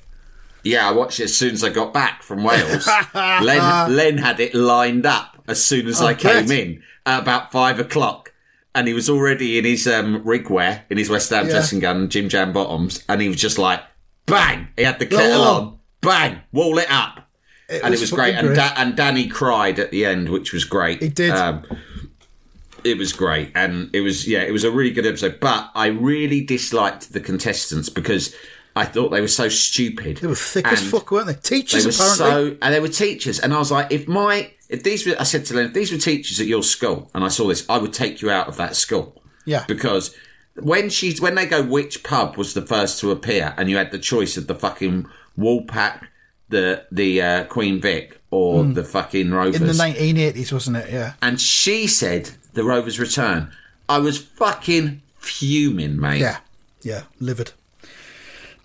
Yeah, 0.64 0.88
I 0.88 0.92
watched 0.92 1.20
it 1.20 1.24
as 1.24 1.36
soon 1.36 1.52
as 1.52 1.62
I 1.62 1.68
got 1.68 1.94
back 1.94 2.24
from 2.24 2.42
Wales. 2.42 2.88
Len 3.14 3.94
Len 3.94 4.18
had 4.18 4.40
it 4.40 4.56
lined 4.56 5.06
up 5.06 5.40
as 5.46 5.62
soon 5.64 5.86
as 5.86 6.00
I 6.00 6.14
came 6.14 6.46
great. 6.46 6.60
in 6.60 6.82
at 7.06 7.22
about 7.22 7.52
five 7.52 7.78
o'clock, 7.78 8.31
and 8.74 8.88
he 8.88 8.94
was 8.94 9.08
already 9.10 9.58
in 9.58 9.64
his 9.64 9.86
um, 9.86 10.22
rig 10.24 10.48
wear, 10.50 10.84
in 10.90 10.98
his 10.98 11.10
West 11.10 11.30
Ham 11.30 11.46
Yeah. 11.46 11.52
dressing 11.52 11.78
gown, 11.80 12.08
Jim 12.08 12.28
Jam 12.28 12.52
bottoms, 12.52 13.02
and 13.08 13.20
he 13.20 13.28
was 13.28 13.36
just 13.38 13.58
like, 13.58 13.80
bang! 14.26 14.68
He 14.76 14.84
had 14.84 14.98
the 14.98 15.06
kettle 15.06 15.42
Oh. 15.42 15.54
on, 15.54 15.78
bang, 16.00 16.40
wall 16.52 16.78
it 16.78 16.90
up, 16.90 17.28
It 17.68 17.82
and 17.84 17.92
it 17.94 18.00
was 18.00 18.10
great. 18.10 18.34
And, 18.34 18.54
da- 18.54 18.74
and 18.76 18.96
Danny 18.96 19.26
cried 19.28 19.78
at 19.78 19.90
the 19.90 20.04
end, 20.04 20.28
which 20.28 20.52
was 20.52 20.64
great. 20.64 21.02
He 21.02 21.08
did. 21.08 21.30
Um, 21.32 21.64
it 22.84 22.98
was 22.98 23.12
great, 23.12 23.52
and 23.54 23.90
it 23.94 24.00
was 24.00 24.26
yeah, 24.26 24.40
it 24.42 24.50
was 24.52 24.64
a 24.64 24.70
really 24.70 24.90
good 24.90 25.06
episode. 25.06 25.38
But 25.40 25.70
I 25.74 25.86
really 25.86 26.40
disliked 26.40 27.12
the 27.12 27.20
contestants 27.20 27.88
because 27.88 28.34
I 28.74 28.84
thought 28.86 29.10
they 29.10 29.20
were 29.20 29.28
so 29.28 29.48
stupid. 29.48 30.18
They 30.18 30.26
were 30.26 30.34
thick 30.34 30.66
as 30.66 30.88
fuck, 30.88 31.10
weren't 31.10 31.26
they? 31.26 31.34
Teachers, 31.34 31.84
They 31.84 31.88
were 31.88 32.14
apparently. 32.14 32.50
so, 32.52 32.58
and 32.62 32.74
they 32.74 32.80
were 32.80 32.88
teachers, 32.88 33.38
and 33.38 33.52
I 33.52 33.58
was 33.58 33.70
like, 33.70 33.92
if 33.92 34.08
my 34.08 34.50
if 34.68 34.82
these 34.82 35.06
were, 35.06 35.14
I 35.20 35.24
said 35.24 35.44
to 35.46 35.52
them, 35.52 35.66
if 35.66 35.74
these 35.74 35.92
were 35.92 35.98
teachers 35.98 36.40
at 36.40 36.46
your 36.46 36.62
school, 36.62 37.10
and 37.14 37.22
I 37.24 37.28
saw 37.28 37.48
this, 37.48 37.66
I 37.68 37.76
would 37.78 37.92
take 37.92 38.22
you 38.22 38.30
out 38.30 38.48
of 38.48 38.56
that 38.56 38.74
school. 38.76 39.22
Yeah. 39.44 39.64
because 39.66 40.14
when 40.54 40.88
she's 40.88 41.20
when 41.20 41.34
they 41.34 41.46
go, 41.46 41.62
which 41.62 42.02
pub 42.04 42.36
was 42.36 42.54
the 42.54 42.62
first 42.62 43.00
to 43.00 43.10
appear, 43.10 43.54
and 43.58 43.68
you 43.68 43.76
had 43.76 43.90
the 43.90 43.98
choice 43.98 44.36
of 44.36 44.46
the 44.46 44.54
fucking 44.54 45.06
Woolpack, 45.38 46.06
the 46.48 46.86
the 46.90 47.20
uh, 47.20 47.44
Queen 47.44 47.80
Vic, 47.80 48.20
or 48.30 48.64
the 48.64 48.84
fucking 48.84 49.30
Rovers 49.32 49.60
in 49.60 49.66
the 49.66 49.72
1980s, 49.74 50.52
wasn't 50.52 50.76
it? 50.78 50.90
Yeah. 50.92 51.14
and 51.20 51.40
she 51.40 51.86
said 51.86 52.30
the 52.54 52.64
Rovers 52.64 52.98
return. 53.00 53.52
I 53.88 53.98
was 53.98 54.16
fucking 54.18 55.02
fuming, 55.18 55.98
mate. 56.00 56.20
Yeah. 56.20 56.38
Yeah. 56.82 57.02
Livid. 57.20 57.52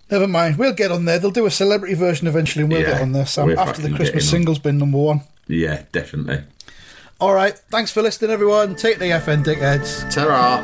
Never 0.09 0.27
mind. 0.27 0.57
We'll 0.57 0.73
get 0.73 0.91
on 0.91 1.05
there. 1.05 1.19
They'll 1.19 1.31
do 1.31 1.45
a 1.45 1.51
celebrity 1.51 1.93
version 1.93 2.27
eventually, 2.27 2.63
and 2.63 2.71
we'll 2.71 2.81
Yeah, 2.81 2.93
get 2.93 3.01
on 3.01 3.11
there, 3.11 3.25
Sam, 3.25 3.57
after 3.57 3.81
the 3.81 3.93
Christmas 3.95 4.29
single's 4.29 4.59
been 4.59 4.77
number 4.77 4.97
one. 4.97 5.21
yeah, 5.47 5.83
definitely. 5.91 6.43
All 7.19 7.33
right. 7.33 7.57
Thanks 7.71 7.91
for 7.91 8.01
listening, 8.01 8.31
everyone. 8.31 8.75
Take 8.75 8.99
the 8.99 9.05
FN 9.11 9.43
dickheads. 9.43 10.09
Ta-ra. 10.13 10.63